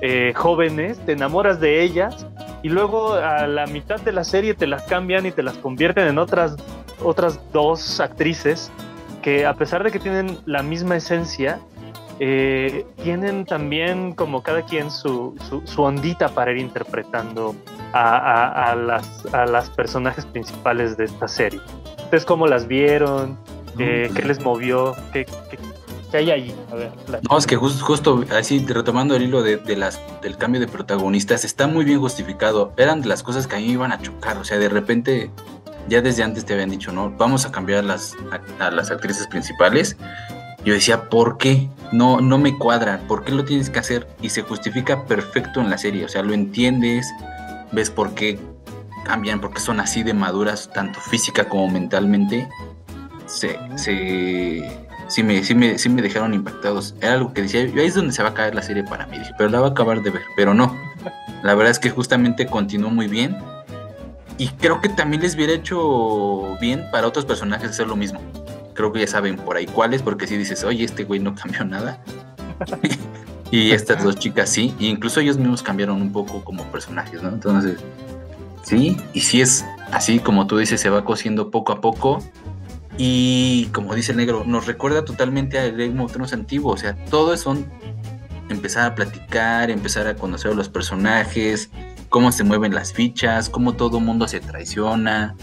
eh, 0.00 0.32
jóvenes, 0.34 0.98
te 1.04 1.12
enamoras 1.12 1.60
de 1.60 1.82
ellas 1.82 2.26
y 2.62 2.68
luego 2.68 3.14
a 3.14 3.46
la 3.46 3.66
mitad 3.66 4.00
de 4.00 4.12
la 4.12 4.24
serie 4.24 4.54
te 4.54 4.66
las 4.66 4.82
cambian 4.82 5.26
y 5.26 5.32
te 5.32 5.42
las 5.42 5.56
convierten 5.58 6.06
en 6.06 6.18
otras, 6.18 6.56
otras 7.02 7.40
dos 7.52 8.00
actrices 8.00 8.70
que 9.22 9.46
a 9.46 9.54
pesar 9.54 9.82
de 9.82 9.90
que 9.90 9.98
tienen 9.98 10.38
la 10.46 10.62
misma 10.62 10.96
esencia, 10.96 11.58
eh, 12.20 12.84
tienen 13.02 13.44
también 13.44 14.12
como 14.12 14.42
cada 14.42 14.62
quien 14.62 14.90
su, 14.90 15.36
su, 15.64 15.82
ondita 15.82 16.28
para 16.28 16.50
ir 16.50 16.58
interpretando 16.58 17.54
a, 17.92 18.74
las, 18.76 19.26
a 19.32 19.46
las 19.46 19.70
personajes 19.70 20.26
principales 20.26 20.96
de 20.96 21.04
esta 21.04 21.28
serie. 21.28 21.60
Ustedes 22.04 22.24
cómo 22.24 22.46
las 22.46 22.66
vieron, 22.66 23.38
eh, 23.78 24.10
qué 24.14 24.22
les 24.22 24.40
movió, 24.40 24.96
qué, 25.12 25.26
hay 26.16 26.30
ahí. 26.30 26.54
A 26.70 26.74
ver, 26.74 26.92
no, 27.28 27.38
es 27.38 27.46
que 27.46 27.56
justo, 27.56 28.24
así 28.30 28.64
retomando 28.66 29.14
el 29.14 29.22
hilo 29.22 29.42
de, 29.42 29.76
las, 29.76 30.00
del 30.22 30.36
cambio 30.36 30.60
de 30.60 30.66
protagonistas, 30.66 31.44
está 31.44 31.66
muy 31.66 31.84
bien 31.84 32.00
justificado. 32.00 32.72
Eran 32.76 33.02
de 33.02 33.08
las 33.08 33.22
cosas 33.22 33.46
que 33.46 33.56
a 33.56 33.58
mí 33.58 33.66
me 33.66 33.72
iban 33.72 33.92
a 33.92 34.00
chocar, 34.00 34.38
o 34.38 34.44
sea, 34.44 34.58
de 34.58 34.68
repente 34.68 35.30
ya 35.88 36.02
desde 36.02 36.22
antes 36.22 36.44
te 36.44 36.54
habían 36.54 36.70
dicho, 36.70 36.92
¿no? 36.92 37.10
Vamos 37.10 37.46
a 37.46 37.52
cambiar 37.52 37.84
las, 37.84 38.16
a, 38.58 38.70
las 38.70 38.90
actrices 38.90 39.26
principales. 39.26 39.96
Yo 40.64 40.74
decía, 40.74 41.08
¿por 41.08 41.38
qué? 41.38 41.68
No, 41.92 42.20
no 42.20 42.36
me 42.36 42.56
cuadra, 42.58 43.00
¿por 43.08 43.24
qué 43.24 43.32
lo 43.32 43.44
tienes 43.44 43.70
que 43.70 43.78
hacer? 43.78 44.06
Y 44.20 44.30
se 44.30 44.42
justifica 44.42 45.04
perfecto 45.06 45.60
en 45.60 45.70
la 45.70 45.78
serie, 45.78 46.04
o 46.04 46.08
sea, 46.08 46.22
lo 46.22 46.34
entiendes, 46.34 47.06
ves 47.72 47.90
por 47.90 48.14
qué 48.14 48.38
cambian, 49.04 49.40
por 49.40 49.54
qué 49.54 49.60
son 49.60 49.80
así 49.80 50.02
de 50.02 50.12
maduras, 50.12 50.70
tanto 50.72 51.00
física 51.00 51.48
como 51.48 51.68
mentalmente. 51.68 52.48
Se, 53.26 53.58
se, 53.76 54.87
sí, 55.08 55.22
me, 55.22 55.42
sí, 55.42 55.54
me, 55.54 55.78
sí 55.78 55.88
me 55.88 56.02
dejaron 56.02 56.34
impactados. 56.34 56.94
Era 57.00 57.14
algo 57.14 57.32
que 57.32 57.42
decía, 57.42 57.64
yo 57.64 57.80
ahí 57.80 57.88
es 57.88 57.94
donde 57.94 58.12
se 58.12 58.22
va 58.22 58.30
a 58.30 58.34
caer 58.34 58.54
la 58.54 58.62
serie 58.62 58.84
para 58.84 59.06
mí, 59.06 59.18
dije, 59.18 59.32
pero 59.36 59.50
la 59.50 59.60
va 59.60 59.68
a 59.68 59.70
acabar 59.70 60.02
de 60.02 60.10
ver, 60.10 60.22
pero 60.36 60.54
no. 60.54 60.76
La 61.42 61.54
verdad 61.54 61.70
es 61.70 61.78
que 61.78 61.90
justamente 61.90 62.46
continuó 62.46 62.90
muy 62.90 63.08
bien 63.08 63.36
y 64.38 64.48
creo 64.48 64.80
que 64.80 64.88
también 64.88 65.22
les 65.22 65.34
hubiera 65.34 65.52
hecho 65.52 66.56
bien 66.60 66.84
para 66.92 67.08
otros 67.08 67.24
personajes 67.24 67.70
hacer 67.70 67.88
lo 67.88 67.96
mismo. 67.96 68.20
Creo 68.74 68.92
que 68.92 69.00
ya 69.00 69.08
saben 69.08 69.36
por 69.36 69.56
ahí 69.56 69.66
cuáles, 69.66 70.02
porque 70.02 70.28
si 70.28 70.36
dices, 70.36 70.62
oye, 70.62 70.84
este 70.84 71.02
güey 71.04 71.18
no 71.18 71.34
cambió 71.34 71.64
nada. 71.64 71.98
y 73.50 73.72
estas 73.72 74.04
dos 74.04 74.16
chicas 74.16 74.48
sí, 74.48 74.74
e 74.78 74.86
incluso 74.86 75.20
ellos 75.20 75.38
mismos 75.38 75.62
cambiaron 75.62 76.00
un 76.00 76.12
poco 76.12 76.44
como 76.44 76.62
personajes, 76.64 77.20
¿no? 77.22 77.30
Entonces, 77.30 77.78
sí, 78.62 78.96
y 79.12 79.20
si 79.20 79.40
es 79.40 79.64
así 79.90 80.20
como 80.20 80.46
tú 80.46 80.58
dices, 80.58 80.80
se 80.80 80.90
va 80.90 81.04
cociendo 81.04 81.50
poco 81.50 81.72
a 81.72 81.80
poco. 81.80 82.22
Y 82.98 83.66
como 83.72 83.94
dice 83.94 84.12
negro, 84.12 84.42
nos 84.44 84.66
recuerda 84.66 85.04
totalmente 85.04 85.58
a 85.58 85.70
Game 85.70 86.02
of 86.02 86.12
Thrones 86.12 86.32
antiguo. 86.32 86.72
O 86.72 86.76
sea, 86.76 86.96
todo 87.06 87.36
son 87.36 87.66
empezar 88.48 88.90
a 88.90 88.94
platicar, 88.94 89.70
empezar 89.70 90.06
a 90.08 90.16
conocer 90.16 90.50
a 90.50 90.54
los 90.54 90.68
personajes, 90.68 91.70
cómo 92.08 92.32
se 92.32 92.44
mueven 92.44 92.74
las 92.74 92.92
fichas, 92.92 93.48
cómo 93.48 93.74
todo 93.74 94.00
mundo 94.00 94.26
se 94.26 94.40
traiciona. 94.40 95.36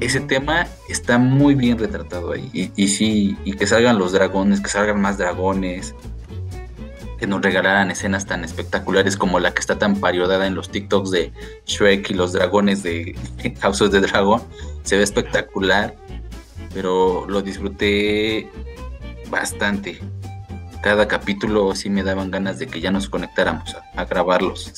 Ese 0.00 0.20
tema 0.20 0.66
está 0.90 1.18
muy 1.18 1.54
bien 1.54 1.78
retratado 1.78 2.32
ahí. 2.32 2.70
Y, 2.76 2.88
sí, 2.88 3.36
y 3.44 3.54
que 3.54 3.66
salgan 3.66 3.98
los 3.98 4.12
dragones, 4.12 4.60
que 4.60 4.68
salgan 4.68 5.00
más 5.00 5.16
dragones. 5.18 5.94
que 7.18 7.26
nos 7.26 7.40
regalaran 7.40 7.90
escenas 7.90 8.26
tan 8.26 8.44
espectaculares 8.44 9.16
como 9.16 9.40
la 9.40 9.54
que 9.54 9.60
está 9.60 9.78
tan 9.78 9.96
parodiada 9.96 10.46
en 10.46 10.54
los 10.54 10.68
TikToks 10.68 11.10
de 11.10 11.32
Shrek 11.64 12.10
y 12.10 12.14
los 12.14 12.34
dragones 12.34 12.82
de 12.82 13.16
House 13.60 13.80
of 13.80 13.90
the 13.90 14.00
Dragon. 14.00 14.42
Se 14.82 14.98
ve 14.98 15.02
espectacular, 15.02 15.96
pero 16.76 17.24
lo 17.26 17.40
disfruté 17.40 18.50
bastante. 19.30 19.98
Cada 20.82 21.08
capítulo 21.08 21.74
sí 21.74 21.88
me 21.88 22.02
daban 22.02 22.30
ganas 22.30 22.58
de 22.58 22.66
que 22.66 22.82
ya 22.82 22.90
nos 22.90 23.08
conectáramos 23.08 23.74
a, 23.96 24.04
grabarlos. 24.04 24.74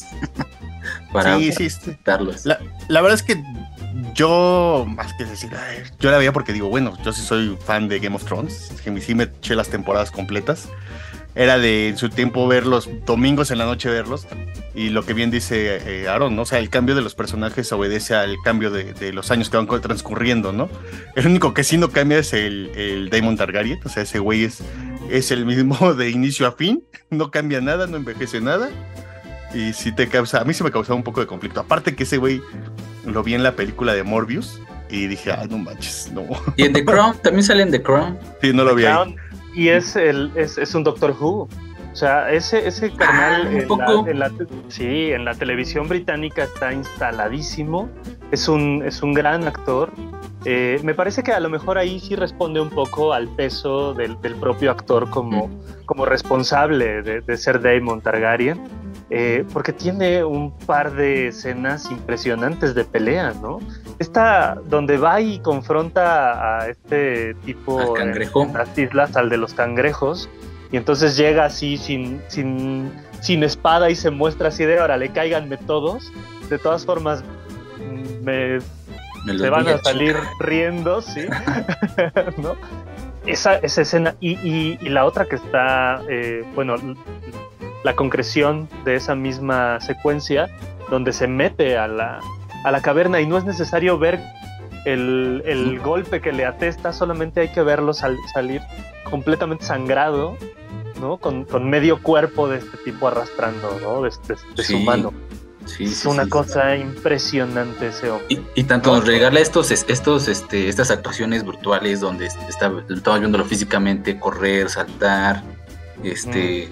para 1.13 1.37
sí, 1.39 1.51
sí, 1.51 1.97
La, 2.45 2.61
la 2.87 3.01
verdad 3.01 3.19
es 3.19 3.25
que 3.25 3.43
yo, 4.15 4.87
más 4.87 5.13
que 5.15 5.25
decir, 5.25 5.51
yo 5.99 6.13
la 6.13 6.19
veía 6.19 6.33
porque 6.33 6.53
digo, 6.53 6.69
bueno, 6.69 6.97
yo 7.03 7.13
sí 7.13 7.21
soy 7.21 7.59
fan 7.67 7.89
de 7.89 7.99
Game 7.99 8.15
of 8.15 8.25
Thrones, 8.25 8.73
que 8.85 9.01
sí 9.01 9.17
me 9.17 9.25
eché 9.25 9.57
las 9.57 9.69
temporadas 9.69 10.13
completas. 10.13 10.69
Era 11.39 11.57
de 11.57 11.91
en 11.91 11.97
su 11.97 12.11
tiempo 12.11 12.49
ver 12.49 12.67
los 12.67 12.91
domingos 13.07 13.53
en 13.53 13.59
la 13.59 13.65
noche 13.65 13.89
verlos. 13.89 14.27
Y 14.75 14.89
lo 14.89 15.07
que 15.07 15.15
bien 15.15 15.31
dice 15.31 15.79
eh, 15.87 16.09
Aaron, 16.09 16.35
¿no? 16.35 16.43
O 16.43 16.45
sea, 16.45 16.59
el 16.59 16.69
cambio 16.69 16.97
de 16.97 17.01
los 17.01 17.15
personajes 17.15 17.71
obedece 17.71 18.17
al 18.17 18.39
cambio 18.43 18.73
de, 18.73 19.13
los 19.13 19.31
años 19.31 19.49
que 19.49 19.57
van 19.57 19.69
transcurriendo, 19.81 20.53
¿no? 20.53 20.69
El 21.15 21.29
único 21.29 21.55
que 21.55 21.63
sí 21.63 21.79
no 21.79 21.91
cambia 21.91 22.19
es 22.19 22.33
el, 22.33 22.73
el 22.75 23.09
Daemon 23.09 23.37
Targaryen. 23.37 23.79
O 23.85 23.89
sea, 23.89 24.03
ese 24.03 24.19
güey 24.19 24.43
es, 24.43 24.65
es 25.11 25.31
el 25.31 25.47
mismo 25.47 25.95
de 25.97 26.11
inicio 26.11 26.45
a 26.45 26.53
fin. 26.53 26.83
No 27.09 27.31
cambia 27.31 27.61
nada, 27.61 27.87
no 27.87 27.97
envejece 27.97 28.41
nada. 28.41 28.69
Y 29.55 29.75
sí 29.75 29.93
te 29.93 30.09
causa, 30.09 30.41
a 30.41 30.45
mí 30.45 30.53
se 30.55 30.65
me 30.65 30.73
causaba 30.73 30.97
un 30.97 31.05
poco 31.05 31.21
de 31.21 31.29
conflicto. 31.29 31.61
Aparte 31.61 31.95
que 31.95 32.03
ese 32.03 32.19
güey 32.19 32.43
lo 33.07 33.23
vi 33.23 33.35
en 33.35 33.45
la 33.45 33.53
película 33.55 33.95
de 33.95 34.03
Morbius 34.03 34.61
y 34.91 35.07
dije, 35.07 35.31
ah, 35.31 35.47
no 35.49 35.59
manches, 35.59 36.11
no. 36.13 36.27
Y 36.57 36.65
en 36.65 36.73
The 36.73 36.85
Crown, 36.85 37.17
también 37.23 37.45
sale 37.45 37.63
en 37.63 37.71
The 37.71 37.81
Crown. 37.81 38.19
Sí, 38.43 38.53
no 38.53 38.65
lo 38.65 38.75
vi 38.75 38.87
ahí. 38.87 39.15
Y 39.55 39.69
es, 39.69 39.97
el, 39.97 40.31
es, 40.35 40.59
es 40.59 40.75
un 40.75 40.85
Doctor 40.85 41.15
Who. 41.19 41.49
O 41.93 41.97
sea, 41.97 42.31
ese, 42.31 42.67
ese 42.67 42.93
carnal 42.93 43.49
ah, 43.81 44.05
en, 44.07 44.19
la, 44.19 44.31
sí, 44.69 45.11
en 45.11 45.25
la 45.25 45.35
televisión 45.35 45.89
británica 45.89 46.45
está 46.45 46.73
instaladísimo. 46.73 47.89
Es 48.31 48.47
un, 48.49 48.83
es 48.87 49.03
un 49.03 49.15
gran 49.15 49.49
actor. 49.49 49.91
Eh, 50.45 50.79
me 50.85 50.95
parece 50.95 51.23
que 51.23 51.33
a 51.33 51.41
lo 51.41 51.49
mejor 51.49 51.77
ahí 51.79 51.99
sí 51.99 52.15
responde 52.15 52.61
un 52.61 52.71
poco 52.71 53.13
al 53.13 53.29
peso 53.29 53.95
del, 53.95 54.21
del 54.21 54.37
propio 54.37 54.71
actor 54.71 55.11
como, 55.11 55.49
mm. 55.49 55.85
como 55.87 56.05
responsable 56.05 57.03
de, 57.03 57.21
de 57.21 57.37
ser 57.37 57.61
Daemon 57.61 58.01
Targaryen 58.01 58.61
eh, 59.11 59.45
porque 59.55 59.73
tiene 59.73 60.23
un 60.23 60.51
par 60.51 60.93
de 60.93 61.29
escenas 61.29 61.91
impresionantes 61.91 62.75
de 62.75 62.85
pelea, 62.85 63.33
¿no? 63.41 63.59
Esta 63.99 64.57
donde 64.67 64.97
va 64.97 65.21
y 65.21 65.41
confronta 65.41 66.61
a 66.61 66.69
este 66.69 67.35
tipo 67.45 67.99
en 67.99 68.15
las 68.53 68.79
islas, 68.79 69.17
al 69.17 69.29
de 69.29 69.37
los 69.37 69.55
cangrejos, 69.55 70.29
y 70.71 70.77
entonces 70.77 71.17
llega 71.17 71.45
así 71.47 71.77
sin, 71.77 72.21
sin, 72.29 72.93
sin 73.21 73.43
espada 73.43 73.91
y 73.91 73.97
se 73.97 74.11
muestra 74.11 74.49
así 74.49 74.65
de 74.65 74.79
ahora, 74.79 74.97
le 74.97 75.11
caiganme 75.11 75.57
todos. 75.57 76.13
De 76.51 76.59
todas 76.59 76.85
formas, 76.85 77.25
mm, 77.79 78.25
me, 78.25 78.61
se 79.37 79.51
van 79.51 79.69
a 79.69 79.79
salir 79.79 80.17
riendo, 80.41 81.03
¿sí? 81.03 81.27
¿no? 82.37 82.57
Esa, 83.27 83.57
esa 83.57 83.83
escena 83.83 84.15
y, 84.21 84.33
y, 84.49 84.79
y, 84.81 84.89
la 84.89 85.05
otra 85.05 85.27
que 85.27 85.37
está, 85.37 86.01
eh, 86.09 86.45
bueno, 86.55 86.77
la 87.85 87.95
concreción 87.95 88.69
de 88.85 88.97
esa 88.97 89.15
misma 89.15 89.81
secuencia 89.81 90.49
donde 90.91 91.13
se 91.13 91.27
mete 91.27 91.77
a 91.77 91.87
la, 91.89 92.21
a 92.65 92.71
la 92.71 92.81
caverna 92.81 93.21
y 93.21 93.27
no 93.27 93.39
es 93.39 93.45
necesario 93.45 93.99
ver 93.99 94.21
el, 94.85 95.81
golpe 95.83 96.21
que 96.21 96.33
le 96.33 96.45
atesta, 96.45 96.93
solamente 96.93 97.41
hay 97.41 97.49
que 97.49 97.63
verlo 97.63 97.93
salir 97.93 98.63
completamente 99.05 99.65
sangrado, 99.65 100.37
¿no? 101.01 101.19
Con, 101.19 101.47
medio 101.69 102.03
cuerpo 102.03 102.49
de 102.49 102.59
este 102.59 102.77
tipo 102.79 103.09
arrastrando, 103.09 103.79
¿no? 103.81 104.03
De, 104.03 104.11
su 104.63 104.79
mano. 104.81 105.13
es 105.79 106.05
una 106.07 106.29
cosa 106.29 106.77
impresionante 106.77 107.89
ese 107.89 108.11
hombre. 108.11 108.43
Y, 108.55 108.65
tanto 108.65 108.95
nos 108.95 109.07
regala 109.07 109.41
estos, 109.41 109.71
estos, 109.71 110.29
este, 110.29 110.69
estas 110.69 110.91
actuaciones 110.91 111.45
virtuales 111.45 112.01
donde 112.01 112.27
está, 112.27 112.73
estamos 112.89 113.21
viéndolo 113.21 113.45
físicamente, 113.45 114.19
correr, 114.19 114.71
saltar, 114.71 115.43
este, 116.03 116.69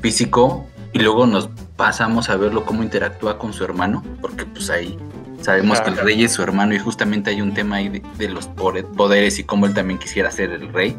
físico 0.00 0.66
y 0.92 0.98
luego 0.98 1.26
nos 1.26 1.48
pasamos 1.76 2.28
a 2.30 2.36
verlo 2.36 2.64
cómo 2.64 2.82
interactúa 2.82 3.38
con 3.38 3.52
su 3.52 3.64
hermano, 3.64 4.02
porque 4.20 4.44
pues 4.44 4.70
ahí 4.70 4.98
sabemos 5.40 5.80
que 5.80 5.90
el 5.90 5.96
rey 5.96 6.24
es 6.24 6.32
su 6.32 6.42
hermano 6.42 6.74
y 6.74 6.78
justamente 6.78 7.30
hay 7.30 7.40
un 7.40 7.54
tema 7.54 7.76
ahí 7.76 7.88
de, 7.88 8.28
los 8.28 8.46
poderes 8.48 9.38
y 9.38 9.44
cómo 9.44 9.66
él 9.66 9.74
también 9.74 9.98
quisiera 9.98 10.30
ser 10.30 10.50
el 10.50 10.72
rey. 10.72 10.96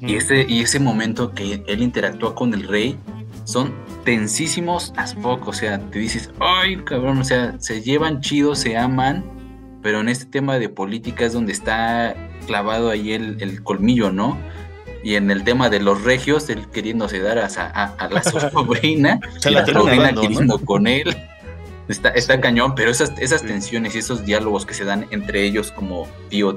y, 0.00 0.16
ese, 0.16 0.46
y 0.48 0.60
ese 0.60 0.80
momento 0.80 1.32
que 1.32 1.62
él 1.66 1.82
interactúa 1.82 2.34
con 2.34 2.54
el 2.54 2.66
rey 2.66 2.98
son 3.44 3.72
tensísimos 4.04 4.92
as 4.96 5.14
fuck, 5.14 5.46
o 5.46 5.52
sea, 5.52 5.78
te 5.78 5.98
dices, 5.98 6.30
ay 6.40 6.76
cabrón, 6.84 7.18
o 7.18 7.24
sea, 7.24 7.54
se 7.58 7.82
llevan 7.82 8.20
chidos, 8.20 8.58
se 8.58 8.76
aman, 8.76 9.24
pero 9.82 10.00
en 10.00 10.08
este 10.08 10.26
tema 10.26 10.58
de 10.58 10.68
política 10.68 11.24
es 11.24 11.32
donde 11.32 11.52
está 11.52 12.14
clavado 12.46 12.90
ahí 12.90 13.12
el, 13.12 13.36
el 13.40 13.62
colmillo, 13.62 14.10
¿no? 14.10 14.36
y 15.02 15.16
en 15.16 15.30
el 15.30 15.44
tema 15.44 15.68
de 15.68 15.80
los 15.80 16.02
regios, 16.02 16.48
él 16.48 16.68
queriéndose 16.68 17.20
dar 17.20 17.38
a, 17.38 17.46
a, 17.46 18.08
la 18.08 18.22
sobrina, 18.50 19.20
y 19.44 19.50
la, 19.50 19.66
sobrina 19.66 20.12
queriendo 20.12 20.58
con 20.58 20.86
él. 20.86 21.16
Está, 21.92 22.08
está 22.08 22.40
cañón, 22.40 22.74
pero 22.74 22.90
esas, 22.90 23.12
esas 23.18 23.42
tensiones 23.42 23.94
y 23.94 23.98
esos 23.98 24.24
diálogos 24.24 24.64
que 24.64 24.74
se 24.74 24.84
dan 24.84 25.06
entre 25.10 25.44
ellos 25.44 25.70
como 25.70 26.08
tío, 26.30 26.56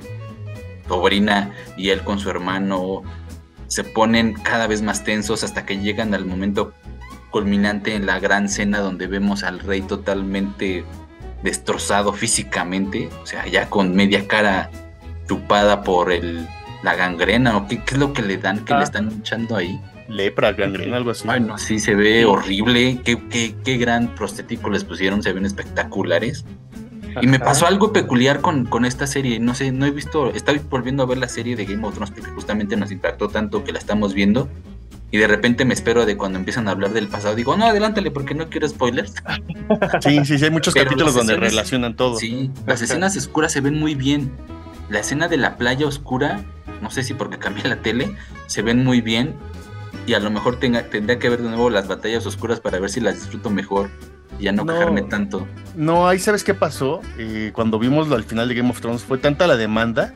sobrina 0.88 1.54
y 1.76 1.90
él 1.90 2.04
con 2.04 2.20
su 2.20 2.30
hermano, 2.30 3.04
se 3.68 3.84
ponen 3.84 4.34
cada 4.34 4.68
vez 4.68 4.82
más 4.82 5.04
tensos 5.04 5.44
hasta 5.44 5.66
que 5.66 5.78
llegan 5.78 6.14
al 6.14 6.26
momento 6.26 6.74
culminante 7.32 7.96
en 7.96 8.06
la 8.06 8.20
gran 8.20 8.48
cena 8.48 8.80
donde 8.80 9.08
vemos 9.08 9.44
al 9.44 9.60
rey 9.60 9.82
totalmente 9.82 10.86
destrozado 11.44 12.14
físicamente, 12.14 13.10
o 13.22 13.26
sea, 13.26 13.46
ya 13.46 13.70
con 13.70 13.94
media 13.94 14.28
cara 14.28 14.72
chupada 15.28 15.84
por 15.84 16.12
el 16.12 16.48
la 16.86 16.96
gangrena 16.96 17.58
o 17.58 17.68
qué, 17.68 17.82
es 17.86 17.98
lo 17.98 18.14
que 18.14 18.22
le 18.22 18.38
dan, 18.38 18.64
que 18.64 18.74
le 18.74 18.80
ah. 18.80 18.84
están 18.84 19.12
echando 19.20 19.58
ahí. 19.58 19.82
Lepra, 20.08 20.54
gangrena, 20.54 20.98
algo 20.98 21.12
así. 21.12 21.28
Ay, 21.28 21.42
no, 21.42 21.58
sí, 21.58 21.80
se 21.80 21.96
ve 21.96 22.26
horrible. 22.26 23.02
Qué, 23.04 23.18
qué, 23.30 23.56
qué, 23.64 23.78
gran 23.78 24.14
prostético 24.16 24.70
les 24.70 24.84
pusieron, 24.84 25.24
se 25.24 25.34
ven 25.34 25.46
espectaculares. 25.46 26.46
Y 27.22 27.28
me 27.28 27.40
pasó 27.40 27.66
algo 27.66 27.94
peculiar 27.94 28.42
con, 28.42 28.66
con, 28.66 28.84
esta 28.84 29.08
serie. 29.08 29.40
No 29.40 29.56
sé, 29.56 29.72
no 29.72 29.86
he 29.86 29.92
visto. 29.92 30.32
Estoy 30.32 30.60
volviendo 30.70 31.04
a 31.04 31.06
ver 31.06 31.18
la 31.18 31.30
serie 31.30 31.56
de 31.56 31.66
Game 31.66 31.86
of 31.88 31.94
Thrones 31.94 32.12
porque 32.12 32.30
justamente 32.32 32.76
nos 32.76 32.92
impactó 32.92 33.30
tanto 33.30 33.64
que 33.64 33.72
la 33.72 33.80
estamos 33.80 34.14
viendo. 34.14 34.50
Y 35.12 35.18
de 35.18 35.28
repente 35.28 35.64
me 35.64 35.74
espero 35.74 36.06
de 36.06 36.18
cuando 36.18 36.38
empiezan 36.38 36.68
a 36.68 36.72
hablar 36.72 36.92
del 36.92 37.08
pasado. 37.08 37.36
Digo, 37.36 37.56
no, 37.56 37.66
adelántale 37.66 38.12
porque 38.12 38.36
no 38.36 38.50
quiero 38.50 38.68
spoilers. 38.68 39.14
Sí, 40.02 40.24
sí, 40.26 40.38
sí, 40.38 40.46
hay 40.46 40.52
muchos 40.52 40.74
capítulos 40.74 41.16
donde 41.16 41.36
relacionan 41.38 41.96
todo. 41.96 42.18
Sí, 42.18 42.52
las 42.68 42.82
escenas 42.82 43.16
oscuras 43.16 43.52
se 43.52 43.62
ven 43.62 43.80
muy 43.80 43.96
bien. 43.96 44.32
La 44.90 45.00
escena 45.00 45.28
de 45.28 45.38
la 45.38 45.58
playa 45.58 45.88
oscura 45.88 46.46
no 46.82 46.92
sé 46.92 47.04
si 47.04 47.14
porque 47.14 47.38
cambié 47.40 47.64
la 47.66 47.78
tele, 47.78 48.16
se 48.48 48.62
ven 48.62 48.84
muy 48.84 49.02
bien 49.02 49.36
y 50.06 50.14
a 50.14 50.20
lo 50.20 50.30
mejor 50.30 50.60
tenga, 50.60 50.84
tendría 50.84 51.20
que 51.20 51.30
ver 51.30 51.42
de 51.42 51.50
nuevo 51.50 51.70
las 51.70 51.88
batallas 51.88 52.26
oscuras 52.26 52.60
para 52.60 52.80
ver 52.80 52.90
si 52.90 53.00
las 53.00 53.16
disfruto 53.16 53.50
mejor 53.50 53.90
y 54.40 54.44
ya 54.44 54.52
no, 54.52 54.66
quejarme 54.66 55.04
tanto. 55.04 55.48
No, 55.76 56.08
ahí 56.08 56.20
sabes 56.20 56.44
qué 56.44 56.54
pasó. 56.54 57.02
Eh, 57.18 57.52
cuando 57.54 57.80
vimos 57.80 58.12
al 58.12 58.24
final 58.24 58.48
de 58.48 58.56
Game 58.56 58.70
of 58.70 58.82
Thrones 58.82 59.04
fue 59.04 59.18
tanta 59.18 59.48
la 59.48 59.56
demanda 59.56 60.14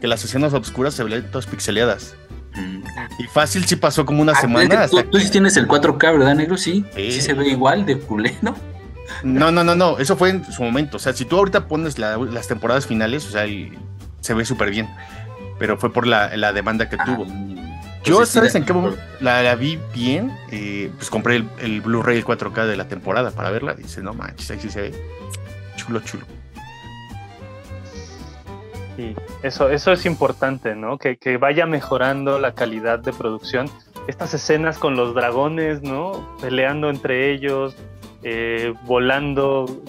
que 0.00 0.06
las 0.06 0.24
escenas 0.24 0.52
oscuras 0.52 0.94
se 0.94 1.04
veían 1.04 1.30
todas 1.30 1.46
pixeleadas. 1.46 2.16
Mm. 2.54 2.82
Y 3.20 3.24
fácil 3.24 3.64
sí 3.64 3.76
pasó 3.76 4.04
como 4.04 4.20
una 4.20 4.32
ah, 4.32 4.40
semana. 4.40 4.88
Tú, 4.88 5.02
tú, 5.04 5.18
sí 5.18 5.30
tienes 5.30 5.56
el 5.56 5.66
4K, 5.68 6.18
¿verdad, 6.18 6.34
negro? 6.34 6.56
Sí. 6.56 6.84
Sí, 6.94 7.20
se 7.20 7.34
ve 7.34 7.48
igual 7.48 7.86
de 7.86 7.98
culero. 7.98 8.54
No, 9.22 9.50
no, 9.50 9.62
no, 9.64 9.74
no. 9.74 9.98
Eso 9.98 10.16
fue 10.16 10.30
en 10.30 10.44
su 10.52 10.62
momento. 10.62 10.96
O 10.96 11.00
sea, 11.00 11.12
si 11.12 11.24
tú 11.24 11.36
ahorita 11.36 11.68
pones 11.68 11.98
las 11.98 12.48
temporadas 12.48 12.86
finales, 12.86 13.26
o 13.26 13.30
sea, 13.30 13.44
se 14.20 14.34
ve 14.34 14.44
súper 14.44 14.70
bien 14.70 14.88
pero 15.62 15.78
fue 15.78 15.92
por 15.92 16.08
la, 16.08 16.52
demanda 16.52 16.88
que 16.88 16.96
ah, 16.98 17.04
tuvo. 17.04 17.24
Yo, 18.04 18.16
pues 18.16 18.30
¿sabes 18.30 18.54
en 18.54 18.64
qué 18.64 18.72
momento? 18.72 19.00
La, 19.20 19.54
vi 19.54 19.78
bien, 19.94 20.36
eh, 20.50 20.90
pues 20.96 21.08
compré 21.08 21.36
el, 21.36 21.48
el 21.60 21.80
Blu-ray 21.80 22.22
4K 22.22 22.66
de 22.66 22.76
la 22.76 22.88
temporada 22.88 23.30
para 23.30 23.50
verla. 23.50 23.74
Dice, 23.74 24.02
no 24.02 24.12
manches, 24.12 24.50
ahí 24.50 24.58
sí 24.60 24.70
se 24.70 24.82
ve 24.82 24.92
chulo, 25.76 26.00
chulo. 26.00 26.24
Sí, 28.96 29.16
eso, 29.42 29.70
eso 29.70 29.92
es 29.92 30.04
importante, 30.04 30.74
¿no? 30.74 30.98
Que, 30.98 31.36
vaya 31.38 31.66
mejorando 31.66 32.38
la 32.38 32.54
calidad 32.54 32.98
de 32.98 33.12
producción. 33.12 33.70
Estas 34.06 34.34
escenas 34.34 34.78
con 34.78 34.96
los 34.96 35.14
dragones, 35.14 35.82
¿no? 35.82 36.36
Peleando 36.40 36.90
entre 36.90 37.32
ellos, 37.32 37.74
eh, 38.22 38.74
volando, 38.84 39.82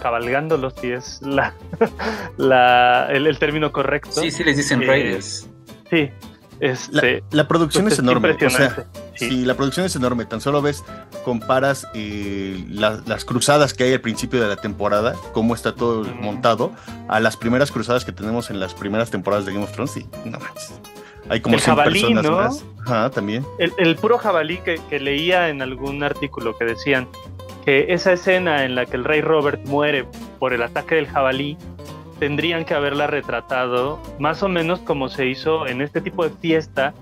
cabalgando 0.00 0.56
los 0.56 0.74
pies 0.74 1.20
la, 1.22 1.54
la, 2.36 3.08
el, 3.10 3.38
término 3.38 3.72
correcto. 3.72 4.12
Sí, 4.12 4.30
sí, 4.30 4.44
les 4.44 4.56
dicen 4.56 4.82
eh, 4.84 5.18
Sí. 5.20 6.10
Este, 6.60 7.22
la, 7.30 7.46
producción 7.46 7.84
pues, 7.84 7.94
es, 7.94 7.98
enorme. 8.00 8.32
O 8.32 8.50
sea, 8.50 8.86
sí. 9.14 9.44
la 9.44 9.54
producción 9.54 9.86
es 9.86 9.94
enorme. 9.96 10.24
Tan 10.24 10.40
solo 10.40 10.60
ves, 10.60 10.84
comparas 11.24 11.86
eh, 11.94 12.64
las 12.68 13.24
cruzadas 13.24 13.74
que 13.74 13.84
hay 13.84 13.92
al 13.92 14.00
principio 14.00 14.40
de 14.40 14.48
la 14.48 14.56
temporada, 14.56 15.14
cómo 15.32 15.54
está 15.54 15.74
todo 15.74 16.04
montado, 16.04 16.72
a 17.08 17.20
las 17.20 17.36
primeras 17.36 17.70
cruzadas 17.70 18.04
que 18.04 18.12
tenemos 18.12 18.50
en 18.50 18.60
las 18.60 18.74
primeras 18.74 19.10
temporadas 19.10 19.46
de 19.46 19.52
Game 19.52 19.64
of 19.64 19.72
Thrones. 19.72 19.96
Y 19.96 20.06
no 20.24 20.38
más. 20.38 20.80
Hay 21.28 21.40
como 21.40 21.56
el 21.56 21.60
jabalí, 21.60 22.14
¿no? 22.14 22.48
Ajá, 22.86 23.10
también. 23.10 23.44
El, 23.58 23.96
puro 23.96 24.18
jabalí 24.18 24.58
que, 24.58 24.80
que, 24.88 24.98
leía 24.98 25.48
en 25.50 25.60
algún 25.60 26.02
artículo 26.02 26.56
que 26.56 26.64
decían 26.64 27.06
que 27.64 27.92
esa 27.92 28.12
escena 28.12 28.64
en 28.64 28.74
la 28.74 28.86
que 28.86 28.96
el 28.96 29.04
rey 29.04 29.20
Robert 29.20 29.60
muere 29.66 30.06
por 30.38 30.54
el 30.54 30.62
ataque 30.62 30.94
del 30.94 31.06
jabalí, 31.06 31.58
tendrían 32.18 32.64
que 32.64 32.74
haberla 32.74 33.06
retratado 33.06 33.98
más 34.18 34.42
o 34.42 34.48
menos 34.48 34.80
como 34.80 35.08
se 35.08 35.26
hizo 35.26 35.66
en 35.66 35.80
este 35.80 36.00
tipo 36.00 36.24
de 36.24 36.30
fiesta 36.30 36.94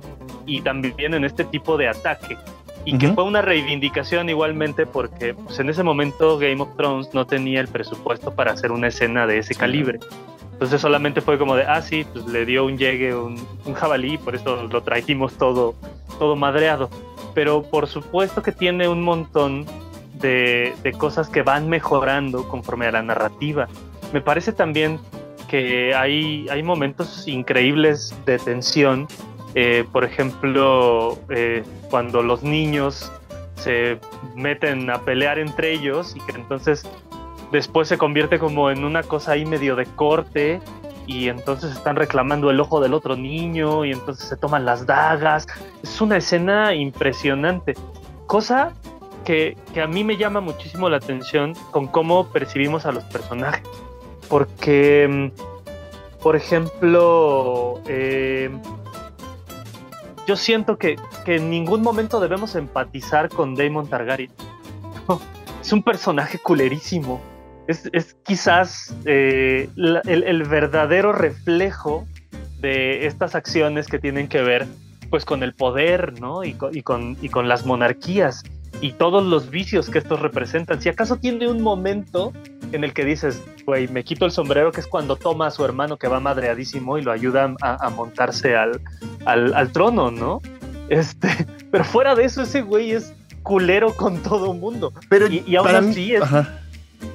y 0.47 0.61
también 0.61 1.15
en 1.15 1.25
este 1.25 1.45
tipo 1.45 1.77
de 1.77 1.89
ataque. 1.89 2.37
Y 2.85 2.99
que 2.99 3.09
fue 3.09 3.25
una 3.25 3.43
reivindicación 3.43 4.29
igualmente 4.29 4.87
porque 4.87 5.35
pues, 5.35 5.59
en 5.59 5.69
ese 5.69 5.83
momento 5.83 6.39
Game 6.39 6.63
of 6.63 6.77
Thrones 6.77 7.13
no 7.15 7.27
tenía 7.27 7.61
el 7.61 7.67
presupuesto 7.67 8.33
para 8.33 8.53
hacer 8.53 8.71
una 8.71 8.87
escena 8.87 9.27
de 9.27 9.39
ese 9.39 9.57
calibre. 9.57 9.99
Entonces 10.53 10.81
solamente 10.81 11.21
fue 11.21 11.37
como 11.37 11.57
de, 11.57 11.65
ah, 11.65 11.83
sí, 11.83 12.07
pues 12.13 12.27
le 12.27 12.47
dio 12.47 12.65
un 12.65 12.79
llegue, 12.79 13.13
un, 13.13 13.45
un 13.65 13.75
jabalí, 13.75 14.19
por 14.19 14.37
eso 14.37 14.69
lo 14.71 14.83
trajimos 14.83 15.35
todo, 15.35 15.75
todo 16.21 16.37
madreado. 16.37 16.89
Pero 17.35 17.65
por 17.65 17.89
supuesto 17.89 18.41
que 18.43 18.53
tiene 18.53 18.89
un 18.89 19.03
montón 19.03 19.67
de, 20.15 20.73
de 20.85 20.93
cosas 20.93 21.29
que 21.29 21.43
van 21.43 21.69
mejorando 21.69 22.49
conforme 22.49 22.87
a 22.87 22.93
la 22.93 23.03
narrativa. 23.03 23.69
Me 24.13 24.21
parece 24.21 24.53
también 24.53 24.99
que 25.49 25.95
hay, 25.95 26.49
hay 26.49 26.63
momentos 26.63 27.27
increíbles 27.29 28.15
de 28.25 28.39
tensión 28.39 29.07
eh, 29.59 29.87
por 29.91 30.05
ejemplo, 30.05 31.19
eh, 31.31 31.65
cuando 31.89 32.23
los 32.23 32.43
niños 32.43 33.11
se 33.55 33.99
meten 34.35 34.91
a 34.91 35.01
pelear 35.01 35.39
entre 35.39 35.73
ellos 35.73 36.15
y 36.15 36.21
que 36.21 36.33
entonces 36.33 36.87
después 37.53 37.89
se 37.89 37.97
convierte 37.97 38.39
como 38.39 38.71
en 38.71 38.85
una 38.85 39.03
cosa 39.03 39.33
ahí 39.33 39.47
medio 39.47 39.75
de 39.75 39.87
corte 39.87 40.61
y 41.07 41.29
entonces 41.29 41.73
están 41.73 41.97
reclamando 41.97 42.51
el 42.51 42.61
ojo 42.61 42.83
del 42.83 42.93
otro 42.93 43.17
niño 43.17 43.87
y 43.87 43.93
entonces 43.93 44.29
se 44.29 44.37
toman 44.37 44.67
las 44.67 44.85
dagas. 44.85 45.47
Es 45.83 46.03
una 46.03 46.19
escena 46.19 46.75
impresionante, 46.75 47.73
cosa 48.27 48.75
que, 49.25 49.57
que 49.73 49.81
a 49.81 49.87
mí 49.87 50.05
me 50.05 50.19
llama 50.19 50.43
muchísimo 50.43 50.91
la 50.91 50.99
atención 50.99 51.55
con 51.71 51.87
cómo 51.87 52.29
percibimos 52.29 52.85
a 52.85 52.93
los 52.93 53.05
personajes. 53.05 53.67
Porque, 54.29 55.07
mm, 55.09 56.23
por 56.23 56.37
ejemplo, 56.37 57.81
eh, 57.87 58.51
yo 60.27 60.37
siento 60.37 60.77
que, 60.77 60.97
en 61.27 61.51
ningún 61.51 61.83
momento 61.83 62.21
debemos 62.21 62.55
empatizar 62.55 63.29
con 63.29 63.55
Daemon 63.55 63.89
Targaryen. 63.89 64.31
es 65.61 65.73
un 65.73 65.83
personaje 65.83 66.39
culerísimo. 66.39 67.21
Es, 67.69 68.17
quizás 68.25 68.95
eh, 69.07 69.69
el, 69.77 70.43
verdadero 70.45 71.13
reflejo 71.13 72.07
de 72.61 73.07
estas 73.07 73.35
acciones 73.35 73.89
que 73.89 73.99
tienen 73.99 74.29
que 74.29 74.41
ver 74.41 74.69
pues 75.11 75.25
con 75.25 75.43
el 75.43 75.53
poder, 75.53 76.21
¿no? 76.21 76.45
Y 76.45 76.55
con, 76.55 76.77
y 76.77 76.83
con, 76.83 77.17
y 77.21 77.29
con 77.29 77.49
las 77.49 77.67
monarquías 77.67 78.45
y 78.81 78.93
todos 78.93 79.25
los 79.25 79.51
vicios 79.51 79.89
que 79.89 79.99
estos 79.99 80.21
representan. 80.21 80.81
Si 80.81 80.89
acaso 80.89 81.17
tiene 81.17 81.49
un 81.49 81.63
momento 81.63 82.33
en 82.73 82.85
el 82.85 82.93
que 82.93 83.05
dices, 83.05 83.43
güey, 83.65 83.89
me 83.89 84.05
quito 84.05 84.25
el 84.25 84.33
sombrero, 84.33 84.73
que 84.73 84.81
es 84.81 84.87
cuando 84.87 85.17
toma 85.17 85.47
a 85.47 85.51
su 85.51 85.65
hermano 85.65 85.97
que 85.97 86.09
va 86.09 86.21
madreadísimo 86.21 86.99
y 86.99 87.03
lo 87.03 87.13
ayuda 87.13 87.55
a, 87.63 87.91
montarse 87.91 88.57
al, 88.57 88.81
al, 89.25 89.73
trono, 89.73 90.11
¿no? 90.11 90.41
Este, 90.89 91.29
pero 91.71 91.85
fuera 91.85 92.15
de 92.15 92.25
eso, 92.25 92.43
ese 92.43 92.63
güey 92.63 92.93
es 92.93 93.15
culero 93.43 93.95
con 93.95 94.23
todo 94.23 94.53
mundo. 94.55 94.93
Pero 95.09 95.29
y, 95.29 95.45
y 95.47 95.57
aún 95.57 95.69
así 95.69 96.15
es, 96.15 96.23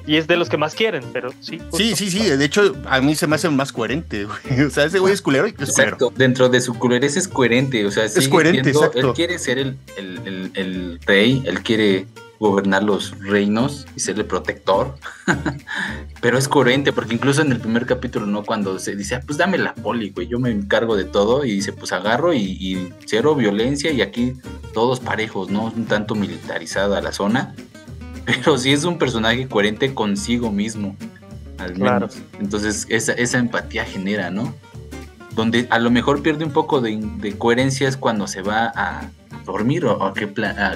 y 0.06 0.16
es 0.16 0.26
de 0.26 0.36
los 0.36 0.48
que 0.48 0.56
más 0.56 0.74
quieren, 0.74 1.04
pero 1.12 1.32
sí. 1.40 1.60
Sí, 1.72 1.94
sí, 1.94 2.10
sí. 2.10 2.28
De 2.28 2.44
hecho, 2.44 2.74
a 2.86 3.00
mí 3.00 3.14
se 3.14 3.26
me 3.26 3.36
hace 3.36 3.48
más 3.50 3.72
coherente, 3.72 4.24
güey. 4.24 4.62
O 4.66 4.70
sea, 4.70 4.84
ese 4.84 4.98
güey 4.98 5.14
es 5.14 5.22
culero 5.22 5.46
y 5.46 5.54
es 5.58 5.68
Exacto. 5.68 6.12
Dentro 6.16 6.48
de 6.48 6.60
su 6.60 6.74
culerez 6.74 7.16
es 7.16 7.28
coherente. 7.28 7.86
O 7.86 7.90
sea, 7.90 8.04
es 8.04 8.28
coherente, 8.28 8.70
exacto. 8.70 8.98
Él 8.98 9.12
quiere 9.14 9.38
ser 9.38 9.58
el, 9.58 9.78
el, 9.96 10.50
el, 10.54 11.00
rey, 11.06 11.42
él 11.46 11.62
quiere 11.62 12.06
gobernar 12.40 12.82
los 12.82 13.16
reinos 13.20 13.86
y 13.94 14.00
ser 14.00 14.18
el 14.18 14.24
protector. 14.24 14.96
Pero 16.20 16.36
es 16.36 16.48
coherente, 16.48 16.92
porque 16.92 17.14
incluso 17.14 17.40
en 17.42 17.52
el 17.52 17.60
primer 17.60 17.86
capítulo, 17.86 18.26
¿no? 18.26 18.42
Cuando 18.42 18.80
se 18.80 18.96
dice, 18.96 19.14
ah, 19.14 19.22
pues 19.24 19.38
dame 19.38 19.58
la 19.58 19.74
poli, 19.74 20.10
güey, 20.10 20.26
yo 20.26 20.40
me 20.40 20.50
encargo 20.50 20.96
de 20.96 21.04
todo. 21.04 21.44
Y 21.44 21.52
dice, 21.52 21.72
pues 21.72 21.92
agarro 21.92 22.32
y, 22.32 22.40
y 22.40 22.92
cero 23.06 23.36
violencia 23.36 23.92
y 23.92 24.02
aquí 24.02 24.34
todos 24.74 24.98
parejos, 24.98 25.50
¿no? 25.50 25.66
Un 25.66 25.86
tanto 25.86 26.16
militarizada 26.16 27.00
la 27.00 27.12
zona 27.12 27.54
pero 28.26 28.58
sí 28.58 28.72
es 28.72 28.84
un 28.84 28.98
personaje 28.98 29.48
coherente 29.48 29.94
consigo 29.94 30.50
mismo, 30.50 30.96
al 31.58 31.76
menos. 31.76 32.18
Entonces 32.40 32.86
esa, 32.88 33.12
esa 33.12 33.38
empatía 33.38 33.84
genera, 33.84 34.30
¿no? 34.30 34.54
Donde 35.34 35.66
a 35.70 35.78
lo 35.78 35.90
mejor 35.90 36.22
pierde 36.22 36.44
un 36.44 36.52
poco 36.52 36.80
de, 36.80 37.34
coherencia 37.38 37.88
es 37.88 37.96
cuando 37.96 38.26
se 38.26 38.42
va 38.42 38.72
a 38.74 39.10
dormir 39.44 39.84
o 39.86 40.04
a 40.04 40.14
que, 40.14 40.30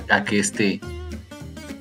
a, 0.09 0.25
que 0.25 0.39
este 0.39 0.81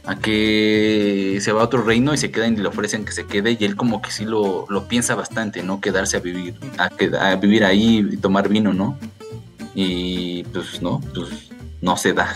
a 0.06 0.16
que 0.18 1.40
se 1.42 1.52
va 1.52 1.62
a 1.62 1.64
otro 1.64 1.82
reino 1.82 2.14
y 2.14 2.18
se 2.18 2.30
queda 2.30 2.48
y 2.48 2.56
le 2.56 2.68
ofrecen 2.68 3.06
que 3.06 3.12
se 3.12 3.26
quede 3.26 3.58
y 3.60 3.66
él 3.66 3.76
como 3.76 4.04
que 4.04 4.12
sí 4.12 4.24
lo, 4.26 4.68
lo 4.70 4.88
piensa 4.88 5.16
bastante, 5.16 5.64
¿no? 5.64 5.82
Quedarse 5.82 6.18
a 6.18 6.20
vivir, 6.20 6.56
a, 6.78 6.90
a, 7.32 7.36
vivir 7.38 7.64
ahí 7.64 8.08
y 8.12 8.18
tomar 8.18 8.50
vino, 8.50 8.72
¿no? 8.74 9.00
Y 9.74 10.44
pues 10.46 10.82
no, 10.82 11.02
pues 11.14 11.50
no 11.82 11.98
se 11.98 12.14
da. 12.14 12.36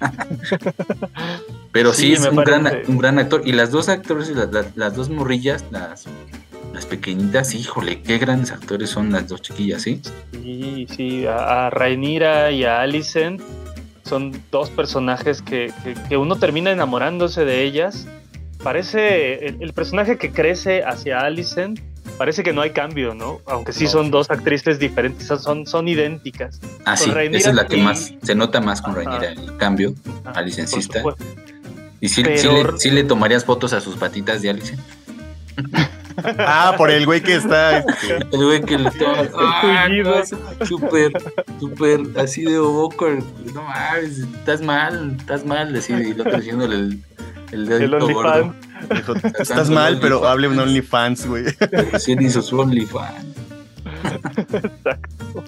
Pero 1.72 1.92
sí, 1.92 2.12
es 2.12 2.26
un 2.26 2.36
gran, 2.36 2.66
un 2.86 2.98
gran, 2.98 3.18
actor. 3.18 3.42
Y 3.44 3.52
las 3.52 3.70
dos 3.70 3.88
actores, 3.88 4.32
las, 4.74 4.96
dos 4.96 5.10
morrillas, 5.10 5.64
las, 5.70 6.06
las 6.72 6.86
pequeñitas, 6.86 7.54
híjole, 7.54 8.02
qué 8.02 8.18
grandes 8.18 8.52
actores 8.52 8.90
son 8.90 9.12
las 9.12 9.28
dos 9.28 9.42
chiquillas, 9.42 9.82
¿sí? 9.82 10.00
Sí, 10.32 10.86
sí, 10.94 11.26
a, 11.26 11.70
Rainira 11.70 12.50
y 12.50 12.64
a 12.64 12.80
Alicent 12.80 13.40
son 14.04 14.32
dos 14.50 14.70
personajes 14.70 15.42
que, 15.42 15.72
uno 16.10 16.36
termina 16.36 16.70
enamorándose 16.70 17.44
de 17.44 17.62
ellas. 17.62 18.06
Parece 18.62 19.46
el, 19.46 19.72
personaje 19.72 20.16
que 20.18 20.32
crece 20.32 20.82
hacia 20.82 21.20
Alicent 21.20 21.80
parece 22.16 22.42
que 22.42 22.52
no 22.52 22.62
hay 22.62 22.70
cambio, 22.70 23.14
¿no? 23.14 23.40
Aunque 23.46 23.72
sí 23.72 23.86
son 23.86 24.10
dos 24.10 24.30
actrices 24.30 24.78
diferentes, 24.78 25.26
son, 25.26 25.66
son 25.66 25.86
idénticas. 25.86 26.60
Ah, 26.84 26.96
sí, 26.96 27.10
esa 27.32 27.50
es 27.50 27.54
la 27.54 27.66
que 27.66 27.76
más 27.76 28.12
se 28.22 28.34
nota 28.34 28.60
más 28.60 28.82
con 28.82 28.94
Rainira 28.94 29.30
el 29.30 29.56
cambio 29.58 29.94
a 30.24 30.42
licencista. 30.42 31.02
¿Y 32.00 32.08
si, 32.08 32.22
le, 32.22 33.04
tomarías 33.04 33.44
fotos 33.44 33.72
a 33.72 33.80
sus 33.80 33.96
patitas 33.96 34.42
de 34.42 34.50
Alice? 34.50 34.76
ah, 36.38 36.74
por 36.76 36.90
el 36.90 37.06
güey 37.06 37.20
que 37.20 37.34
está. 37.34 37.78
Este, 37.78 38.16
el 38.32 38.44
güey 38.44 38.62
que 38.62 38.78
le 38.78 38.90
toma. 38.92 39.28
Ah, 39.34 39.86
súper, 40.64 41.12
súper, 41.58 42.00
así 42.16 42.42
de 42.42 42.58
boca. 42.58 43.06
No 43.52 43.62
mames, 43.62 44.18
estás 44.18 44.60
mal, 44.60 45.16
estás 45.18 45.44
mal. 45.44 45.74
Así, 45.74 45.92
y 45.92 46.14
lo 46.14 46.22
otro 46.22 46.38
haciéndole 46.38 46.76
el, 46.76 47.04
el 47.52 47.66
dedito 47.66 48.08
gordo. 48.08 48.54
estás 49.38 49.70
mal, 49.70 49.98
pero 50.00 50.26
hable 50.26 50.48
un 50.48 50.58
OnlyFans, 50.58 51.26
güey. 51.26 51.44
Recién 51.92 52.22
hizo 52.22 52.42
su 52.42 52.60
OnlyFans. 52.60 53.37
Exacto. 54.52 55.44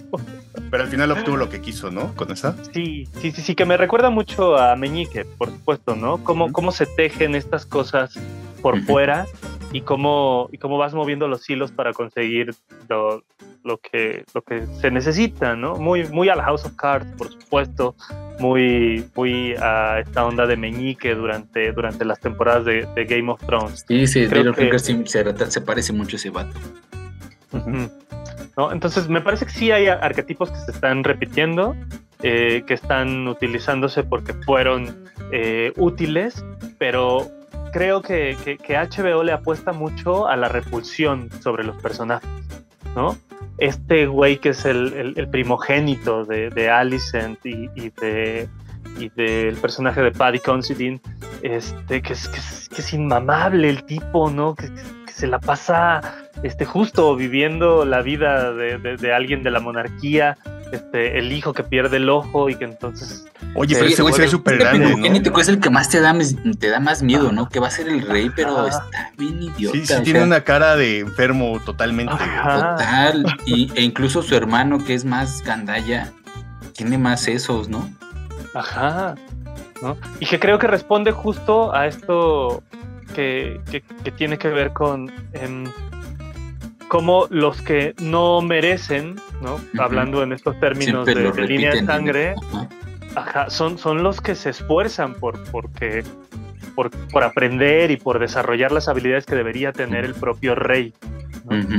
Pero 0.71 0.83
al 0.85 0.89
final 0.89 1.11
obtuvo 1.11 1.37
lo 1.37 1.49
que 1.49 1.61
quiso, 1.61 1.91
¿no? 1.91 2.15
Con 2.15 2.31
esa. 2.31 2.55
Sí, 2.73 3.09
sí, 3.21 3.33
sí, 3.33 3.43
sí, 3.43 3.55
que 3.55 3.65
me 3.65 3.77
recuerda 3.77 4.11
mucho 4.11 4.57
a 4.57 4.77
Meñique, 4.77 5.25
por 5.25 5.51
supuesto, 5.51 5.97
¿no? 5.97 6.23
Cómo, 6.23 6.53
cómo 6.53 6.71
se 6.71 6.87
tejen 6.87 7.35
estas 7.35 7.67
cosas 7.67 8.19
por 8.63 8.81
fuera 8.83 9.27
y 9.73 9.81
cómo, 9.83 10.49
y 10.53 10.59
cómo 10.59 10.79
vas 10.79 10.95
moviendo 10.95 11.29
los 11.29 11.49
hilos 11.49 11.73
para 11.73 11.93
conseguir 11.93 12.55
lo, 12.89 13.25
lo, 13.65 13.79
que, 13.79 14.25
lo 14.35 14.43
que 14.43 14.67
se 14.81 14.91
necesita, 14.91 15.57
¿no? 15.57 15.77
Muy, 15.77 16.07
muy 16.09 16.29
a 16.29 16.37
la 16.37 16.45
House 16.45 16.65
of 16.65 16.75
Cards, 16.77 17.07
por 17.17 17.31
supuesto, 17.31 17.95
muy, 18.39 19.05
muy 19.15 19.55
a 19.55 20.01
esta 20.01 20.25
onda 20.25 20.47
de 20.47 20.57
Meñique 20.57 21.15
durante, 21.15 21.73
durante 21.73 22.05
las 22.05 22.21
temporadas 22.21 22.65
de, 22.65 22.87
Game 23.09 23.31
of 23.31 23.41
Thrones. 23.45 23.85
Sí, 23.87 24.07
sí, 24.07 24.27
Creo 24.27 24.53
que... 24.53 24.79
se, 24.79 25.05
se, 25.07 25.61
parece 25.61 25.93
mucho 25.93 26.17
a 26.17 26.19
ese 26.19 26.31
vato. 26.31 26.59
¿No? 28.57 28.73
Entonces, 28.73 29.09
me 29.09 29.21
parece 29.21 29.47
que 29.47 29.53
sí 29.53 29.71
hay 29.71 29.89
arquetipos 29.89 30.51
que 30.51 30.59
se 30.59 30.71
están 30.73 31.05
repitiendo, 31.05 31.75
eh, 32.23 32.65
que 32.67 32.75
están 32.75 33.27
utilizándose 33.29 34.03
porque 34.03 34.35
fueron 34.35 35.05
eh, 35.33 35.73
útiles, 35.77 36.45
pero 36.79 37.31
creo 37.73 38.03
que, 38.03 38.37
que, 38.63 38.77
HBO 38.77 39.23
le 39.23 39.33
apuesta 39.33 39.73
mucho 39.73 40.29
a 40.29 40.37
la 40.37 40.49
repulsión 40.49 41.31
sobre 41.41 41.65
los 41.65 41.81
personajes, 41.81 42.29
¿no? 42.95 43.17
Este 43.59 44.07
güey 44.07 44.39
que 44.39 44.51
es 44.51 44.65
el, 44.65 45.15
el, 45.17 45.29
primogénito 45.29 46.25
de, 46.25 46.51
de 46.51 46.71
Alicent 46.71 47.39
y, 47.45 47.69
de 48.01 48.49
y 48.99 49.09
del 49.11 49.57
personaje 49.57 50.03
de 50.03 50.11
Paddy 50.11 50.41
Considine, 50.41 51.01
este, 51.43 52.03
que 52.03 52.13
es, 52.13 52.29
que 52.29 52.39
es, 52.39 52.69
que 52.69 52.81
es 52.81 52.93
inmamable 52.93 53.69
el 53.69 53.85
tipo, 53.85 54.31
¿no? 54.31 54.55
Se 55.21 55.27
la 55.27 55.39
pasa 55.39 56.01
este, 56.43 56.65
justo 56.65 57.15
viviendo 57.15 57.85
la 57.85 58.01
vida 58.01 58.55
de, 58.55 58.79
de, 58.79 59.13
alguien 59.13 59.43
de 59.43 59.51
la 59.51 59.61
monarquía, 59.61 60.39
este, 60.73 61.19
el 61.19 61.31
hijo 61.31 61.53
que 61.53 61.63
pierde 61.63 61.99
el 61.99 62.09
ojo 62.09 62.49
y 62.49 62.55
que 62.55 62.65
entonces... 62.65 63.27
Oye, 63.55 63.75
pero 63.75 63.89
ese 63.89 64.01
güey 64.01 64.15
se 64.15 64.23
ve 64.23 64.29
súper 64.29 64.57
grande, 64.57 64.97
¿no? 64.97 65.39
Es 65.39 65.49
el 65.49 65.61
que 65.61 65.69
más 65.69 65.91
te 65.91 66.01
da, 66.01 66.17
te 66.59 66.71
da 66.71 66.81
más 66.81 67.03
miedo, 67.03 67.33
¿no? 67.33 67.51
Que 67.51 67.61
va 67.61 67.67
a 67.67 67.71
ser 67.71 67.89
el 67.89 68.01
rey, 68.07 68.31
pero 68.35 68.67
está 68.67 69.13
bien 69.19 69.43
idiota. 69.43 69.77
Sí, 69.77 69.87
sí 69.87 70.03
tiene 70.05 70.23
una 70.23 70.43
cara 70.43 70.77
de 70.77 71.01
enfermo 71.01 71.61
totalmente. 71.67 72.15
Total. 72.15 73.27
Y, 73.45 73.71
e 73.75 73.83
incluso 73.83 74.23
su 74.23 74.35
hermano, 74.35 74.83
que 74.83 74.95
es 74.95 75.05
más 75.05 75.43
gandalla, 75.43 76.13
tiene 76.75 76.97
más 76.97 77.29
esos, 77.29 77.69
¿no? 77.69 77.91
Ajá. 78.55 79.17
¿no? 79.83 79.99
Y 80.21 80.27
que 80.27 80.39
creo 80.39 80.59
que 80.59 80.67
responde 80.67 81.13
justo 81.13 81.75
a 81.75 81.87
esto 81.87 82.63
que, 83.11 83.61
que, 83.71 83.83
que 83.83 84.11
tiene 84.11 84.39
que 84.39 84.49
ver 84.49 84.73
con 84.73 85.11
em, 85.33 85.65
cómo 86.89 87.27
los 87.31 87.61
que 87.63 87.95
no 88.01 88.41
merecen, 88.41 89.17
¿no? 89.41 89.61
Hablando 89.79 90.23
en 90.23 90.33
estos 90.33 90.59
términos 90.59 91.07
Siempre 91.07 91.33
de, 91.33 91.49
línea 91.49 91.73
de 91.73 91.85
sangre, 91.85 92.35
Ajá. 92.53 92.69
Ajá, 93.17 93.51
son, 93.51 93.79
son 93.79 94.03
los 94.03 94.21
que 94.21 94.35
se 94.35 94.51
esfuerzan 94.51 95.15
por, 95.15 95.43
porque, 95.51 96.05
por, 96.75 96.91
por 97.09 97.25
aprender 97.25 97.91
y 97.91 97.97
por 97.97 98.19
desarrollar 98.19 98.71
las 98.71 98.89
habilidades 98.89 99.27
que 99.27 99.35
debería 99.35 99.73
tener 99.73 100.05
el 100.05 100.15
propio 100.15 100.55
rey. 100.55 100.95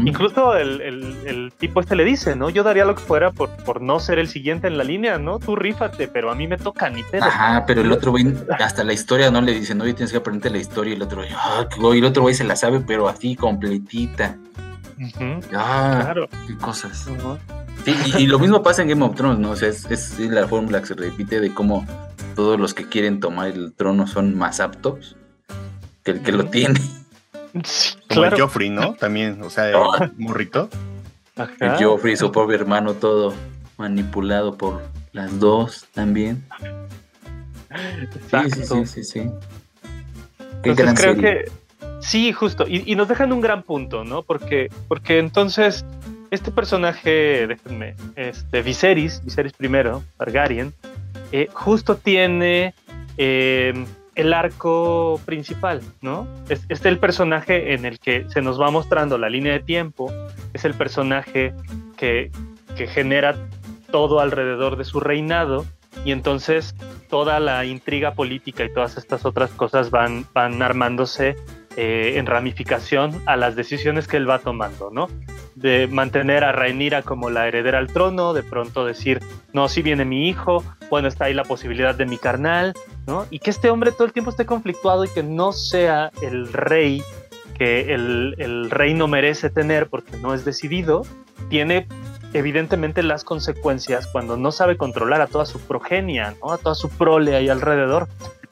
Incluso 0.05 0.55
el, 0.55 0.81
el- 0.81 1.15
el 1.25 1.53
tipo 1.57 1.79
este 1.81 1.95
le 1.95 2.03
dice, 2.05 2.35
¿no? 2.35 2.49
Yo 2.49 2.63
daría 2.63 2.85
lo 2.85 2.95
que 2.95 3.01
fuera 3.01 3.31
por, 3.31 3.49
por 3.63 3.81
no 3.81 3.99
ser 3.99 4.17
el 4.19 4.27
siguiente 4.27 4.67
en 4.67 4.77
la 4.77 4.83
línea, 4.83 5.17
¿no? 5.17 5.39
Tú 5.39 5.55
rífate, 5.55 6.07
pero 6.07 6.31
a 6.31 6.35
mí 6.35 6.47
me 6.47 6.57
toca 6.57 6.89
ni 6.89 7.03
pedo. 7.03 7.25
Ajá, 7.25 7.65
pero 7.65 7.81
el 7.81 7.91
otro 7.91 8.11
güey, 8.11 8.33
hasta 8.59 8.83
la 8.83 8.93
historia 8.93 9.29
no 9.31 9.41
le 9.41 9.53
dice, 9.53 9.75
no, 9.75 9.83
tienes 9.83 10.11
que 10.11 10.17
aprenderte 10.17 10.49
la 10.49 10.57
historia. 10.57 10.93
Y 10.93 10.95
el 10.95 11.01
otro 11.03 11.17
güey, 11.19 11.29
ah, 11.35 11.65
güey, 11.79 11.99
el 11.99 12.05
otro 12.05 12.23
güey 12.23 12.33
se 12.35 12.43
la 12.43 12.55
sabe, 12.55 12.79
pero 12.79 13.07
así 13.07 13.35
completita. 13.35 14.37
Ah, 15.53 16.01
claro. 16.03 16.29
qué 16.47 16.55
cosas. 16.57 17.07
Sí, 17.85 17.95
y, 18.17 18.23
y 18.23 18.27
lo 18.27 18.37
mismo 18.39 18.61
pasa 18.61 18.81
en 18.83 18.89
Game 18.89 19.03
of 19.03 19.15
Thrones, 19.15 19.39
¿no? 19.39 19.51
O 19.51 19.55
sea, 19.55 19.69
es, 19.69 19.85
es 19.89 20.19
la 20.19 20.47
fórmula 20.47 20.79
que 20.81 20.87
se 20.87 20.93
repite 20.93 21.39
de 21.39 21.53
cómo 21.53 21.85
todos 22.35 22.59
los 22.59 22.73
que 22.73 22.87
quieren 22.87 23.19
tomar 23.19 23.47
el 23.47 23.73
trono 23.73 24.05
son 24.07 24.37
más 24.37 24.59
aptos 24.59 25.15
que 26.03 26.11
el 26.11 26.21
que 26.21 26.31
lo 26.31 26.45
tiene. 26.45 26.79
Sí, 27.63 27.95
Como 28.09 28.21
claro. 28.21 28.35
el 28.35 28.41
Joffrey, 28.41 28.69
¿no? 28.69 28.93
También, 28.95 29.41
o 29.41 29.49
sea, 29.49 29.69
el 29.69 29.75
Ah. 29.75 30.09
morrito. 30.17 30.69
Ajá. 31.35 31.51
El 31.59 31.83
Joffrey, 31.83 32.15
su 32.17 32.31
pobre 32.31 32.55
hermano, 32.57 32.93
todo 32.93 33.33
manipulado 33.77 34.57
por 34.57 34.81
las 35.13 35.39
dos 35.39 35.85
también. 35.93 36.43
Sí, 37.69 37.77
sí, 38.11 38.17
Exacto. 38.17 38.75
sí, 38.75 38.85
sí, 38.85 39.03
sí. 39.03 39.19
Qué 40.63 40.69
Entonces 40.71 40.75
gran 40.75 40.95
creo 40.95 41.15
serie. 41.15 41.45
que 41.45 41.51
sí, 42.01 42.33
justo. 42.33 42.65
Y, 42.67 42.83
y 42.91 42.95
nos 42.95 43.07
dejan 43.07 43.31
un 43.31 43.41
gran 43.41 43.63
punto, 43.63 44.03
¿no? 44.03 44.23
Porque, 44.23 44.69
porque 44.87 45.19
entonces 45.19 45.85
este 46.31 46.51
personaje, 46.51 47.47
déjenme, 47.47 47.95
este 48.15 48.61
Viserys, 48.61 49.23
Viserys 49.23 49.53
primero, 49.53 50.03
Targaryen, 50.17 50.73
eh, 51.31 51.47
justo 51.53 51.95
tiene 51.97 52.73
eh, 53.17 53.85
el 54.15 54.33
arco 54.33 55.19
principal, 55.25 55.81
¿no? 56.01 56.27
Es, 56.49 56.65
es 56.69 56.85
el 56.85 56.99
personaje 56.99 57.73
en 57.73 57.85
el 57.85 57.99
que 57.99 58.25
se 58.29 58.41
nos 58.41 58.59
va 58.59 58.69
mostrando 58.71 59.17
la 59.17 59.29
línea 59.29 59.53
de 59.53 59.59
tiempo, 59.61 60.11
es 60.53 60.65
el 60.65 60.73
personaje 60.73 61.53
que, 61.97 62.31
que 62.75 62.87
genera 62.87 63.35
todo 63.91 64.19
alrededor 64.19 64.77
de 64.77 64.83
su 64.83 64.99
reinado 64.99 65.65
y 66.05 66.11
entonces 66.11 66.75
toda 67.09 67.39
la 67.39 67.65
intriga 67.65 68.13
política 68.13 68.63
y 68.63 68.73
todas 68.73 68.97
estas 68.97 69.25
otras 69.25 69.51
cosas 69.51 69.91
van, 69.91 70.25
van 70.33 70.61
armándose 70.61 71.35
eh, 71.77 72.13
en 72.17 72.25
ramificación 72.25 73.21
a 73.25 73.35
las 73.35 73.55
decisiones 73.55 74.07
que 74.07 74.17
él 74.17 74.29
va 74.29 74.39
tomando, 74.39 74.89
¿no? 74.91 75.07
De 75.55 75.87
mantener 75.87 76.43
a 76.43 76.51
Rhaenyra 76.51 77.01
como 77.01 77.29
la 77.29 77.47
heredera 77.47 77.77
al 77.77 77.87
trono, 77.87 78.33
de 78.33 78.43
pronto 78.43 78.85
decir, 78.85 79.21
no, 79.53 79.69
si 79.69 79.81
viene 79.81 80.05
mi 80.05 80.27
hijo, 80.29 80.63
bueno, 80.89 81.07
está 81.07 81.25
ahí 81.25 81.33
la 81.33 81.43
posibilidad 81.43 81.95
de 81.95 82.05
mi 82.05 82.17
carnal, 82.17 82.73
¿no? 83.07 83.25
Y 83.29 83.39
que 83.39 83.49
este 83.49 83.69
hombre 83.69 83.91
todo 83.91 84.05
el 84.05 84.13
tiempo 84.13 84.31
esté 84.31 84.45
conflictuado 84.45 85.05
y 85.05 85.09
que 85.09 85.23
no 85.23 85.53
sea 85.53 86.11
el 86.21 86.51
rey 86.51 87.03
que 87.57 87.93
el, 87.93 88.35
el 88.37 88.71
reino 88.71 89.07
merece 89.07 89.49
tener 89.49 89.87
porque 89.87 90.17
no 90.17 90.33
es 90.33 90.43
decidido, 90.45 91.03
tiene 91.49 91.87
evidentemente 92.33 93.03
las 93.03 93.23
consecuencias 93.23 94.07
cuando 94.07 94.37
no 94.37 94.51
sabe 94.51 94.77
controlar 94.77 95.21
a 95.21 95.27
toda 95.27 95.45
su 95.45 95.59
progenia, 95.59 96.35
¿no? 96.41 96.51
a 96.51 96.57
toda 96.57 96.75
su 96.75 96.89
prole 96.89 97.35
ahí 97.35 97.49
alrededor. 97.49 98.07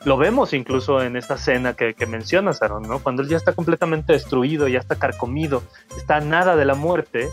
Lo 0.06 0.18
vemos 0.18 0.54
incluso 0.54 1.02
en 1.02 1.18
esta 1.18 1.36
escena 1.36 1.74
que, 1.74 1.94
que 1.94 2.06
mencionas, 2.06 2.60
¿no? 2.88 3.00
cuando 3.00 3.22
él 3.22 3.28
ya 3.28 3.38
está 3.38 3.54
completamente 3.54 4.14
destruido, 4.14 4.68
ya 4.68 4.80
está 4.80 4.96
carcomido, 4.96 5.62
está 5.98 6.22
nada 6.22 6.56
de 6.56 6.66
la 6.66 6.76
muerte, 6.76 7.28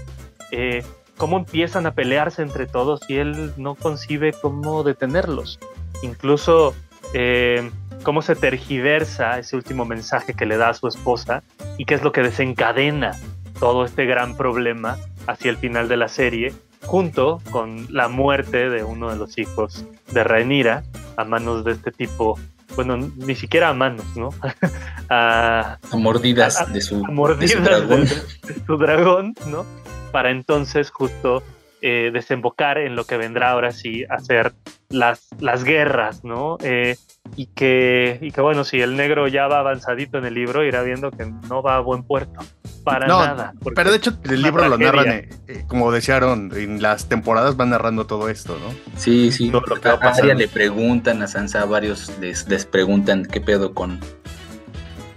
eh, 0.51 0.83
cómo 1.17 1.39
empiezan 1.39 1.87
a 1.87 1.93
pelearse 1.93 2.43
entre 2.43 2.67
todos 2.67 3.01
y 3.09 3.17
él 3.17 3.53
no 3.57 3.77
concibe 3.77 4.33
cómo 4.33 4.83
detenerlos. 4.83 5.61
Incluso 6.03 6.75
eh, 7.15 7.71
cómo 8.03 8.23
se 8.23 8.35
tergiversa 8.35 9.39
ese 9.39 9.57
último 9.57 9.85
mensaje 9.85 10.35
que 10.35 10.47
le 10.47 10.57
da 10.57 10.71
a 10.71 10.75
su 10.75 10.89
esposa 10.89 11.43
y 11.79 11.85
qué 11.85 11.95
es 11.95 12.03
lo 12.03 12.13
que 12.13 12.23
desencadena 12.23 13.13
todo 13.59 13.85
este 13.85 14.07
gran 14.07 14.37
problema 14.37 14.97
hacia 15.27 15.51
el 15.51 15.57
final 15.57 15.89
de 15.89 15.97
la 15.97 16.09
serie, 16.09 16.53
junto 16.85 17.41
con 17.51 17.87
la 17.91 18.09
muerte 18.09 18.71
de 18.71 18.85
uno 18.85 19.11
de 19.11 19.17
los 19.17 19.39
hijos 19.39 19.85
de 20.13 20.25
Rhaenyra 20.25 20.85
a 21.17 21.25
manos 21.25 21.65
de 21.65 21.73
este 21.73 21.91
tipo, 21.91 22.39
bueno, 22.77 22.97
ni 23.17 23.35
siquiera 23.35 23.71
a 23.71 23.75
manos, 23.75 24.05
¿no? 24.17 24.31
a, 25.11 25.79
A 25.91 25.97
mordidas 25.97 26.61
a- 26.61 26.67
de 26.67 26.81
su, 26.81 26.97
a 27.05 27.09
de 27.09 27.15
mordidas 27.15 27.51
su 27.53 27.59
de, 27.59 27.65
dragón. 27.65 28.05
de- 28.05 28.15
de 28.55 28.65
su 28.67 28.77
dragón, 28.77 29.35
¿no? 29.49 29.65
Para 30.13 30.31
entonces 30.31 30.91
justo 30.91 31.43
eh, 31.83 32.11
desembocar 32.13 32.79
en 32.79 32.97
lo 32.97 33.05
que 33.05 33.17
vendrá 33.17 33.51
ahora 33.51 33.71
sí 33.73 34.05
a 34.09 34.19
ser 34.21 34.53
las, 34.89 35.27
las 35.41 35.65
guerras, 35.65 36.25
¿no? 36.25 36.57
Eh, 36.63 36.97
y, 37.35 37.47
que, 37.47 38.19
y 38.21 38.31
que 38.31 38.41
bueno, 38.41 38.65
si 38.65 38.81
el 38.81 38.97
negro 38.97 39.27
ya 39.29 39.47
va 39.49 39.61
avanzadito 39.61 40.19
en 40.19 40.25
el 40.27 40.35
libro, 40.35 40.65
irá 40.65 40.83
viendo 40.83 41.11
que 41.11 41.27
no 41.49 41.63
va 41.63 41.77
a 41.77 41.81
buen 41.81 42.03
puerto. 42.03 42.41
Para 42.85 43.07
No, 43.09 43.19
nada. 43.25 43.53
Pero 43.75 43.91
de 43.91 43.97
hecho, 43.97 44.13
el 44.31 44.43
libro 44.43 44.69
lo 44.69 44.79
narran, 44.79 45.09
eh, 45.09 45.29
eh, 45.49 45.65
como 45.67 45.91
decían, 45.91 46.53
en 46.55 46.81
las 46.81 47.09
temporadas 47.09 47.57
van 47.57 47.71
narrando 47.71 48.07
todo 48.07 48.29
esto, 48.29 48.57
¿no? 48.65 48.73
Sí, 48.97 49.33
sí. 49.33 49.51
Todo 49.51 49.63
lo 49.67 49.81
que 49.81 49.89
va 49.89 49.95
a 49.97 50.01
pasando. 50.01 50.35
le 50.35 50.47
preguntan, 50.47 51.21
a 51.23 51.27
Sansa 51.27 51.65
varios 51.65 52.13
les, 52.21 52.49
les 52.49 52.65
preguntan 52.65 53.25
qué 53.27 53.41
pedo 53.41 53.75
con, 53.75 53.99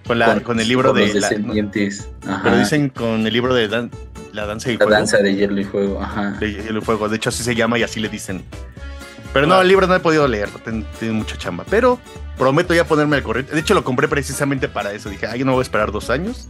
Con, 0.08 0.18
la, 0.18 0.40
con, 0.42 0.60
el 0.60 0.68
libro 0.68 0.90
con 0.94 1.00
de. 1.00 1.06
los 1.08 1.16
la- 1.18 1.30
descendientes. 1.30 2.10
Ajá. 2.28 2.42
pero 2.44 2.58
dicen 2.58 2.90
con 2.90 3.28
el 3.28 3.32
libro 3.34 3.54
de 3.54 3.68
Dan- 3.68 3.92
La 4.34 4.48
danza 4.48 4.70
y 4.72 4.74
la 4.74 4.78
fuego. 4.86 4.92
danza 4.92 5.18
de 5.20 5.36
hielo 5.36 5.62
y 5.62 5.64
fuego. 5.64 6.02
Ajá. 6.02 6.32
de 6.40 6.52
Hielo 6.54 6.80
y 6.80 6.82
Fuego. 6.82 7.08
De 7.08 7.18
hecho, 7.18 7.30
así 7.30 7.44
se 7.44 7.54
llama 7.54 7.78
y 7.78 7.84
así 7.84 8.00
le 8.00 8.10
dicen. 8.10 8.44
Pero 9.34 9.46
no, 9.48 9.62
el 9.62 9.68
libro 9.68 9.86
no 9.88 9.96
he 9.96 10.00
podido 10.00 10.28
leer, 10.28 10.50
tiene 11.00 11.14
mucha 11.14 11.38
chamba. 11.38 11.64
Pero 11.70 12.00
prometo 12.38 12.74
ya 12.74 12.84
ponerme 12.86 13.18
al 13.18 13.24
corriente. 13.24 13.54
De 13.54 13.60
hecho, 13.62 13.74
lo 13.74 13.84
compré 13.84 14.08
precisamente 14.08 14.68
para 14.68 14.92
eso. 14.94 15.10
Dije, 15.10 15.28
ay, 15.28 15.44
no 15.44 15.52
voy 15.52 15.60
a 15.60 15.64
esperar 15.64 15.92
dos 15.92 16.10
años. 16.10 16.48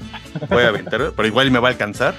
Voy 0.50 0.64
a 0.64 0.70
aventar, 0.70 1.12
pero 1.16 1.28
igual 1.28 1.52
me 1.52 1.60
va 1.60 1.68
a 1.70 1.72
alcanzar. 1.72 2.16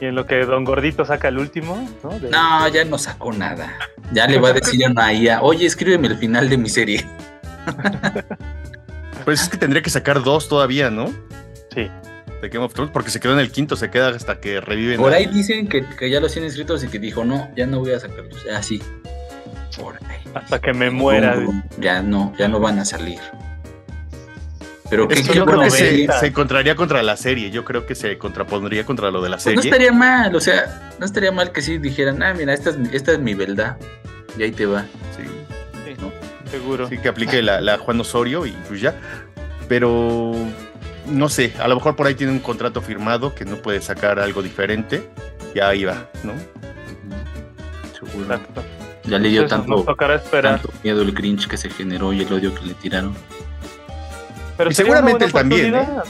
Y 0.00 0.06
en 0.06 0.14
lo 0.14 0.26
que 0.26 0.44
Don 0.46 0.64
Gordito 0.64 1.04
saca 1.04 1.28
el 1.28 1.38
último, 1.38 1.88
¿no? 2.02 2.18
De- 2.18 2.30
No, 2.30 2.66
ya 2.68 2.84
no 2.84 2.96
sacó 2.98 3.32
nada. 3.32 3.72
Ya 4.12 4.26
le 4.26 4.38
va 4.38 4.48
a 4.48 4.52
decir 4.52 4.84
a 4.86 4.90
una 4.90 5.12
IA, 5.12 5.42
oye, 5.42 5.66
escríbeme 5.66 6.08
el 6.08 6.16
final 6.16 6.48
de 6.48 6.56
mi 6.58 6.68
serie. 6.70 7.06
Pues 9.24 9.42
es 9.42 9.48
que 9.48 9.56
tendría 9.58 9.82
que 9.82 9.90
sacar 9.90 10.22
dos 10.22 10.48
todavía, 10.48 10.90
¿no? 10.90 11.12
Sí. 11.74 11.88
De 12.40 12.48
Game 12.48 12.64
of 12.64 12.72
Thrones, 12.74 12.92
porque 12.92 13.10
se 13.10 13.20
quedó 13.20 13.34
en 13.34 13.40
el 13.40 13.50
quinto, 13.52 13.76
se 13.76 13.90
queda 13.90 14.08
hasta 14.08 14.40
que 14.40 14.60
reviven. 14.60 14.98
Por 14.98 15.12
a- 15.12 15.16
ahí 15.16 15.26
dicen 15.26 15.68
que, 15.68 15.84
que 15.84 16.08
ya 16.10 16.20
los 16.20 16.32
tiene 16.32 16.48
escritos 16.48 16.82
y 16.84 16.88
que 16.88 16.98
dijo, 16.98 17.24
no, 17.24 17.50
ya 17.56 17.66
no 17.66 17.80
voy 17.80 17.92
a 17.92 18.00
sacarlos. 18.00 18.44
Así. 18.54 18.82
Por 19.78 19.96
ahí. 20.08 20.18
Hasta 20.34 20.58
que 20.60 20.72
me 20.72 20.90
muera. 20.90 21.36
Ya 21.78 22.02
no, 22.02 22.32
ya 22.38 22.48
no 22.48 22.58
van 22.60 22.78
a 22.78 22.84
salir. 22.84 23.18
Pero 24.88 25.08
yo 25.08 25.44
creo 25.46 25.60
que 25.60 25.70
se, 25.70 26.08
se 26.18 26.26
encontraría 26.26 26.74
contra 26.74 27.00
la 27.04 27.16
serie. 27.16 27.50
Yo 27.52 27.64
creo 27.64 27.86
que 27.86 27.94
se 27.94 28.18
contrapondría 28.18 28.84
contra 28.84 29.10
lo 29.12 29.22
de 29.22 29.28
la 29.28 29.36
Pues 29.36 29.54
no 29.54 29.62
serie. 29.62 29.70
estaría 29.70 29.92
mal, 29.92 30.34
o 30.34 30.40
sea, 30.40 30.94
no 30.98 31.06
estaría 31.06 31.30
mal 31.30 31.52
que 31.52 31.62
sí 31.62 31.78
dijeran, 31.78 32.20
ah, 32.24 32.34
mira, 32.34 32.52
esta 32.52 32.70
es 32.70 32.76
mi, 32.78 32.88
esta 32.92 33.12
es 33.12 33.20
mi 33.20 33.34
verdad. 33.34 33.76
Y 34.36 34.42
ahí 34.42 34.50
te 34.50 34.66
va. 34.66 34.82
Sí. 35.16 35.22
Sí, 35.86 35.94
¿no? 36.00 36.10
seguro. 36.50 36.88
Sí, 36.88 36.98
que 36.98 37.08
aplique 37.08 37.40
la, 37.40 37.60
la 37.60 37.78
Juan 37.78 38.00
Osorio 38.00 38.44
y 38.46 38.50
pues 38.66 38.80
ya. 38.80 38.94
Pero 39.68 40.32
no 41.06 41.28
sé, 41.28 41.52
a 41.58 41.68
lo 41.68 41.76
mejor 41.76 41.96
por 41.96 42.06
ahí 42.06 42.14
tiene 42.14 42.32
un 42.32 42.40
contrato 42.40 42.80
firmado 42.80 43.34
que 43.34 43.44
no 43.44 43.56
puede 43.56 43.80
sacar 43.80 44.18
algo 44.18 44.42
diferente. 44.42 45.08
Ya 45.54 45.68
ahí 45.68 45.84
va, 45.84 46.08
¿no? 46.22 46.32
Seguro. 47.92 48.34
Exacto. 48.34 48.62
Ya 49.04 49.18
le 49.18 49.28
dio 49.28 49.46
tanto, 49.46 49.84
miedo 50.84 51.02
el 51.02 51.14
cringe 51.14 51.48
que 51.48 51.56
se 51.56 51.70
generó 51.70 52.12
y 52.12 52.22
el 52.22 52.32
odio 52.32 52.54
que 52.54 52.64
le 52.66 52.74
tiraron. 52.74 53.14
Pero 54.56 54.70
Y 54.70 54.74
seguramente 54.74 55.24
él 55.24 55.32
también, 55.32 55.74
oportunidad. 55.74 56.04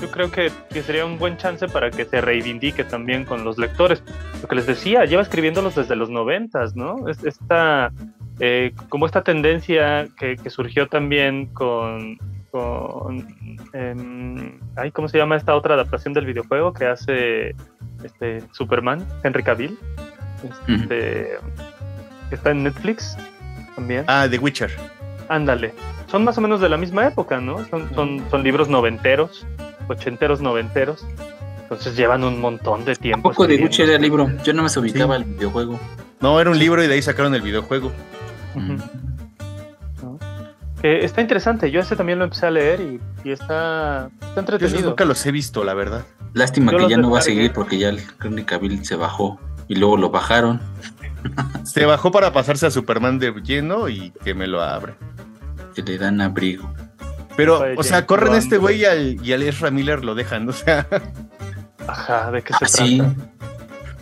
Yo 0.00 0.10
creo 0.10 0.30
que, 0.32 0.50
que 0.70 0.82
sería 0.82 1.06
un 1.06 1.18
buen 1.18 1.36
chance 1.36 1.68
para 1.68 1.90
que 1.90 2.04
se 2.04 2.20
reivindique 2.20 2.82
también 2.82 3.24
con 3.24 3.44
los 3.44 3.56
lectores. 3.58 4.02
Lo 4.42 4.48
que 4.48 4.56
les 4.56 4.66
decía, 4.66 5.04
lleva 5.04 5.22
escribiéndolos 5.22 5.76
desde 5.76 5.94
los 5.94 6.10
noventas, 6.10 6.74
¿no? 6.74 7.08
Es, 7.08 7.22
esta, 7.22 7.92
eh, 8.40 8.72
como 8.88 9.06
esta 9.06 9.22
tendencia 9.22 10.08
que, 10.18 10.36
que 10.36 10.50
surgió 10.50 10.88
también 10.88 11.46
con, 11.46 12.18
con 12.50 13.26
em, 13.72 14.58
ay, 14.76 14.90
¿cómo 14.90 15.08
se 15.08 15.18
llama 15.18 15.36
esta 15.36 15.54
otra 15.54 15.74
adaptación 15.74 16.14
del 16.14 16.26
videojuego 16.26 16.72
que 16.72 16.86
hace 16.86 17.54
este 18.04 18.42
Superman, 18.52 19.06
Henry 19.22 19.42
Cavill? 19.42 19.78
Este, 20.66 21.38
que 22.28 22.34
está 22.34 22.50
en 22.50 22.64
Netflix 22.64 23.16
también. 23.76 24.04
Ah, 24.08 24.26
The 24.28 24.38
Witcher. 24.38 24.70
Ándale. 25.28 25.72
Son 26.08 26.24
más 26.24 26.36
o 26.36 26.40
menos 26.40 26.60
de 26.60 26.68
la 26.68 26.76
misma 26.76 27.06
época, 27.06 27.40
¿no? 27.40 27.64
Son, 27.66 27.94
son, 27.94 28.22
son 28.30 28.42
libros 28.42 28.68
noventeros, 28.68 29.46
ochenteros, 29.88 30.40
noventeros. 30.40 31.06
Entonces 31.62 31.96
llevan 31.96 32.22
un 32.22 32.38
montón 32.40 32.84
de 32.84 32.92
Un 32.92 32.96
tiempo. 32.98 33.30
poco 33.30 33.46
de. 33.46 33.56
Gucci 33.56 33.82
era 33.82 33.96
el 33.96 34.02
libro. 34.02 34.30
Yo 34.44 34.52
no 34.52 34.62
me 34.62 34.68
ubicaba 34.76 35.16
el 35.16 35.24
videojuego. 35.24 35.80
No, 36.20 36.38
era 36.38 36.50
un 36.50 36.58
libro 36.58 36.84
y 36.84 36.86
de 36.86 36.94
ahí 36.94 37.02
sacaron 37.02 37.34
el 37.34 37.40
videojuego. 37.40 37.92
Que 40.80 41.04
está 41.04 41.20
interesante. 41.20 41.70
Yo 41.70 41.80
ese 41.80 41.94
también 41.94 42.18
lo 42.18 42.24
empecé 42.24 42.46
a 42.46 42.50
leer 42.50 42.80
y, 42.80 43.00
y 43.24 43.30
está, 43.32 44.10
está 44.20 44.34
Yo 44.34 44.40
entretenido. 44.40 44.90
nunca 44.90 45.04
los 45.04 45.24
he 45.26 45.30
visto, 45.30 45.62
la 45.64 45.74
verdad. 45.74 46.04
Lástima 46.34 46.72
Yo 46.72 46.78
que 46.78 46.88
ya 46.88 46.96
no 46.96 47.10
va 47.10 47.20
a 47.20 47.22
seguir 47.22 47.52
porque 47.52 47.78
ya 47.78 47.90
el 47.90 48.00
Henry 48.22 48.44
Cavill 48.44 48.84
se 48.84 48.96
bajó 48.96 49.38
y 49.68 49.76
luego 49.76 49.96
lo 49.96 50.10
bajaron. 50.10 50.60
Se 51.62 51.86
bajó 51.86 52.10
para 52.10 52.32
pasarse 52.32 52.66
a 52.66 52.70
Superman 52.72 53.20
de 53.20 53.32
lleno 53.44 53.88
y 53.88 54.10
que 54.24 54.34
me 54.34 54.48
lo 54.48 54.60
abre. 54.60 54.94
Que 55.74 55.82
le 55.82 55.98
dan 55.98 56.20
abrigo. 56.20 56.72
Pero, 57.36 57.62
o 57.76 57.82
sea, 57.84 58.04
corren 58.06 58.34
este 58.34 58.58
güey 58.58 58.80
y 58.80 58.84
al, 58.84 59.24
y 59.24 59.32
al 59.32 59.42
Ezra 59.42 59.70
Miller 59.70 60.04
lo 60.04 60.14
dejan, 60.14 60.48
o 60.48 60.52
sea, 60.52 60.86
Ajá, 61.86 62.30
¿de 62.30 62.42
qué 62.42 62.52
se 62.54 62.66
trata? 62.66 63.14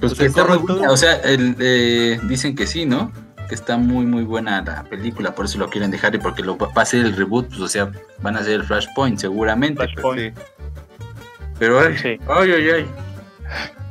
Pues 0.01 0.19
está 0.19 0.43
corre 0.43 0.55
muy 0.59 0.67
buena. 0.67 0.83
todo. 0.87 0.93
O 0.95 0.97
sea, 0.97 1.15
el, 1.17 1.55
eh, 1.61 2.19
dicen 2.25 2.57
que 2.57 2.67
sí, 2.67 2.87
¿no? 2.87 3.13
Que 3.51 3.57
está 3.57 3.77
muy, 3.77 4.07
muy 4.07 4.23
buena 4.23 4.63
la 4.63 4.85
película, 4.85 5.35
por 5.35 5.45
eso 5.47 5.59
lo 5.59 5.69
quieren 5.69 5.91
dejar 5.91 6.15
y 6.15 6.19
porque 6.19 6.41
lo 6.45 6.57
va 6.57 6.71
a 6.83 6.85
ser 6.85 7.05
el 7.05 7.17
reboot, 7.17 7.49
pues, 7.49 7.61
o 7.61 7.67
sea, 7.67 7.91
van 8.23 8.37
a 8.37 8.39
hacer 8.39 8.53
el 8.55 8.63
Flashpoint 8.63 9.19
seguramente. 9.19 9.83
Flashpoint. 9.89 10.39
sí. 10.39 10.43
Pero, 11.59 11.81
ay, 11.81 11.99
Sí. 11.99 12.17
ay, 12.29 12.53
ay, 12.53 12.71
ay. 12.71 12.87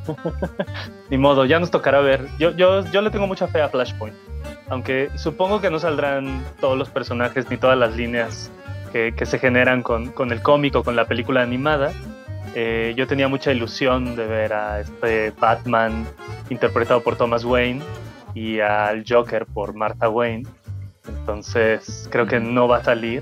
Ni 1.10 1.18
modo, 1.18 1.44
ya 1.46 1.60
nos 1.60 1.72
tocará 1.72 2.00
ver. 2.00 2.26
Yo, 2.40 2.52
yo, 2.52 2.86
yo 2.90 3.02
le 3.02 3.10
tengo 3.12 3.28
mucha 3.28 3.48
fe 3.50 3.62
a 3.62 3.68
Flashpoint. 3.68 4.16
Aunque 4.70 5.10
supongo 5.18 5.60
que 5.60 5.70
no 5.70 5.78
saldrán 5.78 6.42
todos 6.62 6.78
los 6.78 6.90
personajes 6.90 7.50
ni 7.50 7.58
todas 7.58 7.78
las 7.78 7.96
líneas 7.98 8.50
que, 8.94 9.14
que 9.14 9.26
se 9.26 9.40
generan 9.40 9.84
con, 9.84 10.12
con 10.12 10.32
el 10.32 10.42
cómic 10.42 10.74
o 10.78 10.84
con 10.86 10.96
la 10.96 11.06
película 11.06 11.42
animada. 11.42 11.92
Eh, 12.56 12.94
yo 12.96 13.08
tenía 13.08 13.28
mucha 13.28 13.52
ilusión 13.52 14.16
de 14.16 14.26
ver 14.26 14.54
a 14.54 14.80
este 14.80 15.32
Batman 15.40 16.08
interpretado 16.50 17.02
por 17.04 17.16
Thomas 17.18 17.44
Wayne 17.44 17.82
y 18.40 18.62
al 18.62 19.04
Joker 19.08 19.46
por 19.46 19.74
Martha 19.74 20.08
Wayne. 20.08 20.48
Entonces 21.08 22.08
creo 22.10 22.26
que 22.26 22.40
no 22.40 22.70
va 22.70 22.78
a 22.78 22.84
salir 22.84 23.22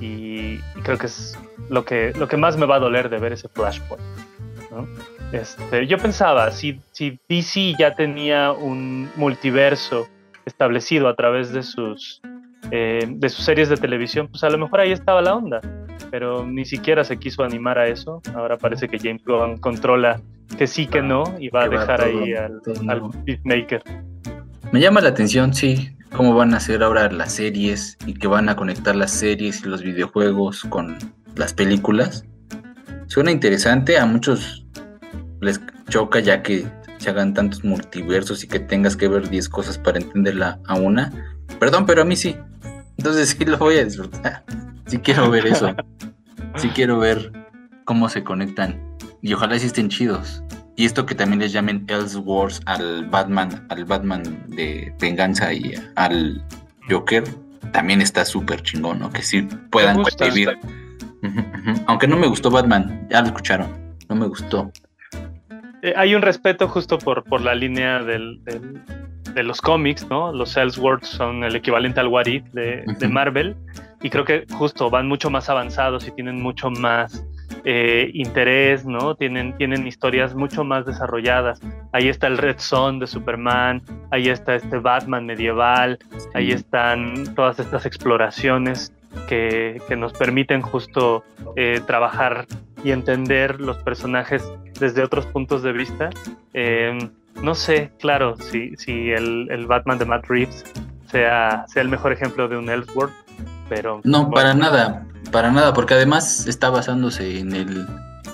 y, 0.00 0.58
y 0.74 0.80
creo 0.82 0.98
que 0.98 1.06
es 1.06 1.38
lo 1.68 1.84
que, 1.84 2.12
lo 2.18 2.26
que 2.26 2.36
más 2.36 2.56
me 2.56 2.66
va 2.66 2.76
a 2.76 2.78
doler 2.80 3.08
de 3.08 3.18
ver 3.18 3.32
ese 3.32 3.48
Flashpoint. 3.48 4.02
¿no? 4.72 4.88
Este, 5.32 5.86
yo 5.86 5.98
pensaba, 5.98 6.50
si, 6.50 6.80
si 6.90 7.20
DC 7.28 7.74
ya 7.78 7.94
tenía 7.94 8.50
un 8.50 9.08
multiverso 9.14 10.08
establecido 10.44 11.06
a 11.08 11.14
través 11.14 11.52
de 11.52 11.62
sus, 11.62 12.20
eh, 12.72 13.06
de 13.08 13.28
sus 13.28 13.44
series 13.44 13.68
de 13.68 13.76
televisión, 13.76 14.26
pues 14.26 14.42
a 14.42 14.50
lo 14.50 14.58
mejor 14.58 14.80
ahí 14.80 14.90
estaba 14.90 15.22
la 15.22 15.36
onda, 15.36 15.60
pero 16.10 16.44
ni 16.44 16.64
siquiera 16.64 17.04
se 17.04 17.18
quiso 17.18 17.44
animar 17.44 17.78
a 17.78 17.86
eso. 17.86 18.20
Ahora 18.34 18.58
parece 18.58 18.88
que 18.88 18.98
James 18.98 19.22
Gunn 19.24 19.58
controla 19.58 20.20
que 20.58 20.66
sí, 20.66 20.88
que 20.88 21.02
no, 21.02 21.22
y 21.38 21.50
va 21.50 21.64
a 21.64 21.68
dejar 21.68 22.02
ahí 22.02 22.34
al, 22.34 22.60
al 22.88 23.02
Beatmaker. 23.24 23.82
Me 24.72 24.80
llama 24.80 25.00
la 25.00 25.08
atención, 25.08 25.52
sí, 25.52 25.96
cómo 26.16 26.34
van 26.34 26.54
a 26.54 26.58
hacer 26.58 26.84
ahora 26.84 27.10
las 27.10 27.32
series 27.32 27.98
y 28.06 28.14
que 28.14 28.28
van 28.28 28.48
a 28.48 28.54
conectar 28.54 28.94
las 28.94 29.10
series 29.10 29.62
y 29.62 29.68
los 29.68 29.82
videojuegos 29.82 30.62
con 30.62 30.96
las 31.34 31.52
películas. 31.52 32.24
Suena 33.08 33.32
interesante, 33.32 33.98
a 33.98 34.06
muchos 34.06 34.64
les 35.40 35.60
choca 35.88 36.20
ya 36.20 36.44
que 36.44 36.66
se 36.98 37.10
hagan 37.10 37.34
tantos 37.34 37.64
multiversos 37.64 38.44
y 38.44 38.46
que 38.46 38.60
tengas 38.60 38.96
que 38.96 39.08
ver 39.08 39.28
10 39.28 39.48
cosas 39.48 39.76
para 39.76 39.98
entenderla 39.98 40.60
a 40.66 40.76
una. 40.76 41.10
Perdón, 41.58 41.84
pero 41.84 42.02
a 42.02 42.04
mí 42.04 42.14
sí. 42.14 42.36
Entonces 42.96 43.30
sí 43.30 43.44
lo 43.44 43.58
voy 43.58 43.78
a 43.78 43.84
disfrutar. 43.84 44.44
Sí 44.86 44.98
quiero 44.98 45.30
ver 45.30 45.46
eso. 45.46 45.74
Sí 46.56 46.68
quiero 46.68 46.98
ver 47.00 47.32
cómo 47.84 48.08
se 48.08 48.22
conectan. 48.22 48.80
Y 49.20 49.32
ojalá 49.32 49.58
sí 49.58 49.68
chidos. 49.88 50.44
Y 50.80 50.86
esto 50.86 51.04
que 51.04 51.14
también 51.14 51.40
les 51.40 51.52
llamen 51.52 51.84
Elseworlds 51.88 52.62
al 52.64 53.04
Batman, 53.10 53.66
al 53.68 53.84
Batman 53.84 54.22
de 54.48 54.90
Venganza 54.98 55.52
y 55.52 55.74
al 55.96 56.42
Joker, 56.88 57.22
también 57.72 58.00
está 58.00 58.24
súper 58.24 58.62
chingón, 58.62 58.98
¿no? 58.98 59.10
Que 59.12 59.20
sí 59.20 59.42
puedan 59.70 60.02
convivir. 60.02 60.58
Aunque 61.86 62.06
no 62.08 62.16
me 62.16 62.26
gustó 62.28 62.50
Batman, 62.50 63.06
ya 63.10 63.20
lo 63.20 63.26
escucharon. 63.26 63.68
No 64.08 64.16
me 64.16 64.26
gustó. 64.26 64.72
Eh, 65.82 65.92
hay 65.96 66.14
un 66.14 66.22
respeto 66.22 66.66
justo 66.66 66.96
por, 66.96 67.24
por 67.24 67.42
la 67.42 67.54
línea 67.54 68.02
del, 68.02 68.42
del- 68.44 68.80
de 69.34 69.42
los 69.42 69.60
cómics, 69.60 70.06
¿no? 70.08 70.32
Los 70.32 70.56
Elseworlds 70.56 71.06
son 71.08 71.44
el 71.44 71.54
equivalente 71.56 72.00
al 72.00 72.08
What 72.08 72.24
If 72.26 72.44
de. 72.52 72.84
Marvel 73.10 73.54
y 74.02 74.08
creo 74.08 74.24
que 74.24 74.46
justo 74.54 74.88
van 74.88 75.06
mucho 75.08 75.28
más 75.28 75.50
avanzados 75.50 76.08
y 76.08 76.10
tienen 76.12 76.40
mucho 76.42 76.70
más 76.70 77.22
eh, 77.64 78.10
interés, 78.14 78.84
¿no? 78.84 79.14
Tienen, 79.14 79.56
tienen 79.56 79.86
historias 79.86 80.34
mucho 80.34 80.64
más 80.64 80.86
desarrolladas. 80.86 81.60
Ahí 81.92 82.08
está 82.08 82.26
el 82.26 82.38
Red 82.38 82.58
Son 82.58 82.98
de 82.98 83.06
Superman, 83.06 83.82
ahí 84.10 84.28
está 84.28 84.54
este 84.54 84.78
Batman 84.78 85.26
medieval, 85.26 85.98
ahí 86.34 86.52
están 86.52 87.34
todas 87.34 87.58
estas 87.58 87.86
exploraciones 87.86 88.92
que, 89.28 89.80
que 89.88 89.96
nos 89.96 90.12
permiten 90.12 90.62
justo 90.62 91.24
eh, 91.56 91.80
trabajar 91.86 92.46
y 92.84 92.92
entender 92.92 93.60
los 93.60 93.76
personajes 93.78 94.42
desde 94.78 95.02
otros 95.02 95.26
puntos 95.26 95.62
de 95.62 95.72
vista. 95.72 96.10
Eh, 96.54 96.96
no 97.42 97.54
sé, 97.54 97.90
claro, 97.98 98.36
si, 98.36 98.76
si 98.76 99.10
el, 99.10 99.48
el 99.50 99.66
Batman 99.66 99.98
de 99.98 100.04
Matt 100.04 100.26
Reeves 100.26 100.64
sea, 101.06 101.64
sea 101.68 101.82
el 101.82 101.88
mejor 101.88 102.12
ejemplo 102.12 102.48
de 102.48 102.56
un 102.56 102.68
Elseworld, 102.68 103.12
pero... 103.68 104.00
No, 104.04 104.26
bueno, 104.26 104.34
para 104.34 104.54
nada, 104.54 105.06
para 105.30 105.50
nada, 105.50 105.72
porque 105.72 105.94
además 105.94 106.46
está 106.46 106.70
basándose 106.70 107.38
en 107.38 107.54
el 107.54 107.86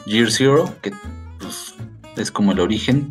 Year 0.06 0.30
Zero, 0.30 0.74
que 0.82 0.92
pues, 1.38 1.74
es 2.16 2.30
como 2.30 2.52
el 2.52 2.60
origen, 2.60 3.08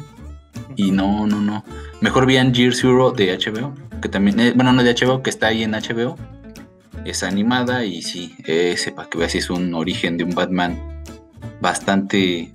y 0.76 0.92
no, 0.92 1.28
no, 1.28 1.42
no. 1.42 1.64
Mejor 2.02 2.26
vean 2.26 2.54
Year 2.54 2.74
Zero 2.74 3.12
de 3.12 3.38
HBO, 3.38 3.74
que 4.02 4.10
también, 4.10 4.40
eh, 4.40 4.54
bueno, 4.56 4.74
no 4.74 4.84
de 4.84 4.94
HBO, 4.94 5.24
que 5.24 5.30
está 5.30 5.48
ahí 5.48 5.64
en 5.64 5.72
HBO, 5.72 6.18
es 7.06 7.24
animada 7.24 7.86
y 7.86 8.02
sí, 8.02 8.36
ese 8.46 8.92
para 8.92 9.10
que 9.10 9.18
veas 9.18 9.32
si 9.32 9.38
es 9.38 9.50
un 9.50 9.74
origen 9.74 10.18
de 10.18 10.24
un 10.24 10.32
Batman 10.34 11.04
bastante 11.62 12.52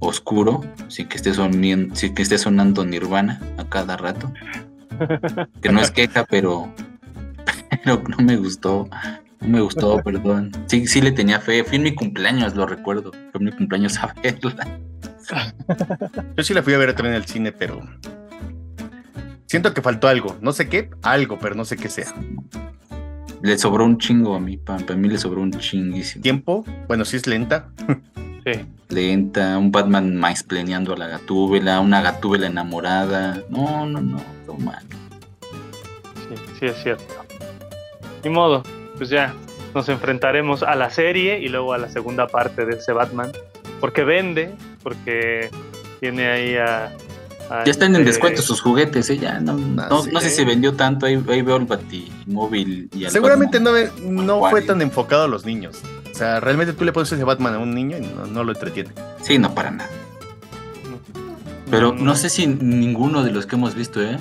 oscuro, 0.00 0.64
sin 0.88 1.08
que 1.08 1.16
esté 1.16 1.32
sonando, 1.32 1.94
sin 1.94 2.14
que 2.14 2.22
esté 2.22 2.38
sonando 2.38 2.84
Nirvana 2.84 3.40
a 3.56 3.64
cada 3.64 3.96
rato. 3.96 4.32
Que 5.62 5.70
no 5.70 5.80
es 5.80 5.92
queja, 5.92 6.24
pero, 6.24 6.72
pero 7.84 8.02
no 8.08 8.16
me 8.24 8.36
gustó. 8.36 8.88
No 9.40 9.48
me 9.48 9.60
gustó, 9.60 10.02
perdón. 10.02 10.52
Sí, 10.66 10.86
sí 10.86 11.00
le 11.00 11.12
tenía 11.12 11.40
fe. 11.40 11.64
Fui 11.64 11.76
en 11.76 11.84
mi 11.84 11.94
cumpleaños, 11.94 12.54
lo 12.56 12.66
recuerdo. 12.66 13.12
Fue 13.12 13.38
en 13.40 13.44
mi 13.44 13.52
cumpleaños 13.52 13.96
a 13.98 14.14
verla. 14.22 14.78
Yo 16.36 16.42
sí 16.42 16.54
la 16.54 16.62
fui 16.62 16.74
a 16.74 16.78
ver 16.78 16.94
también 16.94 17.14
en 17.14 17.22
el 17.22 17.28
cine, 17.28 17.52
pero 17.52 17.80
siento 19.46 19.74
que 19.74 19.82
faltó 19.82 20.08
algo. 20.08 20.36
No 20.40 20.52
sé 20.52 20.68
qué, 20.68 20.90
algo, 21.02 21.38
pero 21.38 21.54
no 21.54 21.64
sé 21.64 21.76
qué 21.76 21.88
sea. 21.88 22.14
Le 23.42 23.56
sobró 23.58 23.84
un 23.84 23.98
chingo 23.98 24.34
a 24.34 24.40
mí, 24.40 24.56
para, 24.56 24.96
mí 24.96 25.08
le 25.08 25.18
sobró 25.18 25.42
un 25.42 25.52
chinguísimo. 25.52 26.22
Tiempo, 26.22 26.64
bueno, 26.88 27.04
sí 27.04 27.16
es 27.16 27.26
lenta. 27.26 27.70
sí. 28.44 28.66
Lenta, 28.88 29.58
un 29.58 29.70
Batman 29.70 30.16
más 30.16 30.42
planeando 30.42 30.94
a 30.94 30.96
la 30.96 31.08
gatúbela, 31.08 31.80
una 31.80 32.00
gatúbela 32.00 32.46
enamorada. 32.46 33.42
No, 33.50 33.86
no, 33.86 34.00
no, 34.00 34.20
no 34.46 34.54
mal. 34.54 34.84
Sí, 36.28 36.34
sí 36.58 36.66
es 36.66 36.82
cierto. 36.82 37.04
Ni 38.24 38.30
modo, 38.30 38.62
pues 38.98 39.08
ya 39.10 39.32
nos 39.74 39.88
enfrentaremos 39.88 40.62
a 40.62 40.74
la 40.74 40.90
serie 40.90 41.38
y 41.40 41.48
luego 41.48 41.72
a 41.72 41.78
la 41.78 41.88
segunda 41.88 42.26
parte 42.26 42.66
de 42.66 42.76
ese 42.76 42.92
Batman. 42.92 43.32
Porque 43.80 44.04
vende, 44.04 44.54
porque 44.82 45.50
tiene 46.00 46.26
ahí 46.28 46.56
a... 46.56 46.86
a 47.50 47.64
Ya 47.64 47.70
están 47.70 47.94
en 47.94 48.00
este- 48.02 48.10
descuento 48.12 48.42
sus 48.42 48.60
juguetes, 48.60 49.08
¿eh? 49.10 49.18
Ya 49.18 49.38
no, 49.40 49.52
no, 49.54 50.02
sí. 50.02 50.10
no 50.12 50.20
sé 50.20 50.30
si 50.30 50.44
vendió 50.44 50.74
tanto. 50.74 51.06
Ahí, 51.06 51.22
ahí 51.28 51.42
veo 51.42 51.56
el 51.56 51.64
batimóvil 51.66 52.88
y 52.92 53.04
al 53.04 53.10
Seguramente 53.12 53.58
Batman. 53.58 53.90
no, 54.02 54.22
no 54.40 54.50
fue 54.50 54.62
tan 54.62 54.82
enfocado 54.82 55.24
a 55.24 55.28
los 55.28 55.44
niños. 55.46 55.80
O 56.10 56.14
sea, 56.18 56.40
realmente 56.40 56.72
tú 56.72 56.84
le 56.84 56.92
pones 56.92 57.12
ese 57.12 57.22
Batman 57.22 57.54
a 57.54 57.58
un 57.60 57.72
niño 57.74 57.96
y 57.98 58.00
no, 58.00 58.26
no 58.26 58.42
lo 58.42 58.50
entretiene. 58.52 58.90
Sí, 59.22 59.38
no, 59.38 59.54
para 59.54 59.70
nada. 59.70 59.90
Pero 61.70 61.92
no 61.92 62.16
sé 62.16 62.30
si 62.30 62.46
ninguno 62.46 63.22
de 63.22 63.30
los 63.30 63.46
que 63.46 63.56
hemos 63.56 63.74
visto, 63.74 64.02
¿eh? 64.02 64.18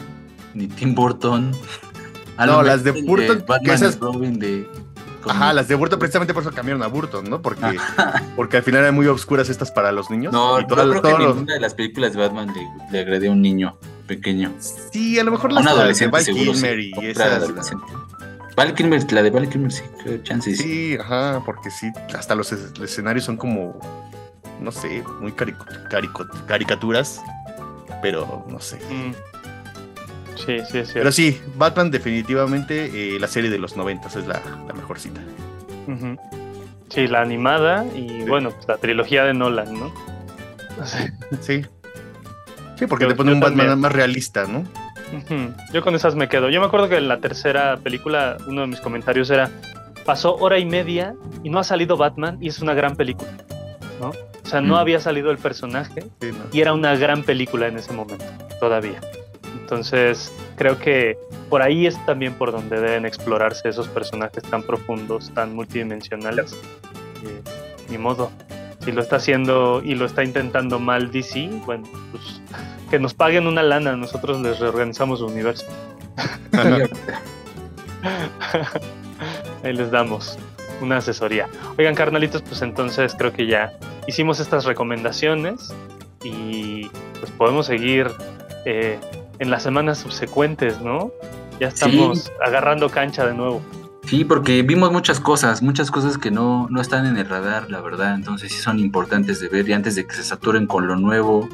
Ni 0.53 0.67
Tim 0.67 0.93
Burton. 0.93 1.53
A 2.38 2.45
No, 2.45 2.61
las 2.63 2.83
de 2.83 2.91
Burton, 2.91 3.39
que 3.39 3.43
Batman 3.45 3.75
esas- 3.75 3.99
Robin 3.99 4.38
de. 4.39 4.67
Ajá, 5.29 5.51
las 5.51 5.67
de 5.67 5.75
Burton 5.75 5.99
precisamente 5.99 6.33
por 6.33 6.41
eso 6.43 6.51
cambiaron 6.53 6.81
a 6.83 6.88
Burton, 6.88 7.29
¿no? 7.29 7.41
Porque, 7.41 7.61
porque 8.38 8.57
al 8.57 8.63
final 8.63 8.81
eran 8.81 8.95
muy 8.95 9.07
oscuras 9.07 9.49
estas 9.49 9.71
para 9.71 9.91
los 9.91 10.09
niños. 10.09 10.31
No, 10.31 10.57
y 10.59 10.61
no 10.61 10.67
todo- 10.67 10.77
creo 10.89 10.93
que 10.93 10.99
todos 11.09 11.19
los- 11.19 11.35
ninguna 11.35 11.53
de 11.55 11.59
las 11.59 11.73
películas 11.73 12.13
de 12.13 12.19
Batman 12.19 12.53
le, 12.53 12.67
le 12.91 12.99
agredé 12.99 13.27
a 13.27 13.31
un 13.31 13.41
niño 13.41 13.77
pequeño. 14.07 14.53
Sí, 14.59 15.19
a 15.19 15.23
lo 15.25 15.31
mejor 15.31 15.51
A 15.51 15.55
las 15.55 15.99
de 15.99 16.07
Val. 16.07 16.23
Kilmer 16.23 16.77
sí, 16.79 16.91
y 17.01 17.05
esas. 17.07 17.33
adolescente. 17.43 17.85
Val 18.55 18.73
Kilmer, 18.73 19.11
la 19.11 19.21
de 19.21 19.29
Val 19.29 19.49
Kilmer 19.49 19.71
sí, 19.71 19.83
creo, 20.01 20.17
chance 20.23 20.55
sí. 20.55 20.63
Sí, 20.63 20.97
ajá, 20.99 21.41
porque 21.45 21.69
sí, 21.71 21.91
hasta 22.17 22.33
los 22.33 22.51
es- 22.53 22.71
escenarios 22.81 23.25
son 23.25 23.35
como, 23.38 23.77
no 24.61 24.71
sé, 24.71 25.03
muy 25.19 25.33
carico- 25.33 25.65
carico- 25.91 26.25
caricaturas, 26.47 27.21
pero 28.01 28.45
no 28.49 28.59
sé. 28.59 28.77
Mm. 28.89 29.11
Sí, 30.38 30.59
sí 30.69 30.77
es 30.79 30.91
Pero 30.93 31.11
sí, 31.11 31.41
Batman 31.55 31.91
definitivamente 31.91 33.15
eh, 33.15 33.19
la 33.19 33.27
serie 33.27 33.49
de 33.49 33.57
los 33.57 33.75
noventas 33.75 34.15
es 34.15 34.27
la, 34.27 34.41
la 34.67 34.73
mejor 34.73 34.99
cita. 34.99 35.21
Sí, 36.89 37.07
la 37.07 37.21
animada 37.21 37.85
y 37.95 38.07
Sí. 38.07 38.23
bueno, 38.27 38.51
pues 38.51 38.67
la 38.67 38.77
trilogía 38.77 39.23
de 39.23 39.33
Nolan, 39.33 39.73
¿no? 39.73 39.93
Sí. 41.41 41.63
Sí, 42.75 42.85
porque 42.85 43.07
te 43.07 43.15
pone 43.15 43.33
un 43.33 43.39
Batman 43.39 43.79
más 43.79 43.91
realista, 43.91 44.45
¿no? 44.45 44.63
Yo 45.73 45.81
con 45.81 45.95
esas 45.95 46.15
me 46.15 46.27
quedo. 46.27 46.49
Yo 46.49 46.59
me 46.59 46.67
acuerdo 46.67 46.89
que 46.89 46.97
en 46.97 47.07
la 47.07 47.19
tercera 47.19 47.77
película 47.77 48.38
uno 48.47 48.61
de 48.61 48.67
mis 48.67 48.81
comentarios 48.81 49.29
era, 49.29 49.49
pasó 50.05 50.35
hora 50.35 50.59
y 50.59 50.65
media 50.65 51.15
y 51.43 51.49
no 51.49 51.59
ha 51.59 51.63
salido 51.63 51.97
Batman 51.97 52.38
y 52.41 52.49
es 52.49 52.59
una 52.59 52.73
gran 52.73 52.95
película, 52.95 53.31
¿no? 53.99 54.09
O 54.09 54.49
sea, 54.49 54.61
no 54.61 54.75
mm. 54.75 54.77
había 54.77 54.99
salido 54.99 55.31
el 55.31 55.38
personaje 55.38 56.05
y 56.51 56.61
era 56.61 56.73
una 56.73 56.95
gran 56.95 57.23
película 57.23 57.67
en 57.67 57.77
ese 57.77 57.93
momento, 57.93 58.25
todavía. 58.59 59.01
Entonces, 59.62 60.32
creo 60.55 60.80
que 60.80 61.18
por 61.49 61.62
ahí 61.62 61.88
es 61.88 62.03
también 62.05 62.34
por 62.34 62.51
donde 62.51 62.80
deben 62.80 63.05
explorarse 63.05 63.70
esos 63.70 63.88
personajes 63.88 64.43
tan 64.43 64.64
profundos, 64.64 65.32
tan 65.34 65.55
multidimensionales. 65.55 66.55
Eh, 67.24 67.41
ni 67.89 67.97
modo. 67.97 68.32
Si 68.80 68.91
lo 68.91 69.01
está 69.01 69.18
haciendo 69.18 69.82
y 69.84 69.95
lo 69.95 70.05
está 70.05 70.24
intentando 70.24 70.80
mal 70.80 71.12
DC, 71.12 71.49
bueno, 71.66 71.88
pues 72.12 72.41
que 72.89 72.99
nos 72.99 73.14
paguen 73.14 73.47
una 73.47 73.64
lana, 73.64 73.95
nosotros 73.97 74.39
les 74.41 74.60
reorganizamos 74.60 75.20
su 75.20 75.26
universo. 75.26 75.66
Ahí 79.64 79.74
les 79.74 79.91
damos 79.91 80.38
una 80.82 80.97
asesoría. 80.97 81.47
Oigan, 81.78 81.95
carnalitos, 81.95 82.41
pues 82.43 82.62
entonces 82.62 83.16
creo 83.18 83.34
que 83.34 83.47
ya 83.47 83.74
hicimos 84.08 84.39
estas 84.39 84.66
recomendaciones 84.66 85.74
y 86.24 86.88
pues 87.20 87.32
podemos 87.38 87.66
seguir 87.66 88.08
eh, 88.66 88.99
en 89.39 89.49
las 89.49 89.63
semanas 89.63 89.99
subsecuentes, 89.99 90.81
¿no? 90.81 91.11
Ya 91.59 91.69
estamos 91.69 92.31
agarrando 92.45 92.89
cancha 92.89 93.25
de 93.25 93.33
nuevo. 93.33 93.61
Sí, 94.07 94.23
porque 94.23 94.61
vimos 94.63 94.91
muchas 94.91 95.19
cosas, 95.19 95.61
muchas 95.61 95.91
cosas 95.91 96.17
que 96.17 96.31
no, 96.31 96.67
no 96.69 96.79
están 96.79 97.05
en 97.05 97.17
el 97.17 97.27
radar, 97.27 97.69
la 97.69 97.81
verdad. 97.81 98.15
Entonces 98.15 98.53
sí 98.53 98.59
son 98.59 98.79
importantes 98.79 99.41
de 99.41 99.49
ver 99.49 99.67
y 99.67 99.73
antes 99.73 99.95
de 99.95 100.07
que 100.07 100.15
se 100.15 100.23
saturen 100.23 100.65
con 100.65 100.88
lo 100.88 100.95
nuevo, 100.95 101.49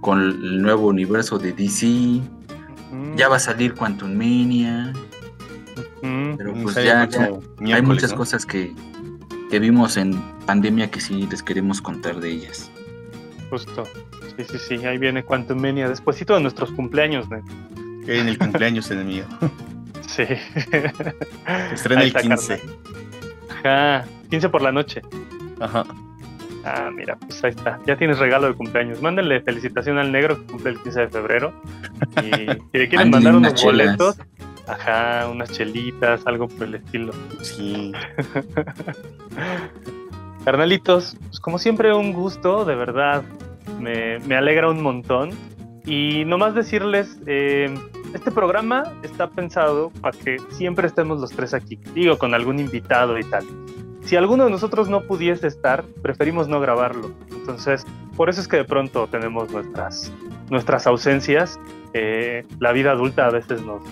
con 0.00 0.20
el 0.20 0.60
nuevo 0.60 0.88
universo 0.88 1.38
de 1.38 1.52
DC. 1.52 2.20
Ya 3.16 3.28
va 3.28 3.36
a 3.36 3.40
salir 3.40 3.74
Quantum 3.74 4.12
Mania. 4.12 4.92
Pero 6.00 6.54
pues 6.62 6.74
ya, 6.76 7.08
hay 7.72 7.82
muchas 7.82 8.12
cosas 8.12 8.44
que, 8.44 8.74
que 9.50 9.58
vimos 9.60 9.96
en 9.96 10.20
pandemia 10.46 10.90
que 10.90 11.00
sí 11.00 11.28
les 11.30 11.42
queremos 11.42 11.80
contar 11.80 12.18
de 12.18 12.30
ellas. 12.30 12.70
Justo. 13.50 13.84
Sí, 14.38 14.44
sí, 14.44 14.58
sí. 14.58 14.86
Ahí 14.86 14.98
viene 14.98 15.24
Quantum 15.24 15.60
Mania. 15.60 15.88
Despuésito 15.88 16.34
de 16.34 16.40
nuestros 16.40 16.70
cumpleaños, 16.70 17.28
¿no? 17.28 17.42
En 18.06 18.28
el 18.28 18.38
cumpleaños 18.38 18.90
enemigo. 18.90 19.26
Sí. 20.06 20.24
Estrena 21.70 22.02
el 22.02 22.14
15. 22.14 22.62
Ajá. 23.62 24.06
15 24.30 24.48
por 24.48 24.62
la 24.62 24.72
noche. 24.72 25.02
Ajá. 25.60 25.84
Ah, 26.64 26.88
mira, 26.90 27.16
pues 27.16 27.44
ahí 27.44 27.50
está. 27.50 27.78
Ya 27.86 27.94
tienes 27.96 28.18
regalo 28.18 28.48
de 28.48 28.54
cumpleaños. 28.54 29.02
Mándenle 29.02 29.42
felicitación 29.42 29.98
al 29.98 30.10
negro 30.10 30.38
que 30.38 30.52
cumple 30.52 30.70
el 30.70 30.80
15 30.80 31.00
de 31.00 31.08
febrero. 31.08 31.52
Y 32.22 32.30
si 32.30 32.46
le 32.46 32.48
quieren 32.88 33.10
mandar 33.10 33.36
unos 33.36 33.62
boletos, 33.62 34.16
ajá, 34.66 35.28
unas 35.28 35.52
chelitas, 35.52 36.26
algo 36.26 36.48
por 36.48 36.68
el 36.68 36.76
estilo. 36.76 37.12
Sí. 37.42 37.92
Carnalitos, 40.44 41.18
pues 41.20 41.38
como 41.38 41.58
siempre, 41.58 41.92
un 41.92 42.14
gusto, 42.14 42.64
de 42.64 42.74
verdad. 42.74 43.24
Me, 43.80 44.36
alegra 44.36 44.68
un 44.68 44.82
montón. 44.82 45.30
Y 45.84 46.24
nomás 46.26 46.54
decirles, 46.54 47.18
eh, 47.26 47.74
este 48.14 48.30
programa 48.30 48.92
está 49.02 49.30
pensado 49.30 49.90
para 50.00 50.16
que 50.16 50.36
siempre 50.50 50.86
estemos 50.86 51.20
los 51.20 51.30
tres 51.30 51.54
aquí, 51.54 51.78
digo, 51.94 52.18
con 52.18 52.34
algún 52.34 52.58
invitado 52.58 53.18
y 53.18 53.24
tal. 53.24 53.44
Si 54.02 54.16
alguno 54.16 54.44
de 54.44 54.50
nosotros 54.50 54.88
no 54.88 55.02
pudiese 55.02 55.46
estar, 55.46 55.84
preferimos 56.02 56.48
no 56.48 56.60
grabarlo. 56.60 57.10
Entonces, 57.30 57.86
por 58.16 58.30
eso 58.30 58.40
es 58.40 58.48
que 58.48 58.58
de 58.58 58.64
pronto 58.64 59.06
tenemos 59.06 59.50
nuestras, 59.50 60.12
nuestras 60.50 60.86
ausencias. 60.86 61.60
Eh, 61.92 62.44
la 62.58 62.72
vida 62.72 62.92
adulta 62.92 63.26
a 63.26 63.30
veces 63.30 63.62
nos, 63.62 63.82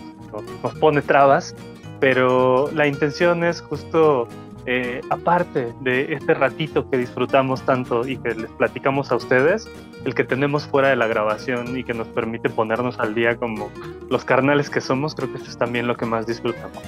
nos 0.63 0.75
pone 0.77 1.03
trabas, 1.03 1.55
pero 2.01 2.71
la 2.73 2.87
intención 2.87 3.45
es 3.45 3.61
justo 3.61 4.29
eh, 4.67 5.01
aparte 5.11 5.73
de 5.81 6.13
este 6.15 6.35
ratito 6.35 6.91
que 6.91 6.99
disfrutamos 6.99 7.63
tanto 7.63 8.07
y 8.07 8.17
que 8.17 8.35
les 8.35 8.51
platicamos 8.53 9.13
a 9.13 9.17
ustedes, 9.17 9.71
el 10.05 10.15
que 10.15 10.25
tenemos 10.25 10.67
fuera 10.67 10.89
de 10.89 10.97
la 10.97 11.07
grabación 11.07 11.79
y 11.79 11.85
que 11.85 11.95
nos 11.95 12.09
permite 12.09 12.51
ponernos 12.51 12.99
al 12.99 13.15
día 13.15 13.37
como 13.37 13.71
los 14.11 14.25
carnales 14.25 14.69
que 14.69 14.81
somos, 14.81 15.15
creo 15.15 15.31
que 15.31 15.39
eso 15.39 15.51
es 15.51 15.57
también 15.57 15.87
lo 15.87 15.97
que 15.97 16.05
más 16.05 16.27
disfrutamos. 16.27 16.79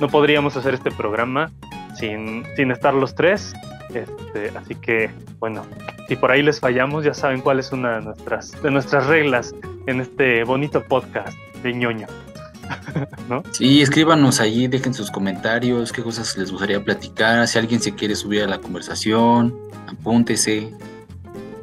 No 0.00 0.08
podríamos 0.08 0.56
hacer 0.56 0.74
este 0.74 0.90
programa 0.90 1.50
sin, 1.98 2.44
sin 2.56 2.70
estar 2.70 2.94
los 2.94 3.14
tres, 3.14 3.54
este, 3.94 4.56
así 4.56 4.74
que 4.74 5.10
bueno, 5.38 5.62
si 6.08 6.16
por 6.16 6.30
ahí 6.30 6.42
les 6.42 6.60
fallamos, 6.60 7.04
ya 7.04 7.14
saben 7.14 7.40
cuál 7.40 7.58
es 7.58 7.72
una 7.72 7.98
de 7.98 8.04
nuestras, 8.06 8.62
de 8.62 8.70
nuestras 8.70 9.06
reglas 9.06 9.54
en 9.86 10.00
este 10.00 10.44
bonito 10.44 10.82
podcast 10.82 11.36
de 11.62 11.72
ñoño. 11.72 12.06
¿no? 13.28 13.42
Sí, 13.52 13.82
escríbanos 13.82 14.40
ahí, 14.40 14.68
dejen 14.68 14.94
sus 14.94 15.10
comentarios, 15.10 15.92
qué 15.92 16.02
cosas 16.02 16.36
les 16.36 16.50
gustaría 16.50 16.82
platicar, 16.82 17.46
si 17.48 17.58
alguien 17.58 17.80
se 17.80 17.94
quiere 17.94 18.14
subir 18.14 18.42
a 18.42 18.46
la 18.46 18.58
conversación, 18.58 19.54
apúntese, 19.86 20.72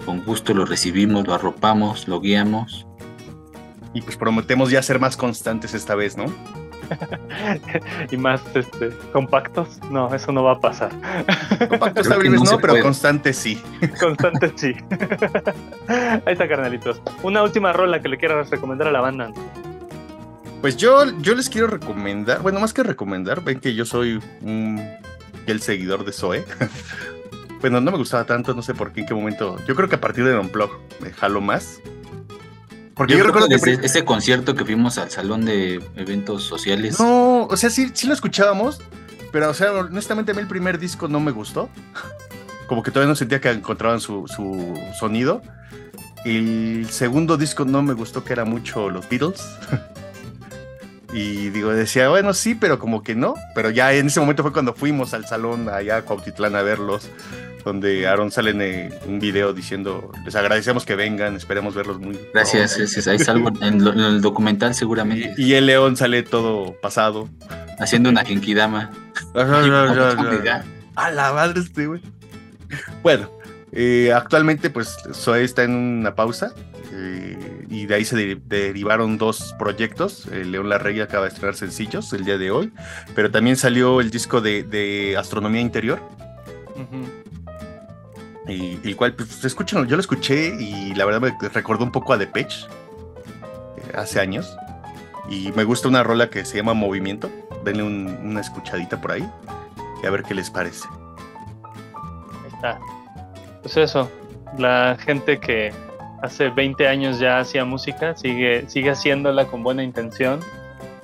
con 0.06 0.24
gusto 0.24 0.54
lo 0.54 0.66
recibimos, 0.66 1.26
lo 1.28 1.34
arropamos, 1.34 2.08
lo 2.08 2.20
guiamos. 2.20 2.86
Y 3.94 4.02
pues 4.02 4.18
prometemos 4.18 4.72
ya 4.72 4.82
ser 4.82 5.00
más 5.00 5.16
constantes 5.16 5.74
esta 5.74 5.96
vez, 5.96 6.18
¿no? 6.18 6.26
y 8.12 8.18
más 8.18 8.42
este, 8.56 8.90
compactos, 9.12 9.80
no, 9.90 10.14
eso 10.14 10.32
no 10.32 10.44
va 10.44 10.54
a 10.54 10.60
pasar. 10.60 10.92
Compactos 11.70 12.10
no, 12.10 12.18
no 12.18 12.58
pero 12.60 12.82
constantes 12.82 13.38
sí. 13.38 13.62
Constantes 14.00 14.52
sí. 14.56 14.76
Ahí 15.88 16.34
está, 16.34 16.48
carnalitos. 16.48 17.02
Una 17.22 17.44
última 17.44 17.74
rola 17.74 18.02
que 18.02 18.10
le 18.10 18.18
quieras 18.18 18.50
recomendar 18.50 18.88
a 18.88 18.92
la 18.92 19.02
banda. 19.02 19.32
Pues 20.64 20.78
yo, 20.78 21.04
yo 21.20 21.36
les 21.36 21.50
quiero 21.50 21.68
recomendar, 21.68 22.42
bueno, 22.42 22.62
más 22.62 22.72
que 22.72 22.84
recomendar, 22.84 23.44
ven 23.44 23.60
que 23.60 23.76
yo 23.76 23.84
soy 23.84 24.22
un 24.40 24.82
el 25.46 25.62
seguidor 25.62 26.06
de 26.06 26.14
Zoe. 26.14 26.46
bueno, 27.60 27.82
no 27.82 27.92
me 27.92 27.98
gustaba 27.98 28.24
tanto, 28.24 28.54
no 28.54 28.62
sé 28.62 28.74
por 28.74 28.94
qué, 28.94 29.02
en 29.02 29.08
qué 29.08 29.14
momento. 29.14 29.58
Yo 29.68 29.76
creo 29.76 29.90
que 29.90 29.96
a 29.96 30.00
partir 30.00 30.24
de 30.24 30.32
Don 30.32 30.48
Plug 30.48 30.72
me 31.02 31.12
jalo 31.12 31.42
más. 31.42 31.82
Porque 32.96 33.18
yo, 33.18 33.26
recuerdo 33.26 33.50
que 33.50 33.56
ese, 33.56 34.06
concierto 34.06 34.56
que 34.56 34.64
fuimos 34.64 34.98
al 34.98 35.12
salón 35.12 35.44
de 35.44 35.84
eventos 35.98 36.46
sociales. 36.46 36.98
No, 36.98 37.44
o 37.44 37.58
sea, 37.58 37.70
sí, 37.70 37.92
sí 37.94 38.08
lo 38.08 38.14
escuchábamos, 38.14 38.80
pero 39.34 39.50
o 39.50 39.54
sea, 39.54 39.74
honestamente 39.74 40.32
a 40.32 40.34
mí 40.34 40.40
el 40.40 40.48
primer 40.48 40.80
disco 40.80 41.10
no 41.10 41.20
me 41.20 41.32
gustó. 41.32 41.68
Como 42.68 42.84
que 42.84 42.92
todavía 42.92 43.10
no 43.10 43.18
sentía 43.18 43.42
que 43.42 43.52
encontraban 43.52 44.00
su, 44.00 44.30
su 44.34 44.80
sonido. 44.98 45.42
El 46.24 46.88
segundo 46.90 47.36
disco 47.36 47.66
no 47.66 47.84
me 47.84 47.92
gustó, 47.92 48.24
que 48.24 48.32
era 48.32 48.46
mucho 48.46 48.90
los 48.90 49.10
Beatles. 49.10 49.44
Y 51.14 51.50
digo, 51.50 51.72
decía, 51.72 52.10
bueno, 52.10 52.34
sí, 52.34 52.56
pero 52.56 52.80
como 52.80 53.04
que 53.04 53.14
no. 53.14 53.36
Pero 53.54 53.70
ya 53.70 53.94
en 53.94 54.08
ese 54.08 54.20
momento 54.20 54.42
fue 54.42 54.52
cuando 54.52 54.74
fuimos 54.74 55.14
al 55.14 55.26
salón 55.26 55.70
allá 55.70 55.98
a 55.98 56.02
Cuautitlán 56.02 56.56
a 56.56 56.64
verlos, 56.64 57.10
donde 57.64 58.08
Aaron 58.08 58.32
sale 58.32 58.52
en 58.52 58.94
un 59.08 59.20
video 59.20 59.54
diciendo, 59.54 60.12
les 60.26 60.36
agradecemos 60.36 60.86
que 60.86 60.96
vengan, 60.96 61.36
esperemos 61.36 61.76
verlos 61.76 62.00
muy. 62.00 62.20
Gracias, 62.34 62.78
gracias. 62.78 63.08
Ahí 63.08 63.20
salgo 63.20 63.50
en, 63.62 63.86
el 63.86 64.22
documental 64.22 64.74
seguramente. 64.74 65.36
Y, 65.38 65.54
el 65.54 65.68
león 65.68 65.98
sale 65.98 66.24
todo 66.24 66.76
pasado. 66.82 67.30
Haciendo 67.80 68.10
una 68.10 68.26
genkidama. 68.26 68.92
a 69.36 71.12
la 71.12 71.34
madre 71.34 71.60
este, 71.60 71.88
güey. 71.88 72.02
Bueno, 73.04 73.30
eh, 73.72 74.12
actualmente 74.14 74.70
pues 74.70 74.98
Zoe 75.14 75.44
está 75.44 75.64
en 75.64 75.72
una 75.72 76.16
pausa 76.16 76.54
eh, 76.92 77.63
y 77.74 77.88
de 77.88 77.96
ahí 77.96 78.06
se 78.06 78.38
derivaron 78.46 79.18
dos 79.18 79.56
proyectos. 79.58 80.28
Eh, 80.28 80.46
León 80.46 80.70
Larregui 80.70 81.02
acaba 81.02 81.24
de 81.24 81.30
estrenar 81.30 81.56
sencillos 81.56 82.14
el 82.14 82.24
día 82.24 82.38
de 82.38 82.52
hoy, 82.52 82.72
pero 83.16 83.32
también 83.32 83.58
salió 83.58 84.00
el 84.00 84.12
disco 84.12 84.42
de, 84.42 85.16
Astronomía 85.18 85.60
Interior. 85.60 86.00
y, 88.48 88.80
el 88.88 88.96
cual, 88.96 89.16
pues, 89.16 89.44
escuchen, 89.44 89.88
yo 89.88 89.96
lo 89.96 90.02
escuché 90.02 90.56
y 90.60 90.94
la 90.94 91.06
verdad 91.06 91.20
me 91.20 91.50
recordó 91.50 91.84
un 91.84 91.92
poco 91.92 92.14
a 92.14 92.18
Depeche 92.18 92.68
eh, 93.78 93.94
hace 93.96 94.20
años. 94.20 94.56
Y 95.28 95.52
me 95.54 95.64
gusta 95.64 95.88
una 95.88 96.04
rola 96.04 96.30
que 96.30 96.46
se 96.46 96.58
llama 96.58 96.76
Movimiento. 96.76 97.32
Denle 97.66 97.82
una 97.82 98.42
escuchadita 98.42 99.02
por 99.02 99.14
ahí 99.14 99.28
y 100.04 100.06
a 100.06 100.12
ver 100.12 100.22
qué 100.22 100.36
les 100.36 100.52
parece. 100.52 100.88
Ahí 102.44 102.54
está. 102.54 102.80
Pues 103.64 103.78
eso, 103.78 104.12
la 104.60 104.96
gente 105.00 105.40
que 105.40 105.74
hace 106.24 106.50
20 106.50 106.88
años 106.88 107.20
ya 107.20 107.40
hacía 107.40 107.66
música, 107.66 108.16
sigue, 108.16 108.64
sigue 108.70 108.92
haciéndola 108.92 109.46
con 109.46 109.62
buena 109.62 109.84
intención. 109.84 110.40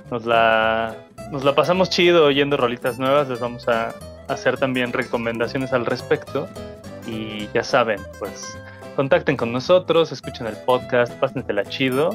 Nos 0.10 0.26
la, 0.26 0.96
nos 1.30 1.44
la 1.44 1.54
pasamos 1.54 1.90
chido 1.90 2.26
oyendo 2.26 2.56
rolitas 2.56 2.98
nuevas, 2.98 3.28
les 3.28 3.42
vamos 3.42 3.68
a 3.68 3.94
hacer 4.30 4.58
también 4.58 4.94
recomendaciones 4.94 5.74
al 5.74 5.86
respecto. 5.86 6.48
Y 7.06 7.50
ya 7.54 7.64
saben, 7.64 8.00
pues 8.18 8.58
contacten 8.96 9.36
con 9.36 9.52
nosotros, 9.52 10.14
escuchen 10.14 10.48
el 10.48 10.56
podcast, 10.56 11.12
pásensela 11.16 11.66
chido 11.66 12.12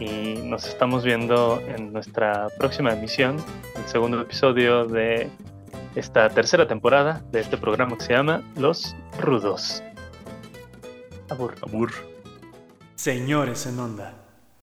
y 0.00 0.40
nos 0.42 0.66
estamos 0.66 1.04
viendo 1.04 1.60
en 1.76 1.92
nuestra 1.92 2.48
próxima 2.58 2.94
emisión, 2.94 3.36
el 3.76 3.84
segundo 3.86 4.22
episodio 4.22 4.86
de 4.86 5.28
esta 5.96 6.30
tercera 6.30 6.66
temporada 6.66 7.20
de 7.30 7.40
este 7.40 7.58
programa 7.58 7.98
que 7.98 8.04
se 8.04 8.14
llama 8.14 8.42
Los 8.56 8.96
Rudos. 9.20 9.82
Abur. 11.28 11.54
Abur. 11.62 12.07
Señores 12.98 13.64
en 13.66 13.78
onda. 13.78 14.17